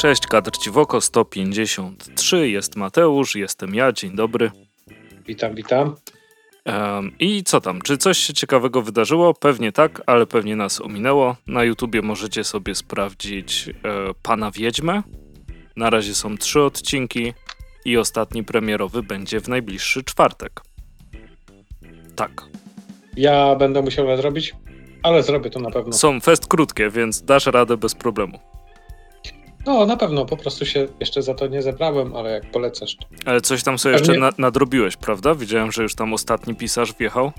Cześć, 0.00 0.26
kadr 0.26 0.50
ci 0.58 0.70
w 0.70 0.78
oko 0.78 1.00
153, 1.00 2.48
jest 2.48 2.76
Mateusz, 2.76 3.34
jestem 3.34 3.74
ja, 3.74 3.92
dzień 3.92 4.16
dobry. 4.16 4.50
Witam, 5.26 5.54
witam. 5.54 5.96
Um, 6.66 7.12
I 7.18 7.44
co 7.44 7.60
tam? 7.60 7.82
Czy 7.82 7.98
coś 7.98 8.18
się 8.18 8.32
ciekawego 8.34 8.82
wydarzyło? 8.82 9.34
Pewnie 9.34 9.72
tak, 9.72 10.02
ale 10.06 10.26
pewnie 10.26 10.56
nas 10.56 10.80
ominęło. 10.80 11.36
Na 11.46 11.64
YouTubie 11.64 12.02
możecie 12.02 12.44
sobie 12.44 12.74
sprawdzić 12.74 13.68
e, 13.68 13.72
Pana 14.22 14.50
Wiedźmę. 14.50 15.02
Na 15.76 15.90
razie 15.90 16.14
są 16.14 16.36
trzy 16.36 16.62
odcinki 16.62 17.32
i 17.84 17.96
ostatni 17.96 18.44
premierowy 18.44 19.02
będzie 19.02 19.40
w 19.40 19.48
najbliższy 19.48 20.04
czwartek. 20.04 20.60
Tak. 22.16 22.42
Ja 23.16 23.54
będę 23.54 23.82
musiał 23.82 24.06
nadrobić, 24.06 24.54
ale 25.02 25.22
zrobię 25.22 25.50
to 25.50 25.60
na 25.60 25.70
pewno. 25.70 25.92
Są 25.92 26.20
fest 26.20 26.46
krótkie, 26.46 26.90
więc 26.90 27.22
dasz 27.22 27.46
radę 27.46 27.76
bez 27.76 27.94
problemu. 27.94 28.49
No, 29.66 29.86
na 29.86 29.96
pewno, 29.96 30.26
po 30.26 30.36
prostu 30.36 30.66
się 30.66 30.86
jeszcze 31.00 31.22
za 31.22 31.34
to 31.34 31.46
nie 31.46 31.62
zebrałem, 31.62 32.16
ale 32.16 32.30
jak 32.30 32.50
polecasz. 32.50 32.96
To... 32.96 33.06
Ale 33.26 33.40
coś 33.40 33.62
tam 33.62 33.78
sobie 33.78 33.94
Pewnie... 33.94 34.14
jeszcze 34.14 34.20
na 34.20 34.32
nadrobiłeś, 34.38 34.96
prawda? 34.96 35.34
Widziałem, 35.34 35.72
że 35.72 35.82
już 35.82 35.94
tam 35.94 36.12
ostatni 36.12 36.54
pisarz 36.54 36.94
wjechał. 36.94 37.32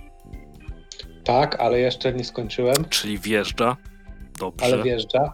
Tak, 1.24 1.60
ale 1.60 1.80
jeszcze 1.80 2.14
nie 2.14 2.24
skończyłem. 2.24 2.86
Czyli 2.90 3.18
wjeżdża. 3.18 3.78
Dobrze. 4.40 4.66
Ale 4.66 4.84
wjeżdża. 4.84 5.34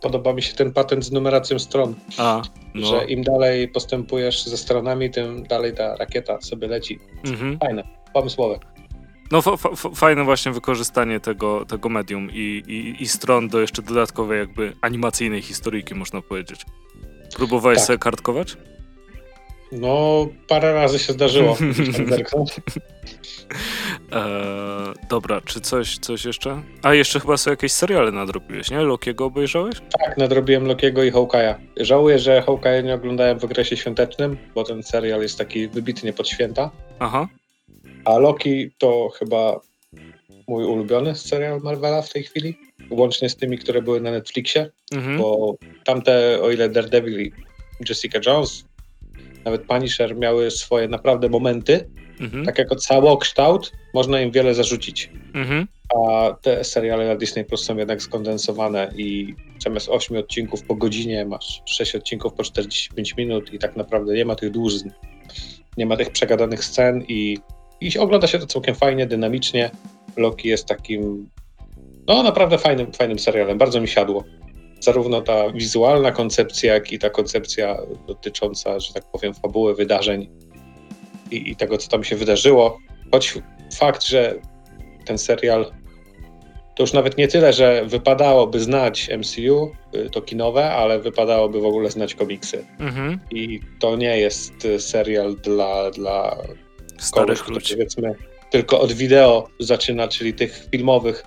Podoba 0.00 0.32
mi 0.32 0.42
się 0.42 0.54
ten 0.54 0.72
patent 0.72 1.04
z 1.04 1.12
numeracją 1.12 1.58
stron. 1.58 1.94
A, 2.18 2.42
no. 2.74 2.86
Że 2.86 3.04
im 3.04 3.22
dalej 3.22 3.68
postępujesz 3.68 4.44
ze 4.44 4.56
stronami, 4.56 5.10
tym 5.10 5.42
dalej 5.42 5.74
ta 5.74 5.96
rakieta 5.96 6.40
sobie 6.40 6.68
leci. 6.68 6.98
Mhm. 7.24 7.58
Fajne, 7.58 7.82
pomysłowe. 8.14 8.58
No 9.30 9.42
fajne 9.94 10.24
właśnie 10.24 10.52
wykorzystanie 10.52 11.20
tego, 11.20 11.64
tego 11.64 11.88
medium 11.88 12.30
i, 12.32 12.62
i, 12.66 13.02
i 13.02 13.08
stron 13.08 13.48
do 13.48 13.60
jeszcze 13.60 13.82
dodatkowej 13.82 14.38
jakby 14.38 14.72
animacyjnej 14.80 15.42
historyjki, 15.42 15.94
można 15.94 16.22
powiedzieć. 16.22 16.66
Próbowałeś 17.36 17.78
tak. 17.78 17.86
sobie 17.86 17.98
kartkować? 17.98 18.56
No, 19.72 20.26
parę 20.48 20.74
razy 20.74 20.98
się 20.98 21.12
zdarzyło. 21.12 21.56
eee, 24.12 24.94
dobra, 25.08 25.40
czy 25.40 25.60
coś, 25.60 25.98
coś 25.98 26.24
jeszcze? 26.24 26.62
A 26.82 26.94
jeszcze 26.94 27.20
chyba 27.20 27.36
sobie 27.36 27.52
jakieś 27.52 27.72
seriale 27.72 28.12
nadrobiłeś, 28.12 28.70
nie? 28.70 28.80
Lokiego 28.80 29.24
obejrzałeś? 29.24 29.76
Tak, 29.98 30.18
nadrobiłem 30.18 30.66
Lokiego 30.66 31.02
i 31.02 31.12
Hawkeye'a. 31.12 31.54
Żałuję, 31.76 32.18
że 32.18 32.42
Hawkeye'a 32.46 32.84
nie 32.84 32.94
oglądałem 32.94 33.40
w 33.40 33.44
okresie 33.44 33.76
świątecznym, 33.76 34.36
bo 34.54 34.64
ten 34.64 34.82
serial 34.82 35.22
jest 35.22 35.38
taki 35.38 35.68
wybitnie 35.68 36.12
pod 36.12 36.28
święta. 36.28 36.70
Aha. 36.98 37.28
A 38.04 38.18
Loki 38.18 38.70
to 38.78 39.08
chyba 39.18 39.60
mój 40.48 40.64
ulubiony 40.64 41.14
serial 41.14 41.60
Marvela 41.60 42.02
w 42.02 42.12
tej 42.12 42.22
chwili, 42.22 42.58
łącznie 42.90 43.28
z 43.28 43.36
tymi, 43.36 43.58
które 43.58 43.82
były 43.82 44.00
na 44.00 44.10
Netflixie, 44.10 44.70
mhm. 44.92 45.18
bo 45.18 45.56
tamte, 45.84 46.42
o 46.42 46.50
ile 46.50 46.68
Daredevil 46.68 47.20
i 47.20 47.32
Jessica 47.88 48.18
Jones, 48.26 48.64
nawet 49.44 49.62
Punisher 49.62 50.16
miały 50.16 50.50
swoje 50.50 50.88
naprawdę 50.88 51.28
momenty, 51.28 51.88
mhm. 52.20 52.44
tak 52.44 52.58
jako 52.58 52.76
całokształt, 52.76 53.72
można 53.94 54.20
im 54.20 54.30
wiele 54.30 54.54
zarzucić. 54.54 55.10
Mhm. 55.34 55.66
A 55.96 56.32
te 56.42 56.64
seriale 56.64 57.06
na 57.06 57.16
Disney 57.16 57.44
Plus 57.44 57.64
są 57.64 57.76
jednak 57.76 58.02
skondensowane 58.02 58.92
i 58.96 59.34
zamiast 59.58 59.88
8 59.88 60.16
odcinków 60.16 60.62
po 60.62 60.74
godzinie 60.74 61.26
masz 61.26 61.62
6 61.66 61.94
odcinków 61.94 62.32
po 62.32 62.42
45 62.42 63.16
minut 63.16 63.52
i 63.52 63.58
tak 63.58 63.76
naprawdę 63.76 64.14
nie 64.14 64.24
ma 64.24 64.34
tych 64.34 64.50
dłużyn. 64.50 64.92
Nie 65.76 65.86
ma 65.86 65.96
tych 65.96 66.10
przegadanych 66.10 66.64
scen 66.64 67.04
i 67.08 67.38
i 67.86 67.98
ogląda 67.98 68.26
się 68.26 68.38
to 68.38 68.46
całkiem 68.46 68.74
fajnie, 68.74 69.06
dynamicznie. 69.06 69.70
Loki 70.16 70.48
jest 70.48 70.66
takim, 70.66 71.28
no 72.06 72.22
naprawdę 72.22 72.58
fajnym, 72.58 72.92
fajnym 72.92 73.18
serialem, 73.18 73.58
bardzo 73.58 73.80
mi 73.80 73.88
siadło. 73.88 74.24
Zarówno 74.80 75.20
ta 75.20 75.50
wizualna 75.50 76.12
koncepcja, 76.12 76.74
jak 76.74 76.92
i 76.92 76.98
ta 76.98 77.10
koncepcja 77.10 77.76
dotycząca, 78.06 78.80
że 78.80 78.92
tak 78.92 79.04
powiem, 79.12 79.34
fabuły 79.34 79.74
wydarzeń 79.74 80.28
i, 81.30 81.50
i 81.50 81.56
tego, 81.56 81.78
co 81.78 81.88
tam 81.88 82.04
się 82.04 82.16
wydarzyło. 82.16 82.78
Choć 83.12 83.38
fakt, 83.78 84.04
że 84.04 84.34
ten 85.04 85.18
serial 85.18 85.72
to 86.74 86.82
już 86.82 86.92
nawet 86.92 87.18
nie 87.18 87.28
tyle, 87.28 87.52
że 87.52 87.84
wypadałoby 87.86 88.60
znać 88.60 89.10
MCU, 89.18 89.72
y, 89.94 90.10
to 90.10 90.22
kinowe, 90.22 90.70
ale 90.70 90.98
wypadałoby 90.98 91.60
w 91.60 91.64
ogóle 91.64 91.90
znać 91.90 92.14
komiksy. 92.14 92.64
Mhm. 92.80 93.20
I 93.30 93.60
to 93.80 93.96
nie 93.96 94.18
jest 94.18 94.68
serial 94.78 95.36
dla, 95.36 95.90
dla 95.90 96.36
starych 97.04 97.48
ludzi. 97.48 97.74
Powiedzmy, 97.74 98.14
tylko 98.50 98.80
od 98.80 98.92
wideo 98.92 99.48
zaczyna, 99.60 100.08
czyli 100.08 100.34
tych 100.34 100.68
filmowych 100.70 101.24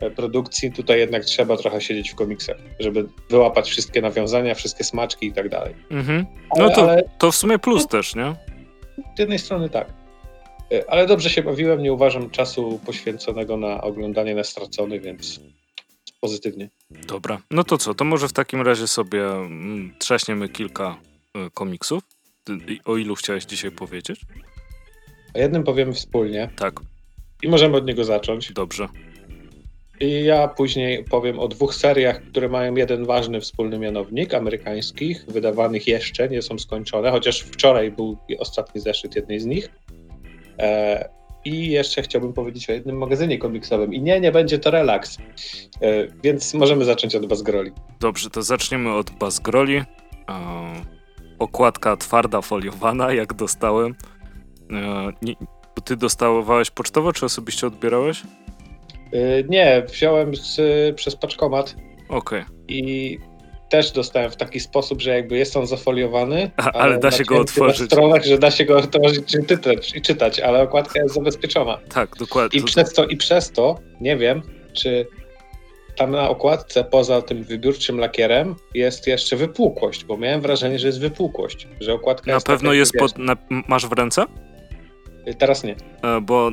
e, 0.00 0.10
produkcji. 0.10 0.72
Tutaj 0.72 0.98
jednak 0.98 1.24
trzeba 1.24 1.56
trochę 1.56 1.80
siedzieć 1.80 2.10
w 2.10 2.14
komiksach, 2.14 2.56
żeby 2.80 3.08
wyłapać 3.30 3.70
wszystkie 3.70 4.02
nawiązania, 4.02 4.54
wszystkie 4.54 4.84
smaczki 4.84 5.26
i 5.26 5.32
tak 5.32 5.48
dalej. 5.48 5.74
Mhm. 5.90 6.26
No 6.56 6.64
ale, 6.64 6.74
to, 6.74 6.82
ale, 6.82 7.02
to 7.18 7.32
w 7.32 7.36
sumie 7.36 7.58
plus 7.58 7.82
no, 7.82 7.88
też, 7.88 8.14
nie? 8.14 8.34
Z 9.16 9.18
jednej 9.18 9.38
strony 9.38 9.70
tak. 9.70 9.88
E, 10.72 10.90
ale 10.90 11.06
dobrze 11.06 11.30
się 11.30 11.42
bawiłem, 11.42 11.82
nie 11.82 11.92
uważam 11.92 12.30
czasu 12.30 12.80
poświęconego 12.86 13.56
na 13.56 13.80
oglądanie 13.80 14.34
na 14.34 14.44
stracony, 14.44 15.00
więc 15.00 15.40
pozytywnie. 16.20 16.68
Dobra, 16.90 17.40
no 17.50 17.64
to 17.64 17.78
co, 17.78 17.94
to 17.94 18.04
może 18.04 18.28
w 18.28 18.32
takim 18.32 18.60
razie 18.60 18.88
sobie 18.88 19.26
mm, 19.26 19.94
trzaśniemy 19.98 20.48
kilka 20.48 20.96
y, 21.46 21.50
komiksów. 21.50 22.02
O 22.84 22.96
ilu 22.96 23.14
chciałeś 23.14 23.44
dzisiaj 23.44 23.70
powiedzieć? 23.70 24.20
O 25.34 25.38
jednym 25.38 25.64
powiemy 25.64 25.92
wspólnie. 25.92 26.48
Tak. 26.56 26.80
I 27.42 27.48
możemy 27.48 27.76
od 27.76 27.86
niego 27.86 28.04
zacząć. 28.04 28.52
Dobrze. 28.52 28.88
I 30.00 30.24
ja 30.24 30.48
później 30.48 31.04
powiem 31.04 31.38
o 31.38 31.48
dwóch 31.48 31.74
seriach, 31.74 32.22
które 32.22 32.48
mają 32.48 32.74
jeden 32.74 33.04
ważny 33.04 33.40
wspólny 33.40 33.78
mianownik, 33.78 34.34
amerykańskich, 34.34 35.24
wydawanych 35.28 35.86
jeszcze, 35.86 36.28
nie 36.28 36.42
są 36.42 36.58
skończone, 36.58 37.10
chociaż 37.10 37.40
wczoraj 37.40 37.90
był 37.90 38.16
ostatni 38.38 38.80
zeszyt 38.80 39.16
jednej 39.16 39.40
z 39.40 39.46
nich. 39.46 39.70
E, 40.58 41.08
I 41.44 41.70
jeszcze 41.70 42.02
chciałbym 42.02 42.32
powiedzieć 42.32 42.70
o 42.70 42.72
jednym 42.72 42.98
magazynie 42.98 43.38
komiksowym. 43.38 43.94
I 43.94 44.00
nie, 44.00 44.20
nie 44.20 44.32
będzie 44.32 44.58
to 44.58 44.70
relaks. 44.70 45.18
E, 45.80 46.06
więc 46.22 46.54
możemy 46.54 46.84
zacząć 46.84 47.14
od 47.14 47.26
Bazgroli. 47.26 47.70
Dobrze, 48.00 48.30
to 48.30 48.42
zaczniemy 48.42 48.94
od 48.94 49.10
Bazgroli. 49.10 49.76
E, 49.76 49.84
okładka 51.38 51.96
twarda, 51.96 52.40
foliowana, 52.40 53.12
jak 53.12 53.34
dostałem. 53.34 53.94
E, 54.72 55.12
nie, 55.22 55.34
ty 55.84 55.96
dostawałeś 55.96 56.70
pocztowo, 56.70 57.12
czy 57.12 57.26
osobiście 57.26 57.66
odbierałeś? 57.66 58.22
Yy, 59.12 59.44
nie, 59.48 59.82
wziąłem 59.88 60.36
z, 60.36 60.60
przez 60.96 61.16
paczkomat. 61.16 61.76
Okej. 62.08 62.40
Okay. 62.40 62.44
I 62.68 63.18
też 63.68 63.92
dostałem 63.92 64.30
w 64.30 64.36
taki 64.36 64.60
sposób, 64.60 65.02
że 65.02 65.10
jakby 65.10 65.36
jest 65.36 65.56
on 65.56 65.66
zafoliowany. 65.66 66.50
A, 66.56 66.72
ale 66.72 66.98
da 66.98 67.10
się 67.10 67.24
go 67.24 67.38
otworzyć. 67.38 67.80
Na 67.80 67.86
stronach, 67.86 68.24
że 68.24 68.38
da 68.38 68.50
się 68.50 68.64
go 68.64 68.78
otworzyć 68.78 69.34
i 69.34 69.46
czytać, 69.46 69.96
i 69.96 70.02
czytać, 70.02 70.40
ale 70.40 70.62
okładka 70.62 71.02
jest 71.02 71.14
zabezpieczona. 71.14 71.78
Tak, 71.94 72.16
dokładnie. 72.16 72.60
I 72.60 72.62
przez 72.62 72.92
to, 72.92 73.04
i 73.04 73.16
przez 73.16 73.52
to 73.52 73.78
nie 74.00 74.16
wiem, 74.16 74.42
czy 74.72 75.06
tam 75.96 76.10
na 76.10 76.28
okładce 76.28 76.84
poza 76.84 77.22
tym 77.22 77.44
wybiórczym 77.44 77.98
lakierem 77.98 78.54
jest 78.74 79.06
jeszcze 79.06 79.36
wypukłość, 79.36 80.04
bo 80.04 80.16
miałem 80.16 80.40
wrażenie, 80.40 80.78
że 80.78 80.86
jest 80.86 81.00
wypukłość, 81.00 81.68
że 81.80 81.92
okładka 81.92 82.30
na 82.30 82.34
jest 82.34 82.46
pewno 82.46 82.72
jest 82.72 82.92
pod, 82.98 83.18
na, 83.18 83.36
masz 83.68 83.86
w 83.86 83.92
ręce? 83.92 84.24
Teraz 85.38 85.64
nie. 85.64 85.76
E, 86.02 86.20
bo 86.20 86.50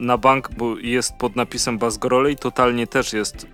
na 0.00 0.18
bank 0.18 0.50
bo 0.56 0.78
jest 0.78 1.12
pod 1.16 1.36
napisem 1.36 1.78
Bazgrole 1.78 2.32
i 2.32 2.36
totalnie 2.36 2.86
też 2.86 3.12
jest 3.12 3.46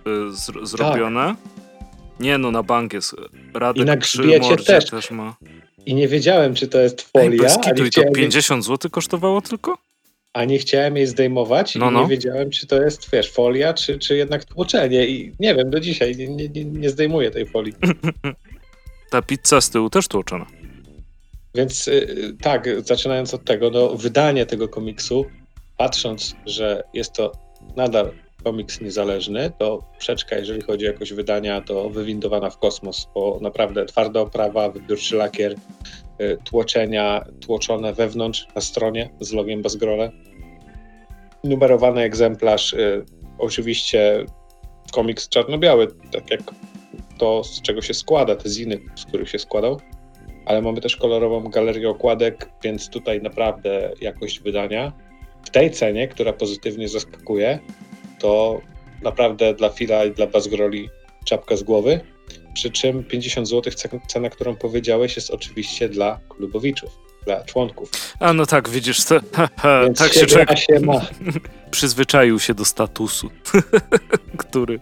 y, 0.61 0.65
zrobione. 0.65 1.35
Tak. 1.43 1.59
Nie 2.19 2.37
no, 2.37 2.51
na 2.51 2.63
bank 2.63 2.93
jest. 2.93 3.15
Radek 3.53 3.83
I 3.83 3.85
na 3.85 3.97
grzbiecie 3.97 4.57
też. 4.57 4.85
też 4.85 5.11
ma. 5.11 5.35
I 5.85 5.93
nie 5.93 6.07
wiedziałem, 6.07 6.53
czy 6.53 6.67
to 6.67 6.79
jest 6.79 7.01
folia. 7.01 7.47
Ej, 7.49 7.57
kitu, 7.63 7.85
i 7.85 7.91
to 7.91 8.11
50 8.11 8.65
zł 8.65 8.91
kosztowało 8.91 9.41
tylko? 9.41 9.77
A 10.33 10.45
nie 10.45 10.57
chciałem 10.59 10.97
jej 10.97 11.07
zdejmować 11.07 11.75
no, 11.75 11.89
i 11.89 11.93
no. 11.93 12.01
nie 12.01 12.07
wiedziałem, 12.07 12.49
czy 12.49 12.67
to 12.67 12.81
jest, 12.81 13.11
wiesz, 13.11 13.31
folia, 13.31 13.73
czy, 13.73 13.99
czy 13.99 14.17
jednak 14.17 14.45
tłoczenie. 14.45 15.07
I 15.07 15.33
nie 15.39 15.55
wiem, 15.55 15.69
do 15.69 15.79
dzisiaj 15.79 16.15
nie, 16.15 16.49
nie, 16.49 16.65
nie 16.65 16.89
zdejmuję 16.89 17.31
tej 17.31 17.45
folii. 17.45 17.73
Ta 19.11 19.21
pizza 19.21 19.61
z 19.61 19.69
tyłu 19.69 19.89
też 19.89 20.07
tłoczona. 20.07 20.45
Więc 21.55 21.87
y, 21.87 22.35
tak, 22.41 22.69
zaczynając 22.85 23.33
od 23.33 23.43
tego, 23.43 23.69
no, 23.69 23.89
wydanie 23.95 24.45
tego 24.45 24.67
komiksu, 24.67 25.25
patrząc, 25.77 26.35
że 26.45 26.83
jest 26.93 27.13
to 27.13 27.31
nadal 27.75 28.11
komiks 28.43 28.81
niezależny, 28.81 29.51
to 29.59 29.83
przeczka, 29.97 30.37
jeżeli 30.37 30.61
chodzi 30.61 30.87
o 30.87 30.91
jakość 30.91 31.13
wydania, 31.13 31.61
to 31.61 31.89
wywindowana 31.89 32.49
w 32.49 32.57
kosmos, 32.57 33.07
bo 33.15 33.39
naprawdę 33.41 33.85
twarda 33.85 34.19
oprawa, 34.19 34.69
wybiórczy 34.69 35.15
lakier, 35.15 35.55
y, 36.21 36.37
tłoczenia 36.43 37.25
tłoczone 37.41 37.93
wewnątrz 37.93 38.47
na 38.55 38.61
stronie 38.61 39.09
z 39.19 39.33
logiem 39.33 39.61
Bazgrole. 39.61 40.11
Numerowany 41.43 42.01
egzemplarz, 42.01 42.73
y, 42.73 43.05
oczywiście 43.39 44.25
komiks 44.91 45.29
czarno-biały, 45.29 45.87
tak 46.11 46.31
jak 46.31 46.41
to, 47.17 47.43
z 47.43 47.61
czego 47.61 47.81
się 47.81 47.93
składa, 47.93 48.35
te 48.35 48.49
ziny, 48.49 48.79
z 48.95 49.05
których 49.05 49.29
się 49.29 49.39
składał 49.39 49.79
ale 50.49 50.61
mamy 50.61 50.81
też 50.81 50.97
kolorową 50.97 51.41
galerię 51.41 51.89
okładek, 51.89 52.49
więc 52.63 52.89
tutaj 52.89 53.21
naprawdę 53.21 53.91
jakość 54.01 54.39
wydania 54.39 54.93
w 55.43 55.49
tej 55.49 55.71
cenie, 55.71 56.07
która 56.07 56.33
pozytywnie 56.33 56.89
zaskakuje, 56.89 57.59
to 58.19 58.61
naprawdę 59.01 59.53
dla 59.53 59.69
Fila 59.69 60.05
i 60.05 60.11
dla 60.11 60.27
Bazgroli 60.27 60.89
czapka 61.25 61.55
z 61.55 61.63
głowy. 61.63 61.99
Przy 62.53 62.71
czym 62.71 63.03
50 63.03 63.47
zł 63.47 63.73
cena, 64.07 64.29
którą 64.29 64.55
powiedziałeś, 64.55 65.15
jest 65.15 65.31
oczywiście 65.31 65.89
dla 65.89 66.19
klubowiczów, 66.29 66.89
dla 67.25 67.43
członków. 67.43 67.91
A 68.19 68.33
no 68.33 68.45
tak, 68.45 68.69
widzisz, 68.69 69.05
to, 69.05 69.19
tak 69.97 70.13
się 70.13 70.25
człowiek 70.25 70.59
się 70.59 70.79
ma. 70.79 71.01
przyzwyczaił 71.71 72.39
się 72.39 72.53
do 72.53 72.65
statusu, 72.65 73.29
który, 74.37 74.79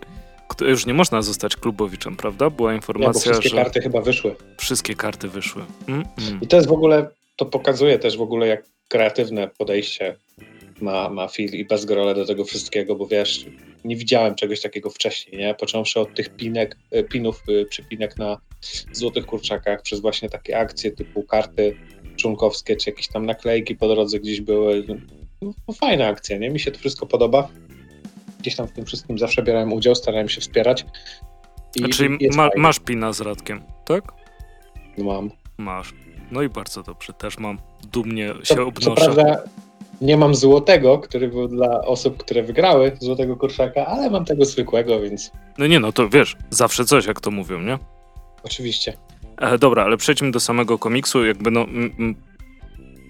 już 0.62 0.86
nie 0.86 0.94
można 0.94 1.22
zostać 1.22 1.56
klubowiczem, 1.56 2.16
prawda? 2.16 2.50
Była 2.50 2.74
informacja, 2.74 3.14
bo 3.14 3.20
wszystkie 3.20 3.50
że... 3.50 3.56
karty 3.56 3.82
chyba 3.82 4.02
wyszły. 4.02 4.36
Wszystkie 4.58 4.96
karty 4.96 5.28
wyszły. 5.28 5.62
Mm, 5.88 6.04
mm. 6.18 6.40
I 6.42 6.48
to 6.48 6.56
jest 6.56 6.68
w 6.68 6.72
ogóle, 6.72 7.10
to 7.36 7.46
pokazuje 7.46 8.00
też 8.00 8.18
w 8.18 8.22
ogóle, 8.22 8.48
jak 8.48 8.64
kreatywne 8.88 9.50
podejście 9.58 10.16
ma, 10.82 11.10
ma 11.10 11.28
Phil 11.28 11.54
i 11.54 11.66
Bazgrole 11.66 12.16
do 12.16 12.26
tego 12.26 12.46
wszystkiego, 12.46 12.96
bo 12.96 13.08
wiesz, 13.08 13.46
nie 13.86 13.96
widziałem 13.96 14.36
czegoś 14.36 14.62
takiego 14.62 14.90
wcześniej, 14.90 15.38
nie? 15.38 15.56
Począwszy 15.56 16.00
od 16.00 16.14
tych 16.14 16.30
pinek, 16.30 16.78
e, 16.92 17.04
pinów, 17.04 17.44
e, 17.62 17.66
przypinek 17.66 18.18
na 18.18 18.38
złotych 18.92 19.26
kurczakach, 19.26 19.82
przez 19.82 20.00
właśnie 20.00 20.30
takie 20.30 20.58
akcje 20.58 20.92
typu 20.92 21.24
karty 21.24 21.78
członkowskie, 22.16 22.76
czy 22.76 22.90
jakieś 22.90 23.08
tam 23.08 23.26
naklejki 23.26 23.76
po 23.76 23.88
drodze 23.88 24.20
gdzieś 24.20 24.42
były. 24.42 24.84
No, 25.42 25.54
no, 25.68 25.74
fajna 25.74 26.08
akcja, 26.08 26.38
nie? 26.38 26.50
Mi 26.50 26.60
się 26.60 26.72
to 26.72 26.80
wszystko 26.80 27.06
podoba. 27.06 27.50
Gdzieś 28.40 28.56
tam 28.56 28.68
w 28.68 28.72
tym 28.72 28.86
wszystkim 28.86 29.18
zawsze 29.18 29.44
brałem 29.44 29.74
udział, 29.74 29.96
starałem 29.96 30.30
się 30.30 30.42
wspierać. 30.42 30.86
I 31.76 31.90
czyli 31.90 32.30
ma, 32.36 32.50
masz 32.58 32.80
pina 32.80 33.14
z 33.14 33.22
Radkiem, 33.22 33.62
tak? 33.86 34.04
Mam. 34.98 35.32
Masz. 35.58 35.94
No 36.32 36.42
i 36.42 36.50
bardzo 36.50 36.84
dobrze, 36.84 37.14
też 37.14 37.38
mam. 37.38 37.58
Dumnie 37.92 38.34
się 38.44 38.56
to, 38.56 38.68
obnoszę. 38.68 38.86
Co 38.86 38.96
prawda 38.96 39.44
nie 40.02 40.18
mam 40.18 40.36
złotego, 40.36 41.00
który 41.00 41.28
był 41.28 41.48
dla 41.48 41.82
osób, 41.82 42.18
które 42.18 42.44
wygrały 42.44 42.92
złotego 43.00 43.36
kurczaka, 43.36 43.86
ale 43.86 44.10
mam 44.10 44.26
tego 44.26 44.46
zwykłego, 44.46 45.02
więc. 45.02 45.32
No 45.58 45.68
nie, 45.68 45.80
no 45.80 45.92
to 45.92 46.10
wiesz, 46.10 46.36
zawsze 46.50 46.86
coś, 46.86 47.06
jak 47.06 47.22
to 47.22 47.32
mówią, 47.32 47.62
nie? 47.62 47.80
Oczywiście. 48.44 48.98
E, 49.38 49.58
dobra, 49.58 49.84
ale 49.84 49.98
przejdźmy 49.98 50.32
do 50.32 50.40
samego 50.40 50.78
komiksu. 50.78 51.26
Jakby 51.26 51.52
no. 51.52 51.62
M, 51.62 51.92
m, 52.00 52.16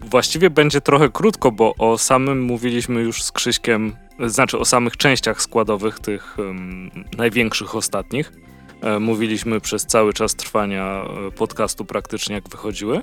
właściwie 0.05 0.49
będzie 0.49 0.81
trochę 0.81 1.09
krótko, 1.09 1.51
bo 1.51 1.73
o 1.77 1.97
samym 1.97 2.41
mówiliśmy 2.41 3.01
już 3.01 3.23
z 3.23 3.31
Krzyśkiem, 3.31 3.95
znaczy 4.19 4.59
o 4.59 4.65
samych 4.65 4.97
częściach 4.97 5.41
składowych, 5.41 5.99
tych 5.99 6.37
um, 6.39 6.91
największych 7.17 7.75
ostatnich. 7.75 8.31
E, 8.81 8.99
mówiliśmy 8.99 9.61
przez 9.61 9.85
cały 9.85 10.13
czas 10.13 10.35
trwania 10.35 11.03
e, 11.27 11.31
podcastu 11.31 11.85
praktycznie 11.85 12.35
jak 12.35 12.49
wychodziły. 12.49 13.01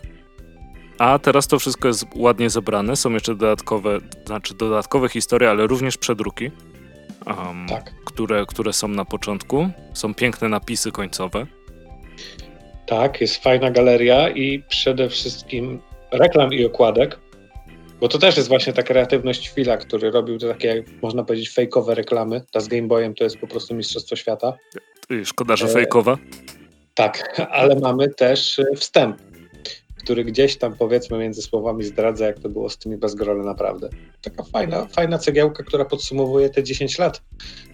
A 0.99 1.19
teraz 1.19 1.47
to 1.47 1.59
wszystko 1.59 1.89
jest 1.89 2.07
ładnie 2.15 2.51
zebrane. 2.51 2.97
Są 2.97 3.13
jeszcze 3.13 3.35
dodatkowe, 3.35 3.99
znaczy 4.27 4.55
dodatkowe 4.55 5.09
historie, 5.09 5.51
ale 5.51 5.67
również 5.67 5.97
przedruki, 5.97 6.51
um, 7.27 7.67
tak. 7.69 7.93
które, 8.05 8.47
które 8.47 8.73
są 8.73 8.89
na 8.89 9.05
początku. 9.05 9.69
Są 9.93 10.15
piękne 10.15 10.49
napisy 10.49 10.93
końcowe. 10.93 11.47
Tak, 12.87 13.21
jest 13.21 13.43
fajna 13.43 13.71
galeria 13.71 14.31
i 14.31 14.63
przede 14.69 15.09
wszystkim 15.09 15.81
reklam 16.13 16.53
i 16.53 16.65
okładek, 16.65 17.19
bo 18.05 18.09
to 18.09 18.19
też 18.19 18.37
jest 18.37 18.49
właśnie 18.49 18.73
ta 18.73 18.83
kreatywność 18.83 19.51
chwila, 19.51 19.77
który 19.77 20.11
robił 20.11 20.39
te 20.39 20.49
takie, 20.49 20.85
można 21.03 21.25
powiedzieć, 21.25 21.51
fejkowe 21.51 21.95
reklamy. 21.95 22.43
Ta 22.53 22.61
z 22.61 22.69
Game 22.69 22.83
Boyem 22.83 23.15
to 23.15 23.25
jest 23.25 23.39
po 23.39 23.47
prostu 23.47 23.75
Mistrzostwo 23.75 24.17
Świata. 24.17 24.53
Szkoda, 25.25 25.57
że 25.57 25.67
e, 25.67 25.69
fejkowa. 25.69 26.19
Tak, 26.95 27.41
ale 27.51 27.77
mamy 27.77 28.09
też 28.09 28.59
e, 28.59 28.65
wstęp 28.77 29.17
który 29.97 30.25
gdzieś 30.25 30.57
tam 30.57 30.77
powiedzmy 30.77 31.19
między 31.19 31.43
słowami 31.43 31.85
zdradza, 31.85 32.27
jak 32.27 32.39
to 32.39 32.49
było 32.49 32.71
z 32.71 32.79
tymi 32.79 32.97
Bazgrole 32.97 33.45
naprawdę. 33.45 33.89
Taka 34.23 34.43
fajna, 34.43 34.87
fajna 34.87 35.19
cegiełka, 35.19 35.63
która 35.63 35.85
podsumowuje 35.85 36.51
te 36.51 36.63
10 36.63 36.99
lat 36.99 37.23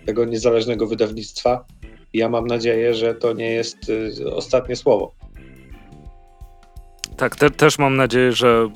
tego 0.07 0.25
niezależnego 0.25 0.87
wydawnictwa. 0.87 1.65
Ja 2.15 2.29
mam 2.29 2.47
nadzieję, 2.47 2.95
że 2.95 3.15
to 3.15 3.33
nie 3.33 3.51
jest 3.51 3.89
y, 3.89 4.35
ostatnie 4.35 4.77
słowo. 4.77 5.15
Tak, 7.21 7.37
te, 7.37 7.51
też 7.51 7.79
mam 7.79 7.97
nadzieję, 7.97 8.33
że 8.33 8.69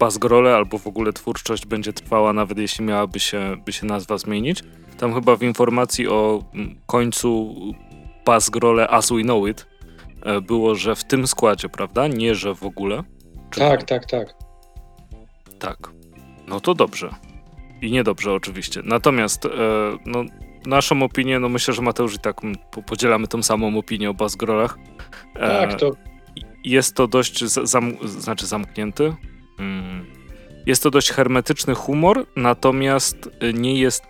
Bazgrole 0.00 0.56
albo 0.56 0.78
w 0.78 0.86
ogóle 0.86 1.12
twórczość 1.12 1.66
będzie 1.66 1.92
trwała, 1.92 2.32
nawet 2.32 2.58
jeśli 2.58 2.84
miałaby 2.84 3.20
się, 3.20 3.56
by 3.64 3.72
się 3.72 3.86
nazwa 3.86 4.18
zmienić. 4.18 4.62
Tam 4.98 5.14
chyba 5.14 5.36
w 5.36 5.42
informacji 5.42 6.08
o 6.08 6.44
końcu 6.86 7.54
Bazgrole 8.26 8.88
As 8.88 9.12
We 9.12 9.22
Know 9.22 9.48
It 9.48 9.70
E, 10.22 10.40
było, 10.40 10.74
że 10.74 10.94
w 10.94 11.04
tym 11.04 11.26
składzie, 11.26 11.68
prawda? 11.68 12.08
Nie, 12.08 12.34
że 12.34 12.54
w 12.54 12.64
ogóle. 12.64 13.02
Czy 13.50 13.60
tak, 13.60 13.82
tak, 13.82 14.06
tak. 14.06 14.34
Tak. 15.58 15.76
No 16.48 16.60
to 16.60 16.74
dobrze. 16.74 17.10
I 17.82 17.90
niedobrze 17.90 18.32
oczywiście. 18.32 18.80
Natomiast 18.84 19.46
e, 19.46 19.48
no, 20.06 20.24
naszą 20.66 21.02
opinię, 21.02 21.38
no 21.38 21.48
myślę, 21.48 21.74
że 21.74 21.82
Mateusz 21.82 22.14
i 22.14 22.18
tak 22.18 22.40
podzielamy 22.86 23.28
tą 23.28 23.42
samą 23.42 23.78
opinię 23.78 24.10
o 24.10 24.14
Bazgrolach. 24.14 24.78
E, 25.34 25.48
tak, 25.48 25.80
to... 25.80 25.92
Jest 26.64 26.94
to 26.94 27.06
dość, 27.06 27.44
zam, 27.44 27.96
znaczy 28.04 28.46
zamknięty. 28.46 29.14
Mm. 29.58 30.06
Jest 30.66 30.82
to 30.82 30.90
dość 30.90 31.10
hermetyczny 31.10 31.74
humor, 31.74 32.26
natomiast 32.36 33.30
nie 33.54 33.80
jest 33.80 34.02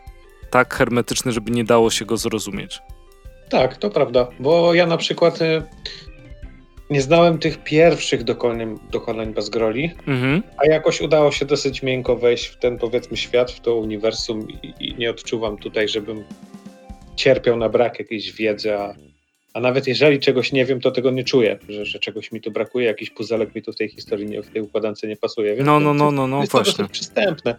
tak 0.51 0.75
hermetyczny, 0.75 1.33
żeby 1.33 1.51
nie 1.51 1.65
dało 1.65 1.91
się 1.91 2.05
go 2.05 2.17
zrozumieć. 2.17 2.81
Tak, 3.51 3.77
to 3.77 3.91
prawda, 3.91 4.29
bo 4.41 4.75
ja 4.75 4.87
na 4.87 4.97
przykład 4.97 5.43
y, 5.43 5.63
nie 6.91 7.03
znałem 7.03 7.39
tych 7.39 7.65
pierwszych 7.65 8.25
dokonań, 8.25 8.79
dokonań 8.91 9.35
Bazgroli, 9.35 9.91
mhm. 10.07 10.43
a 10.57 10.67
jakoś 10.67 11.01
udało 11.01 11.33
się 11.33 11.47
dosyć 11.47 11.83
miękko 11.83 12.17
wejść 12.17 12.47
w 12.47 12.59
ten 12.59 12.79
powiedzmy 12.79 13.17
świat, 13.17 13.51
w 13.51 13.61
to 13.61 13.75
uniwersum 13.75 14.49
i, 14.51 14.73
i 14.81 14.95
nie 14.95 15.11
odczuwam 15.11 15.57
tutaj, 15.57 15.89
żebym 15.89 16.25
cierpiał 17.17 17.57
na 17.57 17.69
brak 17.69 17.99
jakiejś 17.99 18.33
wiedzy, 18.33 18.75
a, 18.75 18.95
a 19.55 19.61
nawet 19.61 19.87
jeżeli 19.87 20.19
czegoś 20.19 20.53
nie 20.53 20.65
wiem, 20.65 20.81
to 20.81 20.91
tego 20.91 21.11
nie 21.11 21.25
czuję, 21.25 21.59
że, 21.69 21.87
że 21.87 21.99
czegoś 21.99 22.33
mi 22.33 22.41
tu 22.41 22.51
brakuje, 22.51 22.87
jakiś 22.87 23.11
puzelek 23.11 23.55
mi 23.55 23.63
tu 23.63 23.73
w 23.73 23.77
tej 23.77 23.89
historii, 23.89 24.27
nie, 24.27 24.43
w 24.43 24.51
tej 24.51 24.63
układance 24.63 25.03
nie 25.03 25.17
pasuje. 25.17 25.55
Więc 25.55 25.67
no, 25.67 25.81
no, 25.81 25.95
no, 25.95 26.11
no, 26.11 26.27
no, 26.27 26.41
jest 26.41 26.53
właśnie. 26.53 26.85
To 26.85 26.91
przystępne. 26.91 27.57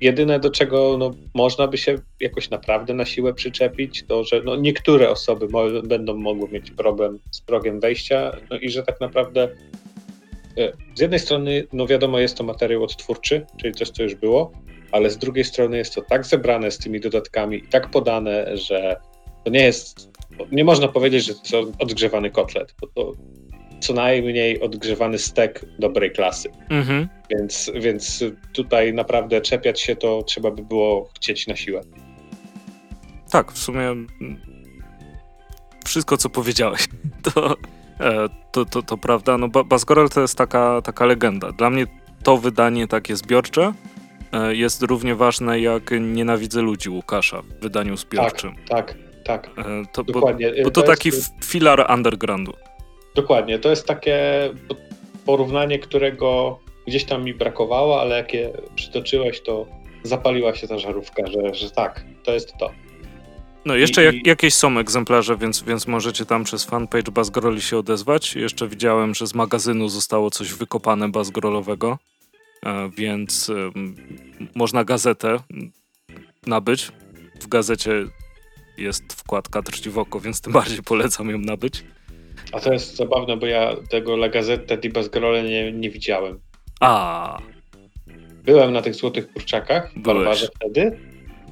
Jedyne, 0.00 0.40
do 0.40 0.50
czego 0.50 0.96
no, 0.98 1.14
można 1.34 1.68
by 1.68 1.78
się 1.78 1.98
jakoś 2.20 2.50
naprawdę 2.50 2.94
na 2.94 3.04
siłę 3.04 3.34
przyczepić, 3.34 4.04
to 4.08 4.24
że 4.24 4.42
no, 4.44 4.56
niektóre 4.56 5.10
osoby 5.10 5.48
mo 5.48 5.62
będą 5.84 6.16
mogły 6.16 6.48
mieć 6.48 6.70
problem 6.70 7.18
z 7.30 7.40
progiem 7.40 7.80
wejścia 7.80 8.36
no, 8.50 8.58
i 8.58 8.70
że 8.70 8.82
tak 8.82 9.00
naprawdę 9.00 9.48
e, 10.58 10.72
z 10.94 11.00
jednej 11.00 11.20
strony, 11.20 11.66
no 11.72 11.86
wiadomo, 11.86 12.18
jest 12.18 12.36
to 12.36 12.44
materiał 12.44 12.82
odtwórczy, 12.82 13.46
czyli 13.56 13.74
coś, 13.74 13.90
co 13.90 14.02
już 14.02 14.14
było, 14.14 14.52
ale 14.92 15.10
z 15.10 15.18
drugiej 15.18 15.44
strony 15.44 15.76
jest 15.76 15.94
to 15.94 16.02
tak 16.02 16.26
zebrane 16.26 16.70
z 16.70 16.78
tymi 16.78 17.00
dodatkami 17.00 17.56
i 17.56 17.68
tak 17.68 17.90
podane, 17.90 18.56
że 18.56 18.96
to 19.44 19.50
nie 19.50 19.62
jest, 19.62 20.13
nie 20.52 20.64
można 20.64 20.88
powiedzieć, 20.88 21.24
że 21.24 21.34
to 21.34 21.56
jest 21.56 21.72
odgrzewany 21.78 22.30
kotlet, 22.30 22.74
bo 22.80 22.86
to 22.86 23.14
co 23.80 23.92
najmniej 23.92 24.60
odgrzewany 24.60 25.18
stek 25.18 25.64
dobrej 25.78 26.12
klasy. 26.12 26.50
Mhm. 26.68 27.08
Więc, 27.30 27.70
więc 27.74 28.24
tutaj 28.52 28.94
naprawdę 28.94 29.40
czepiać 29.40 29.80
się 29.80 29.96
to 29.96 30.22
trzeba 30.22 30.50
by 30.50 30.62
było 30.62 31.10
chcieć 31.16 31.46
na 31.46 31.56
siłę. 31.56 31.80
Tak, 33.30 33.52
w 33.52 33.58
sumie 33.58 33.94
wszystko, 35.86 36.16
co 36.16 36.30
powiedziałeś, 36.30 36.88
to, 37.34 37.56
e, 38.00 38.28
to, 38.52 38.64
to, 38.64 38.82
to 38.82 38.96
prawda. 38.96 39.38
No, 39.38 39.48
Basgorel 39.48 40.08
to 40.08 40.20
jest 40.20 40.38
taka, 40.38 40.82
taka 40.82 41.06
legenda. 41.06 41.52
Dla 41.52 41.70
mnie 41.70 41.86
to 42.22 42.36
wydanie 42.36 42.88
takie 42.88 43.16
zbiorcze 43.16 43.72
e, 44.32 44.54
jest 44.54 44.82
równie 44.82 45.14
ważne 45.14 45.60
jak 45.60 45.90
Nienawidzę 46.00 46.62
ludzi 46.62 46.90
Łukasza 46.90 47.42
w 47.42 47.62
wydaniu 47.62 47.96
zbiorczym. 47.96 48.54
Tak, 48.54 48.86
tak, 48.86 48.96
tak. 49.24 49.50
E, 49.58 49.62
to, 49.92 50.04
Dokładnie. 50.04 50.52
Bo, 50.56 50.64
bo 50.64 50.70
to, 50.70 50.82
to 50.82 50.86
taki 50.86 51.08
jest... 51.08 51.34
filar 51.44 51.92
undergroundu. 51.94 52.52
Dokładnie, 53.14 53.58
to 53.58 53.70
jest 53.70 53.86
takie 53.86 54.18
porównanie, 55.26 55.78
którego 55.78 56.58
gdzieś 56.86 57.04
tam 57.04 57.24
mi 57.24 57.34
brakowało, 57.34 58.00
ale 58.00 58.16
jak 58.16 58.34
je 58.34 58.50
przytoczyłeś, 58.74 59.40
to 59.40 59.66
zapaliła 60.02 60.54
się 60.54 60.68
ta 60.68 60.78
żarówka, 60.78 61.26
że, 61.26 61.54
że 61.54 61.70
tak, 61.70 62.04
to 62.22 62.32
jest 62.32 62.54
to. 62.58 62.70
No 63.64 63.74
jeszcze 63.76 64.02
I, 64.02 64.04
jak, 64.04 64.26
jakieś 64.26 64.54
są 64.54 64.78
egzemplarze, 64.78 65.36
więc, 65.36 65.62
więc 65.62 65.86
możecie 65.86 66.26
tam 66.26 66.44
przez 66.44 66.64
fanpage 66.64 67.12
Bazgroli 67.12 67.60
się 67.60 67.78
odezwać. 67.78 68.34
Jeszcze 68.34 68.68
widziałem, 68.68 69.14
że 69.14 69.26
z 69.26 69.34
magazynu 69.34 69.88
zostało 69.88 70.30
coś 70.30 70.52
wykopane 70.52 71.08
Bazgrolowego, 71.08 71.98
e, 72.66 72.90
więc 72.96 73.50
można 74.54 74.84
gazetę 74.84 75.38
nabyć. 76.46 76.92
W 77.40 77.48
gazecie 77.48 77.92
jest 78.76 79.12
wkładka 79.12 79.62
Drżdzi 79.62 79.90
w 79.90 79.98
oko, 79.98 80.20
więc 80.20 80.40
tym 80.40 80.52
bardziej 80.52 80.82
polecam 80.82 81.30
ją 81.30 81.38
nabyć. 81.38 81.84
A 82.52 82.60
to 82.60 82.72
jest 82.72 82.96
zabawne, 82.96 83.36
bo 83.36 83.46
ja 83.46 83.76
tego 83.90 84.14
La 84.14 84.28
Gazzetta 84.28 84.76
di 84.76 84.90
Basgrole 84.90 85.42
nie, 85.42 85.72
nie 85.72 85.90
widziałem. 85.90 86.40
A. 86.80 87.38
Byłem 88.44 88.72
na 88.72 88.82
tych 88.82 88.94
złotych 88.94 89.32
kurczakach 89.32 89.92
w 89.96 89.98
Barbarze 89.98 90.48
wtedy, 90.56 90.98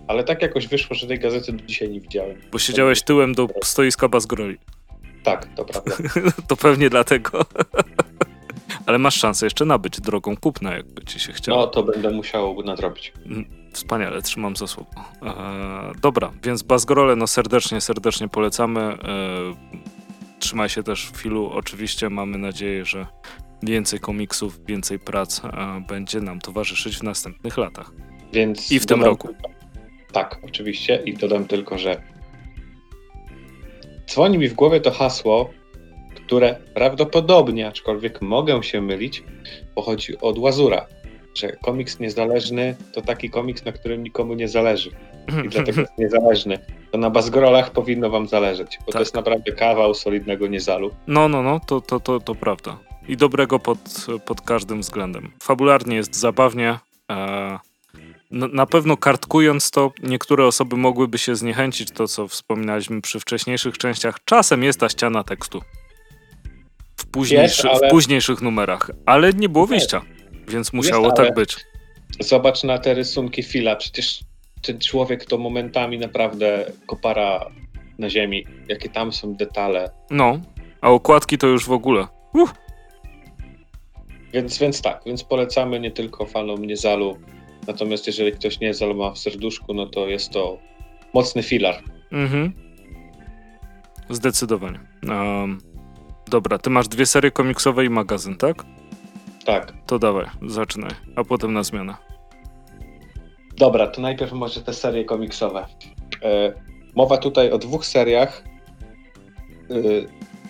ale 0.08 0.24
tak 0.24 0.42
jakoś 0.42 0.68
wyszło, 0.68 0.96
że 0.96 1.06
tej 1.06 1.18
gazety 1.18 1.52
do 1.52 1.66
dzisiaj 1.66 1.90
nie 1.90 2.00
widziałem. 2.00 2.36
Bo 2.52 2.58
siedziałeś 2.58 3.02
tyłem 3.02 3.34
do 3.34 3.48
stoiska 3.64 4.08
Basgroli. 4.08 4.58
Tak, 5.22 5.48
to 5.54 5.64
prawda. 5.64 5.96
to 6.48 6.56
pewnie 6.56 6.90
dlatego. 6.90 7.44
Ale 8.86 8.98
masz 8.98 9.14
szansę 9.14 9.46
jeszcze 9.46 9.64
nabyć 9.64 10.00
drogą 10.00 10.36
kupna, 10.36 10.76
jakby 10.76 11.04
ci 11.04 11.20
się 11.20 11.32
chciało. 11.32 11.60
No, 11.60 11.66
to 11.66 11.82
będę 11.82 12.10
musiał 12.10 12.62
nadrobić. 12.62 13.12
Mm, 13.26 13.44
wspaniale, 13.72 14.22
trzymam 14.22 14.56
za 14.56 14.66
słowo. 14.66 14.90
Eee, 15.22 15.32
dobra, 16.00 16.32
więc 16.42 16.62
Bazgrole, 16.62 17.16
no 17.16 17.26
serdecznie, 17.26 17.80
serdecznie 17.80 18.28
polecamy. 18.28 18.80
Eee, 18.80 19.56
trzymaj 20.38 20.68
się 20.68 20.82
też 20.82 21.10
w 21.10 21.16
filu. 21.16 21.50
Oczywiście 21.50 22.10
mamy 22.10 22.38
nadzieję, 22.38 22.84
że 22.84 23.06
więcej 23.62 24.00
komiksów, 24.00 24.66
więcej 24.66 24.98
prac 24.98 25.44
e, 25.44 25.48
będzie 25.88 26.20
nam 26.20 26.40
towarzyszyć 26.40 26.98
w 26.98 27.02
następnych 27.02 27.56
latach. 27.56 27.92
Więc 28.32 28.72
I 28.72 28.80
w 28.80 28.86
tym 28.86 29.04
roku. 29.04 29.28
Tak, 30.12 30.38
oczywiście. 30.44 31.02
I 31.04 31.14
dodam 31.14 31.44
tylko, 31.44 31.78
że 31.78 32.02
dzwoni 34.06 34.38
mi 34.38 34.48
w 34.48 34.54
głowie 34.54 34.80
to 34.80 34.90
hasło, 34.90 35.50
które 36.14 36.56
prawdopodobnie, 36.74 37.68
aczkolwiek 37.68 38.22
mogę 38.22 38.62
się 38.62 38.80
mylić, 38.80 39.24
pochodzi 39.74 40.18
od 40.18 40.38
Łazura, 40.38 40.86
że 41.34 41.52
komiks 41.52 42.00
niezależny 42.00 42.76
to 42.92 43.02
taki 43.02 43.30
komiks, 43.30 43.64
na 43.64 43.72
którym 43.72 44.02
nikomu 44.02 44.34
nie 44.34 44.48
zależy. 44.48 44.90
I 45.44 45.48
dlatego 45.48 45.80
jest 45.80 45.98
niezależny. 45.98 46.58
To 46.90 46.98
na 46.98 47.10
Bazgrolach 47.10 47.70
powinno 47.70 48.10
wam 48.10 48.28
zależeć, 48.28 48.78
bo 48.78 48.86
tak. 48.86 48.92
to 48.92 48.98
jest 48.98 49.14
naprawdę 49.14 49.52
kawał 49.52 49.94
solidnego 49.94 50.46
niezalu. 50.46 50.90
No, 51.06 51.28
no, 51.28 51.42
no, 51.42 51.60
to, 51.66 51.80
to, 51.80 52.00
to, 52.00 52.20
to 52.20 52.34
prawda. 52.34 52.78
I 53.08 53.16
dobrego 53.16 53.58
pod, 53.58 53.78
pod 54.26 54.40
każdym 54.40 54.80
względem. 54.80 55.30
Fabularnie 55.42 55.96
jest 55.96 56.16
zabawnie. 56.16 56.78
E, 57.10 57.58
na 58.30 58.66
pewno 58.66 58.96
kartkując 58.96 59.70
to, 59.70 59.92
niektóre 60.02 60.46
osoby 60.46 60.76
mogłyby 60.76 61.18
się 61.18 61.36
zniechęcić, 61.36 61.90
to 61.90 62.08
co 62.08 62.28
wspominaliśmy 62.28 63.00
przy 63.00 63.20
wcześniejszych 63.20 63.78
częściach. 63.78 64.18
Czasem 64.24 64.62
jest 64.62 64.80
ta 64.80 64.88
ściana 64.88 65.24
tekstu. 65.24 65.62
W, 67.02 67.06
późniejszy, 67.06 67.70
ale... 67.70 67.88
w 67.88 67.90
późniejszych 67.90 68.42
numerach, 68.42 68.90
ale 69.06 69.32
nie 69.32 69.48
było 69.48 69.66
wyjścia, 69.66 70.02
więc 70.48 70.72
musiało 70.72 71.12
tak 71.12 71.34
być. 71.34 71.56
Zobacz 72.20 72.64
na 72.64 72.78
te 72.78 72.94
rysunki 72.94 73.42
Fila, 73.42 73.76
przecież 73.76 74.20
ten 74.62 74.78
człowiek 74.78 75.24
to 75.24 75.38
momentami 75.38 75.98
naprawdę 75.98 76.72
kopara 76.86 77.46
na 77.98 78.10
ziemi. 78.10 78.46
Jakie 78.68 78.88
tam 78.88 79.12
są 79.12 79.34
detale. 79.34 79.90
No, 80.10 80.40
a 80.80 80.90
okładki 80.90 81.38
to 81.38 81.46
już 81.46 81.66
w 81.66 81.72
ogóle. 81.72 82.06
Uh. 82.34 82.54
Więc, 84.32 84.58
więc 84.58 84.82
tak, 84.82 85.00
więc 85.06 85.24
polecamy 85.24 85.80
nie 85.80 85.90
tylko 85.90 86.26
fanom 86.26 86.64
Niezalu, 86.64 87.18
natomiast 87.66 88.06
jeżeli 88.06 88.32
ktoś 88.32 88.60
Niezal 88.60 88.96
ma 88.96 89.10
w 89.10 89.18
serduszku, 89.18 89.74
no 89.74 89.86
to 89.86 90.08
jest 90.08 90.30
to 90.30 90.58
mocny 91.14 91.42
filar. 91.42 91.82
Mhm. 92.12 92.52
Zdecydowanie. 94.10 94.80
Um, 95.08 95.71
dobra, 96.32 96.58
ty 96.58 96.70
masz 96.70 96.88
dwie 96.88 97.06
serie 97.06 97.30
komiksowe 97.30 97.84
i 97.84 97.90
magazyn, 97.90 98.36
tak? 98.36 98.64
Tak. 99.44 99.72
To 99.86 99.98
dawaj, 99.98 100.26
zaczynaj, 100.46 100.90
a 101.16 101.24
potem 101.24 101.52
na 101.52 101.62
zmianę. 101.62 101.94
Dobra, 103.56 103.86
to 103.86 104.00
najpierw 104.00 104.32
może 104.32 104.62
te 104.62 104.72
serie 104.72 105.04
komiksowe. 105.04 105.66
E, 106.22 106.52
mowa 106.94 107.16
tutaj 107.16 107.50
o 107.50 107.58
dwóch 107.58 107.86
seriach. 107.86 108.44
E, 109.70 109.74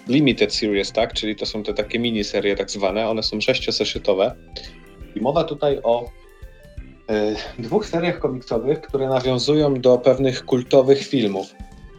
limited 0.09 0.55
series, 0.55 0.93
tak? 0.93 1.13
Czyli 1.13 1.37
to 1.37 1.47
są 1.47 1.63
te 1.63 1.75
takie 1.75 1.99
miniserie 1.99 2.57
tak 2.57 2.71
zwane. 2.71 3.11
One 3.11 3.23
są 3.23 3.41
sześcioseszytowe. 3.41 4.35
I 5.15 5.21
mowa 5.21 5.45
tutaj 5.45 5.81
o 5.83 6.05
e, 7.09 7.35
dwóch 7.59 7.87
seriach 7.87 8.19
komiksowych, 8.19 8.81
które 8.81 9.09
nawiązują 9.09 9.75
do 9.75 9.99
pewnych 9.99 10.45
kultowych 10.45 11.07
filmów. 11.07 11.55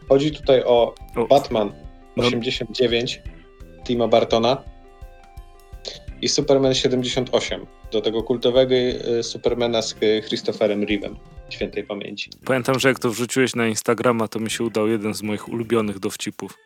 Chodzi 0.09 0.31
tutaj 0.31 0.63
o 0.63 0.95
Batman 1.29 1.73
89 2.17 3.21
no. 3.25 3.32
Tima 3.83 4.07
Bartona 4.07 4.63
i 6.21 6.29
Superman 6.29 6.73
78, 6.73 7.65
do 7.91 8.01
tego 8.01 8.23
kultowego 8.23 8.75
y, 8.75 9.23
Supermana 9.23 9.81
z 9.81 9.95
Christopherem 10.27 10.81
Reeve'em, 10.81 11.15
świętej 11.49 11.83
pamięci. 11.83 12.29
Pamiętam, 12.45 12.79
że 12.79 12.89
jak 12.89 12.99
to 12.99 13.09
wrzuciłeś 13.09 13.55
na 13.55 13.67
Instagrama, 13.67 14.27
to 14.27 14.39
mi 14.39 14.49
się 14.49 14.63
udał 14.63 14.87
jeden 14.87 15.13
z 15.13 15.21
moich 15.23 15.49
ulubionych 15.49 15.99
dowcipów. 15.99 16.57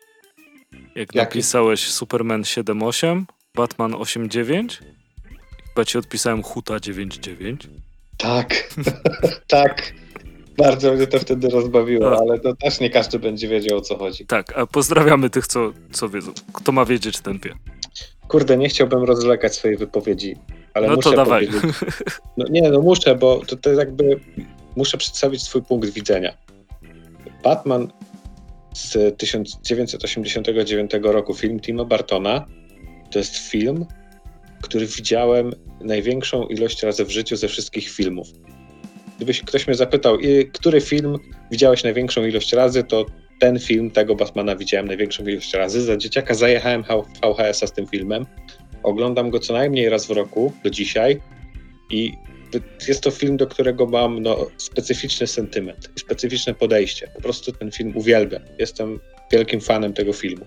Jak 0.72 1.14
Jaki? 1.14 1.18
napisałeś 1.18 1.80
Superman 1.90 2.44
78, 2.44 3.26
Batman 3.54 3.94
89, 3.94 4.80
chyba 5.68 5.84
ci 5.84 5.98
odpisałem 5.98 6.42
Huta 6.42 6.80
99. 6.80 7.68
Tak, 8.16 8.74
tak. 9.46 9.92
Bardzo 10.58 10.94
mnie 10.94 11.06
to 11.06 11.18
wtedy 11.18 11.48
rozbawiło, 11.48 12.10
tak. 12.10 12.20
ale 12.20 12.38
to 12.38 12.56
też 12.56 12.80
nie 12.80 12.90
każdy 12.90 13.18
będzie 13.18 13.48
wiedział 13.48 13.78
o 13.78 13.80
co 13.80 13.98
chodzi. 13.98 14.26
Tak, 14.26 14.58
a 14.58 14.66
pozdrawiamy 14.66 15.30
tych, 15.30 15.46
co, 15.46 15.72
co 15.92 16.08
wiedzą. 16.08 16.32
Kto 16.52 16.72
ma 16.72 16.84
wiedzieć, 16.84 17.20
ten 17.20 17.38
wie. 17.38 17.54
Kurde, 18.28 18.56
nie 18.56 18.68
chciałbym 18.68 19.04
rozlegać 19.04 19.54
swojej 19.54 19.76
wypowiedzi, 19.76 20.36
ale 20.74 20.88
no 20.88 20.96
muszę 20.96 21.10
to 21.10 21.16
dawaj. 21.16 21.46
powiedzieć. 21.46 21.76
No 22.36 22.44
nie, 22.50 22.70
no 22.70 22.80
muszę, 22.80 23.14
bo 23.14 23.40
to, 23.46 23.56
to 23.56 23.72
jakby 23.72 24.20
muszę 24.76 24.98
przedstawić 24.98 25.42
swój 25.42 25.62
punkt 25.62 25.90
widzenia. 25.90 26.34
Batman 27.42 27.88
z 28.74 29.18
1989 29.18 30.90
roku, 31.02 31.34
film 31.34 31.60
Tima 31.60 31.84
Bartona, 31.84 32.46
to 33.10 33.18
jest 33.18 33.36
film, 33.36 33.86
który 34.62 34.86
widziałem 34.86 35.52
największą 35.80 36.46
ilość 36.46 36.82
razy 36.82 37.04
w 37.04 37.10
życiu 37.10 37.36
ze 37.36 37.48
wszystkich 37.48 37.88
filmów. 37.88 38.28
Gdybyś 39.18 39.42
ktoś 39.42 39.66
mnie 39.66 39.76
zapytał, 39.76 40.18
który 40.52 40.80
film 40.80 41.16
widziałeś 41.50 41.84
największą 41.84 42.24
ilość 42.24 42.52
razy, 42.52 42.84
to 42.84 43.06
ten 43.40 43.58
film, 43.58 43.90
tego 43.90 44.14
Batmana 44.14 44.56
widziałem 44.56 44.86
największą 44.86 45.26
ilość 45.26 45.54
razy. 45.54 45.82
Za 45.82 45.96
dzieciaka 45.96 46.34
zajechałem 46.34 46.82
VHS-a 47.22 47.66
z 47.66 47.72
tym 47.72 47.86
filmem. 47.86 48.26
Oglądam 48.82 49.30
go 49.30 49.38
co 49.38 49.52
najmniej 49.52 49.88
raz 49.88 50.06
w 50.06 50.10
roku 50.10 50.52
do 50.64 50.70
dzisiaj 50.70 51.20
i 51.90 52.12
jest 52.88 53.02
to 53.02 53.10
film, 53.10 53.36
do 53.36 53.46
którego 53.46 53.86
mam 53.86 54.22
no, 54.22 54.46
specyficzny 54.56 55.26
sentyment, 55.26 55.90
specyficzne 55.96 56.54
podejście. 56.54 57.08
Po 57.14 57.20
prostu 57.22 57.52
ten 57.52 57.70
film 57.70 57.92
uwielbiam. 57.96 58.42
Jestem 58.58 59.00
wielkim 59.32 59.60
fanem 59.60 59.92
tego 59.92 60.12
filmu. 60.12 60.46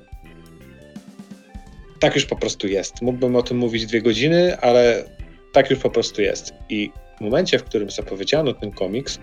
Tak 2.00 2.16
już 2.16 2.25
po 2.25 2.36
prostu 2.36 2.68
jest. 2.68 3.01
Mógłbym 3.01 3.36
o 3.36 3.44
tym 3.44 3.58
mówić 3.58 3.86
dwie 3.86 4.01
godziny, 4.01 4.58
ale 4.58 5.04
tak 5.54 5.70
już 5.70 5.80
po 5.80 5.90
prostu 5.90 6.22
jest. 6.22 6.54
I 6.70 6.92
w 7.22 7.24
momencie, 7.24 7.60
w 7.60 7.63
którym 7.63 7.90
zapowiedziano 7.90 8.54
ten 8.54 8.72
komiks, 8.72 9.20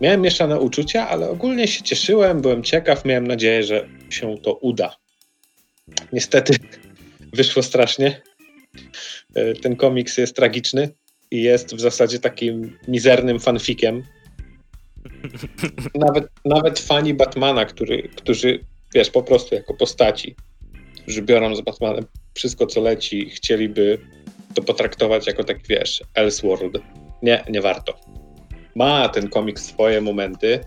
Miałem 0.00 0.20
mieszane 0.20 0.60
uczucia, 0.60 1.08
ale 1.08 1.30
ogólnie 1.30 1.68
się 1.68 1.82
cieszyłem, 1.82 2.40
byłem 2.40 2.62
ciekaw, 2.62 3.04
miałem 3.04 3.26
nadzieję, 3.26 3.62
że 3.62 3.88
się 4.10 4.38
to 4.42 4.54
uda. 4.54 4.96
Niestety 6.12 6.54
wyszło 7.32 7.62
strasznie. 7.62 8.22
E, 9.34 9.54
ten 9.54 9.76
komiks 9.76 10.18
jest 10.18 10.36
tragiczny 10.36 10.88
i 11.30 11.42
jest 11.42 11.74
w 11.74 11.80
zasadzie 11.80 12.18
takim 12.18 12.78
mizernym 12.88 13.40
fanfikiem. 13.40 14.02
Nawet, 15.94 16.28
nawet 16.44 16.78
fani 16.78 17.14
Batmana, 17.14 17.64
który, 17.64 18.08
którzy, 18.16 18.60
wiesz, 18.94 19.10
po 19.10 19.22
prostu 19.22 19.54
jako 19.54 19.74
postaci, 19.74 20.36
którzy 21.02 21.22
biorą 21.22 21.56
z 21.56 21.60
Batmanem 21.60 22.06
wszystko, 22.34 22.66
co 22.66 22.80
leci, 22.80 23.30
chcieliby 23.30 23.98
to 24.54 24.62
potraktować 24.62 25.26
jako 25.26 25.44
tak, 25.44 25.58
wiesz, 25.68 26.02
Elseworld. 26.14 26.78
Nie, 27.22 27.44
nie 27.50 27.60
warto 27.60 27.94
ma 28.74 29.08
ten 29.08 29.28
komiks 29.28 29.64
swoje 29.64 30.00
momenty, 30.00 30.60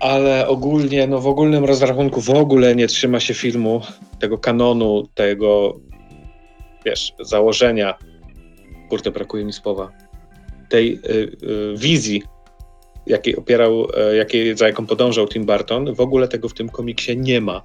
ale 0.00 0.48
ogólnie, 0.48 1.06
no 1.06 1.20
w 1.20 1.26
ogólnym 1.26 1.64
rozrachunku 1.64 2.20
w 2.20 2.30
ogóle 2.30 2.76
nie 2.76 2.86
trzyma 2.86 3.20
się 3.20 3.34
filmu, 3.34 3.80
tego 4.18 4.38
kanonu, 4.38 5.08
tego, 5.14 5.80
wiesz, 6.84 7.12
założenia, 7.20 7.98
kurde, 8.88 9.10
brakuje 9.10 9.44
mi 9.44 9.52
słowa, 9.52 9.92
tej 10.68 10.94
y, 10.94 11.08
y, 11.08 11.74
wizji, 11.76 12.22
jakiej 13.06 13.36
opierał, 13.36 13.84
y, 14.12 14.16
jakiej, 14.16 14.56
za 14.56 14.66
jaką 14.66 14.86
podążał 14.86 15.28
Tim 15.28 15.46
Burton, 15.46 15.94
w 15.94 16.00
ogóle 16.00 16.28
tego 16.28 16.48
w 16.48 16.54
tym 16.54 16.68
komiksie 16.68 17.16
nie 17.16 17.40
ma. 17.40 17.62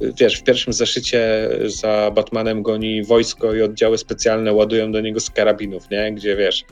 Wiesz, 0.00 0.36
w 0.36 0.42
pierwszym 0.42 0.72
zeszycie 0.72 1.48
za 1.64 2.10
Batmanem 2.14 2.62
goni 2.62 3.04
wojsko 3.04 3.54
i 3.54 3.62
oddziały 3.62 3.98
specjalne 3.98 4.52
ładują 4.52 4.92
do 4.92 5.00
niego 5.00 5.20
z 5.20 5.30
karabinów, 5.30 5.90
nie? 5.90 6.12
Gdzie 6.12 6.36
wiesz, 6.36 6.64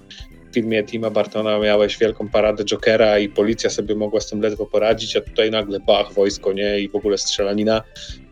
w 0.50 0.54
filmie 0.54 0.84
Tima 0.84 1.10
Bartona 1.10 1.58
miałeś 1.58 1.98
wielką 1.98 2.28
paradę 2.28 2.64
Jokera 2.64 3.18
i 3.18 3.28
policja 3.28 3.70
sobie 3.70 3.94
mogła 3.94 4.20
z 4.20 4.30
tym 4.30 4.40
ledwo 4.40 4.66
poradzić, 4.66 5.16
a 5.16 5.20
tutaj 5.20 5.50
nagle 5.50 5.80
bach, 5.80 6.12
wojsko, 6.12 6.52
nie? 6.52 6.80
I 6.80 6.88
w 6.88 6.96
ogóle 6.96 7.18
strzelanina. 7.18 7.82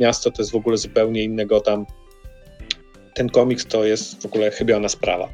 Miasto 0.00 0.30
to 0.30 0.42
jest 0.42 0.52
w 0.52 0.56
ogóle 0.56 0.76
zupełnie 0.76 1.22
innego 1.22 1.60
tam. 1.60 1.86
Ten 3.14 3.28
komiks 3.28 3.66
to 3.66 3.84
jest 3.84 4.22
w 4.22 4.26
ogóle 4.26 4.50
chybiona 4.50 4.88
sprawa. 4.88 5.28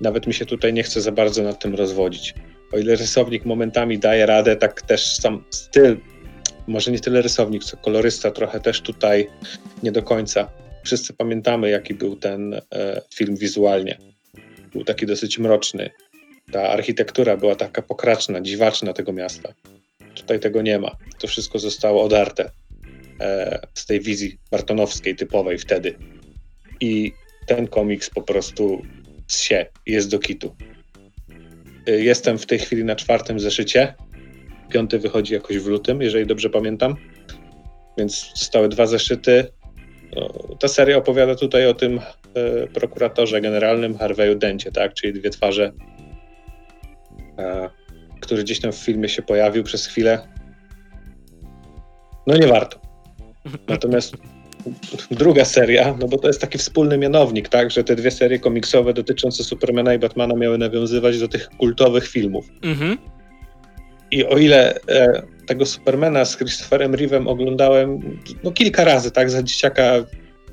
Nawet 0.00 0.26
mi 0.26 0.34
się 0.34 0.46
tutaj 0.46 0.72
nie 0.72 0.82
chce 0.82 1.00
za 1.00 1.12
bardzo 1.12 1.42
nad 1.42 1.62
tym 1.62 1.74
rozwodzić. 1.74 2.34
O 2.72 2.78
ile 2.78 2.96
rysownik 2.96 3.44
momentami 3.44 3.98
daje 3.98 4.26
radę, 4.26 4.56
tak 4.56 4.82
też 4.82 5.06
sam 5.16 5.44
styl, 5.50 5.96
może 6.72 6.90
nie 6.90 7.00
tyle 7.00 7.22
rysownik, 7.22 7.64
co 7.64 7.76
kolorysta 7.76 8.30
trochę 8.30 8.60
też 8.60 8.80
tutaj 8.80 9.28
nie 9.82 9.92
do 9.92 10.02
końca. 10.02 10.50
Wszyscy 10.84 11.12
pamiętamy, 11.12 11.70
jaki 11.70 11.94
był 11.94 12.16
ten 12.16 12.54
e, 12.54 13.02
film 13.14 13.36
wizualnie. 13.36 13.98
Był 14.72 14.84
taki 14.84 15.06
dosyć 15.06 15.38
mroczny, 15.38 15.90
ta 16.52 16.68
architektura 16.68 17.36
była 17.36 17.54
taka 17.54 17.82
pokraczna, 17.82 18.40
dziwaczna 18.40 18.92
tego 18.92 19.12
miasta. 19.12 19.54
Tutaj 20.14 20.40
tego 20.40 20.62
nie 20.62 20.78
ma. 20.78 20.96
To 21.18 21.26
wszystko 21.26 21.58
zostało 21.58 22.02
odarte 22.02 22.50
e, 23.20 23.60
z 23.74 23.86
tej 23.86 24.00
wizji 24.00 24.38
bartonowskiej 24.50 25.16
typowej 25.16 25.58
wtedy. 25.58 25.94
I 26.80 27.12
ten 27.46 27.66
komiks 27.68 28.10
po 28.10 28.22
prostu 28.22 28.82
się, 29.28 29.66
jest 29.86 30.10
do 30.10 30.18
kitu. 30.18 30.56
Y, 31.88 32.02
jestem 32.02 32.38
w 32.38 32.46
tej 32.46 32.58
chwili 32.58 32.84
na 32.84 32.96
czwartym 32.96 33.40
zeszycie. 33.40 33.94
Piąty 34.72 34.98
wychodzi 34.98 35.34
jakoś 35.34 35.58
w 35.58 35.66
lutym, 35.66 36.02
jeżeli 36.02 36.26
dobrze 36.26 36.50
pamiętam. 36.50 36.96
Więc 37.98 38.32
zostały 38.34 38.68
dwa 38.68 38.86
zeszyty. 38.86 39.46
No, 40.16 40.28
ta 40.60 40.68
seria 40.68 40.96
opowiada 40.96 41.34
tutaj 41.34 41.66
o 41.66 41.74
tym 41.74 42.00
e, 42.34 42.66
prokuratorze 42.66 43.40
generalnym 43.40 43.98
Harveyu 43.98 44.34
Dencie, 44.34 44.72
tak? 44.72 44.94
czyli 44.94 45.12
dwie 45.12 45.30
twarze, 45.30 45.72
e, 47.38 47.70
który 48.20 48.42
gdzieś 48.42 48.60
tam 48.60 48.72
w 48.72 48.76
filmie 48.76 49.08
się 49.08 49.22
pojawił 49.22 49.64
przez 49.64 49.86
chwilę. 49.86 50.28
No 52.26 52.36
nie 52.36 52.46
warto. 52.46 52.80
Natomiast 53.68 54.16
druga 55.10 55.44
seria, 55.44 55.96
no 56.00 56.08
bo 56.08 56.18
to 56.18 56.26
jest 56.26 56.40
taki 56.40 56.58
wspólny 56.58 56.98
mianownik, 56.98 57.48
tak, 57.48 57.70
że 57.70 57.84
te 57.84 57.96
dwie 57.96 58.10
serie 58.10 58.38
komiksowe 58.38 58.94
dotyczące 58.94 59.44
Supermana 59.44 59.94
i 59.94 59.98
Batmana 59.98 60.34
miały 60.34 60.58
nawiązywać 60.58 61.18
do 61.18 61.28
tych 61.28 61.48
kultowych 61.48 62.08
filmów. 62.08 62.48
Mhm. 62.62 62.98
I 64.12 64.26
o 64.26 64.38
ile 64.38 64.80
e, 64.88 65.22
tego 65.46 65.66
Supermana 65.66 66.24
z 66.24 66.36
Christopherem 66.36 66.92
Reeve'em 66.92 67.28
oglądałem 67.28 68.18
no 68.44 68.52
kilka 68.52 68.84
razy, 68.84 69.10
tak, 69.10 69.30
za 69.30 69.42
dzieciaka 69.42 69.82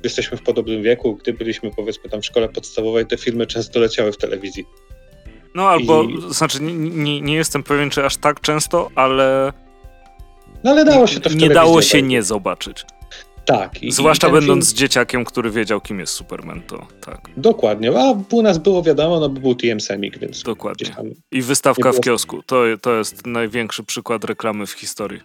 jesteśmy 0.04 0.38
w 0.38 0.42
podobnym 0.42 0.82
wieku, 0.82 1.16
gdy 1.16 1.32
byliśmy 1.32 1.70
powiedzmy 1.76 2.10
tam 2.10 2.22
w 2.22 2.26
szkole 2.26 2.48
podstawowej, 2.48 3.06
te 3.06 3.16
filmy 3.16 3.46
często 3.46 3.80
leciały 3.80 4.12
w 4.12 4.16
telewizji. 4.16 4.64
No 5.54 5.68
albo, 5.68 6.02
I... 6.02 6.34
znaczy 6.34 6.62
nie, 6.62 6.74
nie, 6.74 7.20
nie 7.20 7.34
jestem 7.34 7.62
pewien, 7.62 7.90
czy 7.90 8.04
aż 8.04 8.16
tak 8.16 8.40
często, 8.40 8.90
ale... 8.94 9.52
No 10.64 10.70
ale 10.70 10.84
dało 10.84 11.06
się 11.06 11.20
to 11.20 11.30
w 11.30 11.36
Nie 11.36 11.48
dało 11.48 11.82
się 11.82 12.02
nie 12.02 12.22
zobaczyć. 12.22 12.84
Tak. 13.50 13.82
I, 13.82 13.92
Zwłaszcza 13.92 14.28
i 14.28 14.32
będąc 14.32 14.66
film... 14.66 14.78
dzieciakiem, 14.78 15.24
który 15.24 15.50
wiedział, 15.50 15.80
kim 15.80 16.00
jest 16.00 16.12
Superman, 16.12 16.62
to 16.62 16.86
tak. 17.00 17.28
Dokładnie, 17.36 17.92
a 17.98 18.14
u 18.30 18.42
nas 18.42 18.58
było 18.58 18.82
wiadomo, 18.82 19.20
no 19.20 19.28
bo 19.28 19.40
był 19.40 19.54
TM 19.54 19.80
Semik, 19.80 20.18
więc... 20.18 20.42
Dokładnie. 20.42 20.94
I 21.30 21.42
wystawka 21.42 21.92
w 21.92 22.00
kiosku. 22.00 22.42
To, 22.42 22.62
to 22.80 22.98
jest 22.98 23.26
największy 23.26 23.84
przykład 23.84 24.24
reklamy 24.24 24.66
w 24.66 24.72
historii. 24.72 25.20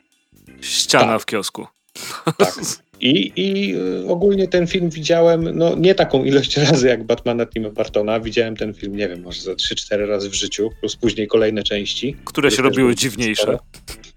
Ściana 0.62 1.06
tak. 1.06 1.22
w 1.22 1.26
kiosku. 1.26 1.68
Tak. 2.38 2.56
I, 3.02 3.32
I 3.36 3.76
y, 3.76 4.08
ogólnie 4.08 4.48
ten 4.48 4.68
film 4.68 4.90
widziałem, 4.90 5.58
no 5.58 5.76
nie 5.76 5.96
taką 5.96 6.24
ilość 6.24 6.58
razy 6.70 6.88
jak 6.88 7.04
Batmana 7.04 7.46
Tima 7.46 7.70
Bartona. 7.70 8.20
Widziałem 8.20 8.56
ten 8.56 8.74
film, 8.74 8.96
nie 8.96 9.10
wiem, 9.10 9.22
może 9.22 9.42
za 9.42 9.52
3-4 9.52 10.08
razy 10.08 10.30
w 10.30 10.34
życiu, 10.34 10.70
plus 10.80 10.96
później 10.96 11.28
kolejne 11.28 11.64
części. 11.64 12.16
Które 12.26 12.52
się 12.52 12.62
robiły 12.62 12.96
dziwniejsze. 12.96 13.44
Sporo. 13.44 13.60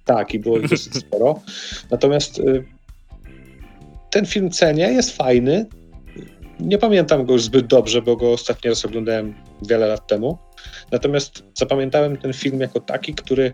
Tak, 0.04 0.34
i 0.34 0.38
było 0.38 0.58
ich 0.58 0.68
dosyć 0.68 0.94
sporo. 0.94 1.40
Natomiast 1.90 2.38
y, 2.38 2.64
ten 4.10 4.26
film 4.26 4.50
cenię, 4.50 4.84
jest 4.84 5.16
fajny. 5.16 5.66
Nie 6.60 6.78
pamiętam 6.78 7.26
go 7.26 7.32
już 7.32 7.42
zbyt 7.42 7.66
dobrze, 7.66 8.02
bo 8.02 8.16
go 8.16 8.32
ostatni 8.32 8.70
raz 8.70 8.84
oglądałem 8.84 9.34
wiele 9.68 9.86
lat 9.86 10.06
temu. 10.06 10.38
Natomiast 10.92 11.44
zapamiętałem 11.54 12.16
ten 12.16 12.32
film 12.32 12.60
jako 12.60 12.80
taki, 12.80 13.14
który 13.14 13.52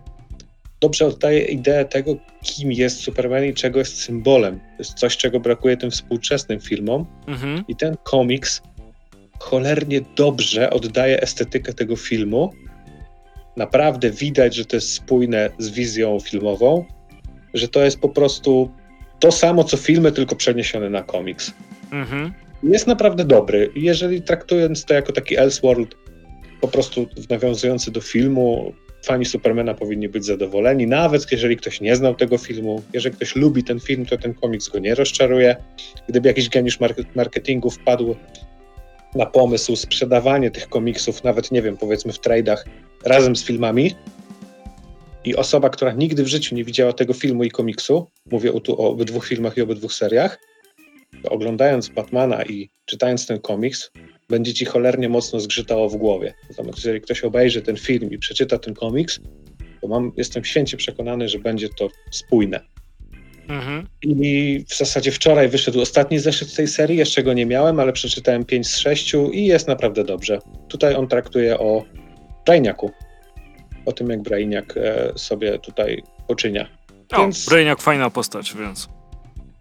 dobrze 0.81 1.05
oddaje 1.05 1.41
ideę 1.41 1.85
tego, 1.85 2.15
kim 2.43 2.71
jest 2.71 2.99
Superman 2.99 3.45
i 3.45 3.53
czego 3.53 3.79
jest 3.79 4.01
symbolem. 4.01 4.59
To 4.59 4.75
jest 4.79 4.93
coś, 4.93 5.17
czego 5.17 5.39
brakuje 5.39 5.77
tym 5.77 5.91
współczesnym 5.91 6.59
filmom. 6.59 7.05
Mhm. 7.27 7.63
I 7.67 7.75
ten 7.75 7.95
komiks 8.03 8.61
cholernie 9.39 10.01
dobrze 10.15 10.69
oddaje 10.69 11.21
estetykę 11.21 11.73
tego 11.73 11.95
filmu. 11.95 12.53
Naprawdę 13.57 14.11
widać, 14.11 14.55
że 14.55 14.65
to 14.65 14.75
jest 14.75 14.93
spójne 14.93 15.49
z 15.57 15.69
wizją 15.69 16.19
filmową, 16.19 16.85
że 17.53 17.67
to 17.67 17.83
jest 17.83 17.99
po 17.99 18.09
prostu 18.09 18.71
to 19.25 19.31
samo 19.31 19.63
co 19.63 19.77
filmy, 19.77 20.11
tylko 20.11 20.35
przeniesione 20.35 20.89
na 20.89 21.03
komiks. 21.03 21.53
Mhm. 21.91 22.33
Jest 22.63 22.87
naprawdę 22.87 23.25
dobry. 23.25 23.69
Jeżeli 23.75 24.21
traktując 24.21 24.85
to 24.85 24.93
jako 24.93 25.13
taki 25.13 25.37
Elseworld, 25.37 25.95
po 26.61 26.67
prostu 26.67 27.07
nawiązujący 27.29 27.91
do 27.91 28.01
filmu, 28.01 28.73
fani 29.03 29.25
Supermana 29.25 29.73
powinni 29.73 30.09
być 30.09 30.25
zadowoleni, 30.25 30.87
nawet 30.87 31.31
jeżeli 31.31 31.57
ktoś 31.57 31.81
nie 31.81 31.95
znał 31.95 32.15
tego 32.15 32.37
filmu. 32.37 32.81
Jeżeli 32.93 33.15
ktoś 33.15 33.35
lubi 33.35 33.63
ten 33.63 33.79
film, 33.79 34.05
to 34.05 34.17
ten 34.17 34.33
komiks 34.33 34.69
go 34.69 34.79
nie 34.79 34.95
rozczaruje. 34.95 35.55
Gdyby 36.09 36.27
jakiś 36.27 36.49
geniusz 36.49 36.79
marketingu 37.15 37.69
wpadł 37.69 38.15
na 39.15 39.25
pomysł 39.25 39.75
sprzedawanie 39.75 40.51
tych 40.51 40.69
komiksów, 40.69 41.23
nawet 41.23 41.51
nie 41.51 41.61
wiem, 41.61 41.77
powiedzmy 41.77 42.13
w 42.13 42.19
tradach, 42.19 42.65
razem 43.05 43.35
z 43.35 43.45
filmami, 43.45 43.95
i 45.25 45.35
osoba, 45.35 45.69
która 45.69 45.91
nigdy 45.91 46.23
w 46.23 46.27
życiu 46.27 46.55
nie 46.55 46.63
widziała 46.63 46.93
tego 46.93 47.13
filmu 47.13 47.43
i 47.43 47.51
komiksu, 47.51 48.07
mówię 48.31 48.61
tu 48.61 48.81
o 48.81 48.89
obydwu 48.89 49.21
filmach 49.21 49.57
i 49.57 49.61
obydwu 49.61 49.89
seriach, 49.89 50.39
oglądając 51.23 51.89
Batmana 51.89 52.43
i 52.43 52.69
czytając 52.85 53.27
ten 53.27 53.39
komiks, 53.39 53.91
będzie 54.29 54.53
ci 54.53 54.65
cholernie 54.65 55.09
mocno 55.09 55.39
zgrzytało 55.39 55.89
w 55.89 55.95
głowie. 55.95 56.33
Natomiast 56.49 56.77
jeżeli 56.77 57.01
ktoś 57.01 57.23
obejrzy 57.23 57.61
ten 57.61 57.77
film 57.77 58.11
i 58.11 58.17
przeczyta 58.17 58.59
ten 58.59 58.73
komiks, 58.73 59.19
to 59.81 59.87
mam, 59.87 60.11
jestem 60.17 60.45
święcie 60.45 60.77
przekonany, 60.77 61.29
że 61.29 61.39
będzie 61.39 61.69
to 61.69 61.89
spójne. 62.11 62.59
Mhm. 63.47 63.87
I 64.01 64.63
w 64.67 64.75
zasadzie 64.75 65.11
wczoraj 65.11 65.49
wyszedł 65.49 65.81
ostatni 65.81 66.19
zeszyt 66.19 66.55
tej 66.55 66.67
serii, 66.67 66.97
jeszcze 66.97 67.23
go 67.23 67.33
nie 67.33 67.45
miałem, 67.45 67.79
ale 67.79 67.93
przeczytałem 67.93 68.45
5 68.45 68.67
z 68.67 68.77
6 68.77 69.13
i 69.31 69.45
jest 69.45 69.67
naprawdę 69.67 70.03
dobrze. 70.03 70.39
Tutaj 70.67 70.95
on 70.95 71.07
traktuje 71.07 71.59
o 71.59 71.83
Brainiaku, 72.45 72.91
o 73.85 73.91
tym, 73.91 74.09
jak 74.09 74.21
Brainiak 74.21 74.77
e, 74.77 75.11
sobie 75.15 75.59
tutaj 75.59 76.03
poczynia. 76.27 76.67
O, 77.13 77.21
więc... 77.21 77.45
Brainiak 77.45 77.81
fajna 77.81 78.09
postać, 78.09 78.53
więc... 78.59 78.89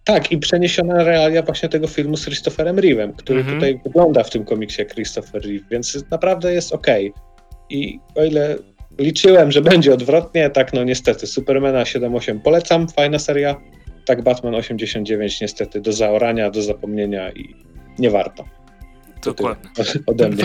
Tak, 0.04 0.32
i 0.32 0.38
przeniesiona 0.38 1.04
realia 1.04 1.42
właśnie 1.42 1.68
tego 1.68 1.87
filmu 1.87 2.16
z 2.16 2.24
Christopherem 2.24 2.76
Reeve'em, 2.76 3.12
który 3.16 3.44
-hmm. 3.44 3.54
tutaj 3.54 3.80
wygląda 3.84 4.22
w 4.22 4.30
tym 4.30 4.44
komiksie 4.44 4.87
Christopher 4.87 5.42
Reeve, 5.42 5.64
więc 5.70 6.04
naprawdę 6.10 6.54
jest 6.54 6.72
ok. 6.72 6.87
I 7.70 8.00
o 8.14 8.24
ile 8.24 8.58
liczyłem, 8.98 9.52
że 9.52 9.62
będzie 9.62 9.94
odwrotnie, 9.94 10.50
tak 10.50 10.72
no 10.72 10.84
niestety. 10.84 11.26
Supermana 11.26 11.82
7.8 11.82 12.40
polecam, 12.40 12.88
fajna 12.88 13.18
seria. 13.18 13.56
Tak 14.04 14.22
Batman 14.22 14.54
89 14.54 15.40
niestety 15.40 15.80
do 15.80 15.92
zaorania, 15.92 16.50
do 16.50 16.62
zapomnienia 16.62 17.30
i 17.30 17.54
nie 17.98 18.10
warto. 18.10 18.44
Dokładnie. 19.24 19.70
Ode 20.06 20.28
mnie. 20.28 20.44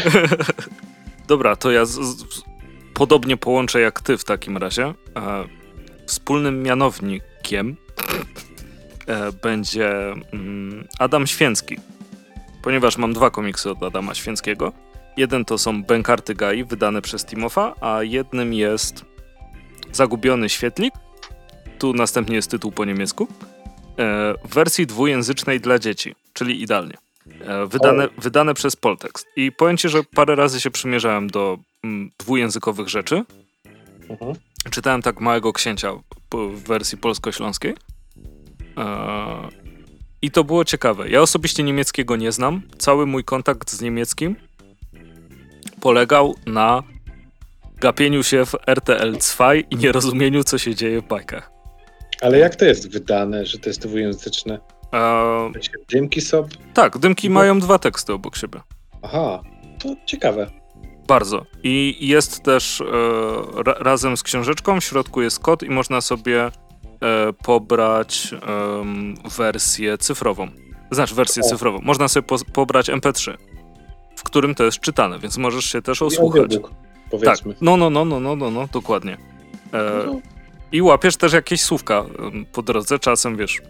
Dobra, 1.28 1.56
to 1.56 1.72
ja 1.72 1.86
z, 1.86 1.92
z, 1.92 2.44
podobnie 3.00 3.38
połączę 3.38 3.82
jak 3.82 4.02
ty 4.02 4.18
w 4.18 4.24
takim 4.24 4.58
razie. 4.58 4.84
E, 4.84 4.94
wspólnym 6.06 6.64
mianownikiem 6.64 7.76
e, 9.08 9.32
będzie 9.32 9.92
mm, 10.34 10.88
Adam 11.00 11.28
Święcki, 11.28 11.78
ponieważ 12.64 12.98
mam 12.98 13.14
dwa 13.14 13.30
komiksy 13.30 13.72
od 13.72 13.84
Adama 13.84 14.14
Święckiego. 14.14 14.74
Jeden 15.18 15.46
to 15.46 15.58
są 15.58 15.84
Bękarty 15.84 16.36
Gai, 16.36 16.64
wydane 16.64 17.02
przez 17.02 17.26
Timofa, 17.26 17.74
a 17.82 18.04
jednym 18.04 18.54
jest 18.54 19.06
Zagubiony 19.92 20.50
Świetlik. 20.50 20.94
Tu 21.78 21.94
następnie 21.94 22.36
jest 22.36 22.52
tytuł 22.52 22.72
po 22.72 22.86
niemiecku. 22.86 23.28
E, 24.00 24.34
w 24.46 24.54
wersji 24.54 24.88
dwujęzycznej 24.88 25.60
dla 25.60 25.80
dzieci, 25.80 26.16
czyli 26.34 26.62
idealnie. 26.62 26.98
Wydane, 27.68 28.08
wydane 28.18 28.54
przez 28.54 28.76
Poltext. 28.76 29.28
I 29.36 29.52
powiem 29.52 29.78
ci, 29.78 29.90
że 29.90 30.04
parę 30.04 30.36
razy 30.36 30.62
się 30.62 30.72
przymierzałem 30.72 31.28
do 31.28 31.58
dwujęzykowych 32.20 32.90
rzeczy. 32.90 33.24
Mhm. 34.10 34.34
Czytałem 34.72 35.02
tak 35.02 35.22
Małego 35.22 35.54
Księcia 35.54 35.92
w 36.32 36.64
wersji 36.68 36.98
polsko-śląskiej. 36.98 37.76
E, 38.78 39.50
I 40.22 40.32
to 40.32 40.44
było 40.44 40.66
ciekawe. 40.66 41.10
Ja 41.10 41.22
osobiście 41.22 41.64
niemieckiego 41.64 42.16
nie 42.16 42.32
znam. 42.32 42.62
Cały 42.78 43.06
mój 43.06 43.24
kontakt 43.24 43.72
z 43.72 43.82
niemieckim 43.82 44.36
polegał 45.82 46.36
na 46.46 46.84
gapieniu 47.78 48.24
się 48.24 48.46
w 48.46 48.56
RTL 48.68 49.18
2 49.36 49.56
i 49.56 49.76
nierozumieniu, 49.76 50.44
co 50.44 50.58
się 50.58 50.76
dzieje 50.76 51.02
w 51.02 51.08
bajkach. 51.08 51.52
Ale 52.22 52.38
jak 52.38 52.56
to 52.56 52.66
jest 52.66 52.92
wydane, 52.92 53.46
że 53.46 53.60
to 53.60 53.70
jest 53.70 53.82
dwujęzyczne? 53.82 54.60
E... 54.94 55.52
Dymki 55.90 56.22
są? 56.22 56.48
Tak, 56.74 56.98
dymki 56.98 57.30
mają 57.30 57.60
dwa 57.60 57.80
teksty 57.80 58.14
obok 58.14 58.36
siebie. 58.36 58.62
Aha, 59.02 59.44
to 59.80 59.96
ciekawe. 60.06 60.59
Bardzo. 61.10 61.46
I 61.64 62.08
jest 62.08 62.44
też 62.44 62.82
e, 62.82 62.86
ra, 63.64 63.74
razem 63.80 64.18
z 64.18 64.24
książeczką, 64.24 64.80
w 64.80 64.84
środku 64.84 65.22
jest 65.22 65.40
kod 65.40 65.64
i 65.64 65.70
można 65.70 66.02
sobie 66.02 66.46
e, 66.46 66.52
pobrać 67.44 68.36
wersję 69.38 69.98
cyfrową. 69.98 70.48
Znaczy 70.92 71.16
wersję 71.16 71.44
o. 71.44 71.50
cyfrową. 71.50 71.80
Można 71.82 72.08
sobie 72.08 72.28
po, 72.28 72.38
pobrać 72.54 72.90
MP3, 72.90 73.38
w 74.16 74.24
którym 74.24 74.56
to 74.56 74.64
jest 74.64 74.80
czytane, 74.80 75.20
więc 75.20 75.38
możesz 75.38 75.66
się 75.66 75.82
też 75.82 76.02
osłuchać. 76.02 76.58
Tak. 77.26 77.40
No, 77.62 77.78
no, 77.78 77.90
no, 77.90 78.06
no, 78.06 78.20
no, 78.20 78.36
no, 78.36 78.52
no 78.52 78.68
dokładnie. 78.74 79.18
E, 79.74 80.04
no. 80.06 80.20
I 80.72 80.82
łapiesz 80.82 81.18
też 81.18 81.34
jakieś 81.34 81.62
słówka 81.62 82.06
po 82.52 82.62
drodze, 82.62 83.00
czasem 83.00 83.38
wiesz, 83.38 83.62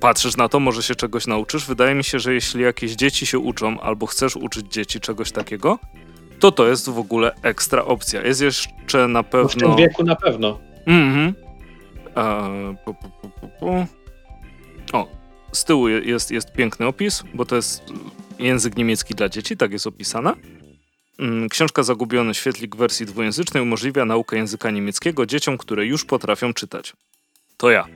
patrzysz 0.00 0.36
na 0.36 0.48
to, 0.48 0.60
może 0.60 0.82
się 0.82 0.94
czegoś 0.94 1.26
nauczysz. 1.26 1.66
Wydaje 1.66 1.94
mi 1.94 2.04
się, 2.04 2.18
że 2.18 2.34
jeśli 2.34 2.62
jakieś 2.62 2.92
dzieci 2.92 3.26
się 3.26 3.38
uczą, 3.38 3.80
albo 3.80 4.06
chcesz 4.06 4.36
uczyć 4.36 4.72
dzieci 4.72 5.00
czegoś 5.00 5.32
takiego, 5.32 5.78
to 6.42 6.52
to 6.52 6.68
jest 6.68 6.90
w 6.90 6.98
ogóle 6.98 7.34
ekstra 7.42 7.84
opcja. 7.84 8.22
Jest 8.22 8.40
jeszcze 8.40 9.08
na 9.08 9.22
pewno... 9.22 9.48
W 9.48 9.56
tym 9.56 9.76
wieku 9.76 10.04
na 10.04 10.16
pewno. 10.16 10.58
Mhm. 10.86 11.34
E, 12.16 12.76
pu, 12.84 12.94
pu, 12.94 13.48
pu, 13.60 13.86
o, 14.92 15.08
z 15.52 15.64
tyłu 15.64 15.88
jest, 15.88 16.30
jest 16.30 16.52
piękny 16.52 16.86
opis, 16.86 17.22
bo 17.34 17.44
to 17.44 17.56
jest 17.56 17.82
język 18.38 18.76
niemiecki 18.76 19.14
dla 19.14 19.28
dzieci, 19.28 19.56
tak 19.56 19.72
jest 19.72 19.86
opisana. 19.86 20.36
Mm, 21.18 21.48
książka 21.48 21.82
Zagubiony 21.82 22.34
świetlik 22.34 22.76
w 22.76 22.78
wersji 22.78 23.06
dwujęzycznej 23.06 23.62
umożliwia 23.62 24.04
naukę 24.04 24.36
języka 24.36 24.70
niemieckiego 24.70 25.26
dzieciom, 25.26 25.58
które 25.58 25.86
już 25.86 26.04
potrafią 26.04 26.54
czytać. 26.54 26.92
To 27.56 27.70
ja. 27.70 27.86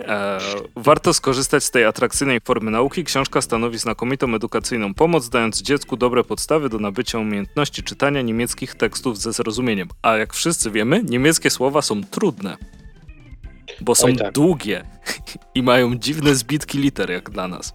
E, 0.00 0.38
warto 0.76 1.14
skorzystać 1.14 1.64
z 1.64 1.70
tej 1.70 1.84
atrakcyjnej 1.84 2.40
formy 2.40 2.70
nauki. 2.70 3.04
Książka 3.04 3.40
stanowi 3.40 3.78
znakomitą 3.78 4.34
edukacyjną 4.34 4.94
pomoc, 4.94 5.28
dając 5.28 5.62
dziecku 5.62 5.96
dobre 5.96 6.24
podstawy 6.24 6.68
do 6.68 6.78
nabycia 6.78 7.18
umiejętności 7.18 7.82
czytania 7.82 8.22
niemieckich 8.22 8.74
tekstów 8.74 9.18
ze 9.18 9.32
zrozumieniem. 9.32 9.88
A 10.02 10.16
jak 10.16 10.34
wszyscy 10.34 10.70
wiemy, 10.70 11.02
niemieckie 11.02 11.50
słowa 11.50 11.82
są 11.82 12.04
trudne, 12.04 12.56
bo 13.80 13.94
są 13.94 14.16
tak. 14.16 14.32
długie 14.32 14.84
i 15.54 15.62
mają 15.62 15.94
dziwne 15.94 16.34
zbitki 16.34 16.78
liter, 16.78 17.10
jak 17.10 17.30
dla 17.30 17.48
nas. 17.48 17.74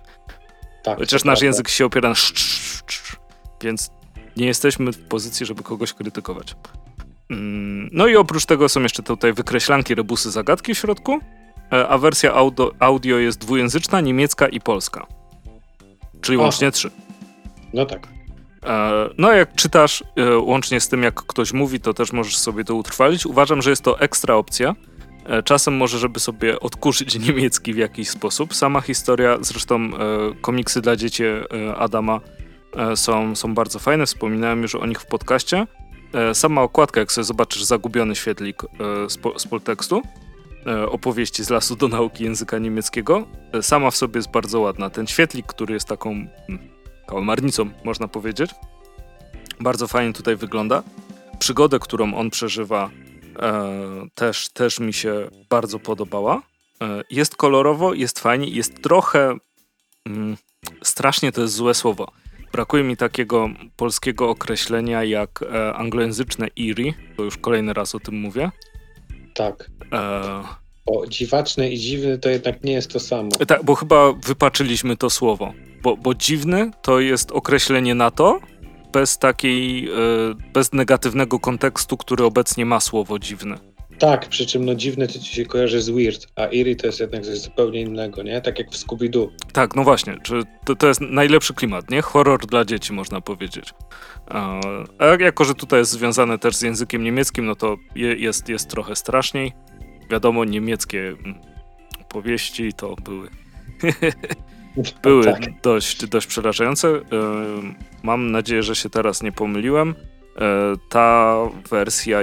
Tak, 0.83 0.97
Chociaż 0.97 1.23
nasz 1.23 1.41
język 1.41 1.69
się 1.69 1.85
opiera 1.85 2.09
na 2.09 2.15
sz, 2.15 2.37
sz, 2.37 2.83
sz, 2.87 3.17
więc 3.61 3.89
nie 4.37 4.45
jesteśmy 4.45 4.91
w 4.91 5.07
pozycji, 5.07 5.45
żeby 5.45 5.63
kogoś 5.63 5.93
krytykować. 5.93 6.55
Mm, 7.29 7.89
no 7.91 8.07
i 8.07 8.15
oprócz 8.15 8.45
tego 8.45 8.69
są 8.69 8.81
jeszcze 8.81 9.03
tutaj 9.03 9.33
wykreślanki, 9.33 9.95
rebusy, 9.95 10.31
zagadki 10.31 10.73
w 10.73 10.77
środku. 10.77 11.19
E, 11.71 11.87
a 11.87 11.97
wersja 11.97 12.33
audio, 12.33 12.71
audio 12.79 13.17
jest 13.17 13.39
dwujęzyczna, 13.39 14.01
niemiecka 14.01 14.47
i 14.47 14.59
polska. 14.59 15.07
Czyli 16.21 16.37
łącznie 16.37 16.71
trzy. 16.71 16.91
No 17.73 17.85
tak. 17.85 18.07
E, 18.63 18.91
no, 19.17 19.31
jak 19.31 19.55
czytasz 19.55 20.03
e, 20.15 20.37
łącznie 20.37 20.79
z 20.79 20.89
tym, 20.89 21.03
jak 21.03 21.15
ktoś 21.15 21.53
mówi, 21.53 21.79
to 21.79 21.93
też 21.93 22.11
możesz 22.11 22.37
sobie 22.37 22.63
to 22.63 22.75
utrwalić. 22.75 23.25
Uważam, 23.25 23.61
że 23.61 23.69
jest 23.69 23.81
to 23.81 23.99
ekstra 23.99 24.35
opcja. 24.35 24.75
Czasem 25.45 25.77
może, 25.77 25.99
żeby 25.99 26.19
sobie 26.19 26.59
odkurzyć 26.59 27.19
niemiecki 27.27 27.73
w 27.73 27.77
jakiś 27.77 28.09
sposób. 28.09 28.55
Sama 28.55 28.81
historia, 28.81 29.37
zresztą 29.41 29.89
komiksy 30.41 30.81
dla 30.81 30.95
dzieci 30.95 31.23
Adama 31.77 32.19
są, 32.95 33.35
są 33.35 33.53
bardzo 33.53 33.79
fajne. 33.79 34.05
Wspominałem 34.05 34.61
już 34.61 34.75
o 34.75 34.85
nich 34.85 35.01
w 35.01 35.05
podcaście. 35.05 35.67
Sama 36.33 36.61
okładka, 36.61 36.99
jak 36.99 37.11
sobie 37.11 37.25
zobaczysz 37.25 37.63
zagubiony 37.63 38.15
świetlik 38.15 38.63
z, 39.09 39.17
po, 39.17 39.39
z 39.39 39.47
poltekstu, 39.47 40.01
opowieści 40.89 41.43
z 41.43 41.49
lasu 41.49 41.75
do 41.75 41.87
nauki 41.87 42.23
języka 42.23 42.57
niemieckiego. 42.57 43.27
E, 43.53 43.63
sama 43.63 43.91
w 43.91 43.95
sobie 43.95 44.17
jest 44.17 44.31
bardzo 44.31 44.59
ładna. 44.59 44.89
Ten 44.89 45.07
świetlik, 45.07 45.45
który 45.45 45.73
jest 45.73 45.87
taką 45.87 46.27
hmm, 46.47 46.69
kałamarnicą, 47.07 47.69
można 47.83 48.07
powiedzieć, 48.07 48.51
bardzo 49.59 49.87
fajnie 49.87 50.13
tutaj 50.13 50.35
wygląda. 50.35 50.83
Przygodę, 51.39 51.79
którą 51.79 52.13
on 52.13 52.29
przeżywa, 52.29 52.89
e, 53.39 54.07
też, 54.15 54.49
też 54.49 54.79
mi 54.79 54.93
się 54.93 55.29
bardzo 55.49 55.79
podobała. 55.79 56.41
E, 56.81 57.03
jest 57.09 57.35
kolorowo, 57.35 57.93
jest 57.93 58.19
fajnie, 58.19 58.47
jest 58.47 58.81
trochę. 58.81 59.37
Mm, 60.05 60.37
strasznie 60.83 61.31
to 61.31 61.41
jest 61.41 61.53
złe 61.53 61.73
słowo. 61.73 62.11
Brakuje 62.51 62.83
mi 62.83 62.97
takiego 62.97 63.49
polskiego 63.75 64.29
określenia 64.29 65.03
jak 65.03 65.41
e, 65.41 65.73
anglojęzyczne 65.73 66.47
eerie. 66.57 66.93
To 67.17 67.23
już 67.23 67.37
kolejny 67.37 67.73
raz 67.73 67.95
o 67.95 67.99
tym 67.99 68.19
mówię. 68.19 68.51
Tak. 69.33 69.74
E... 69.93 70.43
Bo 70.85 71.07
dziwaczny 71.07 71.69
i 71.69 71.79
dziwny 71.79 72.17
to 72.17 72.29
jednak 72.29 72.63
nie 72.63 72.73
jest 72.73 72.91
to 72.91 72.99
samo. 72.99 73.29
Tak, 73.47 73.63
bo 73.63 73.75
chyba 73.75 74.13
wypaczyliśmy 74.13 74.97
to 74.97 75.09
słowo. 75.09 75.53
Bo, 75.83 75.97
bo 75.97 76.13
dziwny 76.15 76.71
to 76.81 76.99
jest 76.99 77.31
określenie 77.31 77.95
na 77.95 78.11
to, 78.11 78.39
bez 78.93 79.17
takiej, 79.17 79.89
e, 79.89 79.91
bez 80.53 80.73
negatywnego 80.73 81.39
kontekstu, 81.39 81.97
który 81.97 82.23
obecnie 82.23 82.65
ma 82.65 82.79
słowo 82.79 83.19
dziwny. 83.19 83.57
Tak, 83.99 84.29
przy 84.29 84.45
czym 84.45 84.65
no 84.65 84.75
dziwny 84.75 85.07
to 85.07 85.19
ci 85.19 85.35
się 85.35 85.45
kojarzy 85.45 85.81
z 85.81 85.89
weird, 85.89 86.27
a 86.35 86.47
eerie 86.47 86.75
to 86.75 86.87
jest 86.87 86.99
jednak 86.99 87.25
coś 87.25 87.37
zupełnie 87.37 87.81
innego, 87.81 88.23
nie? 88.23 88.41
Tak 88.41 88.59
jak 88.59 88.71
w 88.71 88.73
Scooby-Doo. 88.73 89.27
Tak, 89.53 89.75
no 89.75 89.83
właśnie, 89.83 90.17
czy 90.23 90.41
to, 90.65 90.75
to 90.75 90.87
jest 90.87 91.01
najlepszy 91.01 91.53
klimat, 91.53 91.89
nie? 91.89 92.01
Horror 92.01 92.45
dla 92.45 92.65
dzieci, 92.65 92.93
można 92.93 93.21
powiedzieć. 93.21 93.73
A 94.27 94.59
jako, 95.19 95.45
że 95.45 95.53
tutaj 95.53 95.79
jest 95.79 95.91
związane 95.91 96.39
też 96.39 96.55
z 96.55 96.61
językiem 96.61 97.03
niemieckim, 97.03 97.45
no 97.45 97.55
to 97.55 97.75
jest, 97.95 98.49
jest 98.49 98.69
trochę 98.69 98.95
straszniej. 98.95 99.53
Wiadomo, 100.09 100.45
niemieckie 100.45 101.07
mm, 101.07 101.35
powieści 102.09 102.73
to 102.73 102.95
były 102.95 103.29
były 105.03 105.23
tak. 105.23 105.61
dość, 105.61 106.05
dość 106.05 106.27
przerażające. 106.27 106.87
E, 106.87 107.01
mam 108.03 108.31
nadzieję, 108.31 108.63
że 108.63 108.75
się 108.75 108.89
teraz 108.89 109.23
nie 109.23 109.31
pomyliłem. 109.31 109.89
E, 109.89 110.73
ta 110.89 111.37
wersja, 111.69 112.19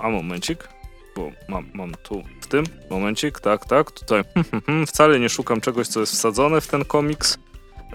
a 0.00 0.08
momencik, 0.08 0.68
bo 1.16 1.30
mam, 1.48 1.70
mam 1.74 1.92
tu 2.02 2.22
w 2.40 2.46
tym, 2.46 2.64
momencik, 2.90 3.40
tak, 3.40 3.66
tak, 3.66 3.90
tutaj 3.90 4.22
wcale 4.86 5.20
nie 5.20 5.28
szukam 5.28 5.60
czegoś, 5.60 5.88
co 5.88 6.00
jest 6.00 6.12
wsadzone 6.12 6.60
w 6.60 6.66
ten 6.66 6.84
komiks. 6.84 7.38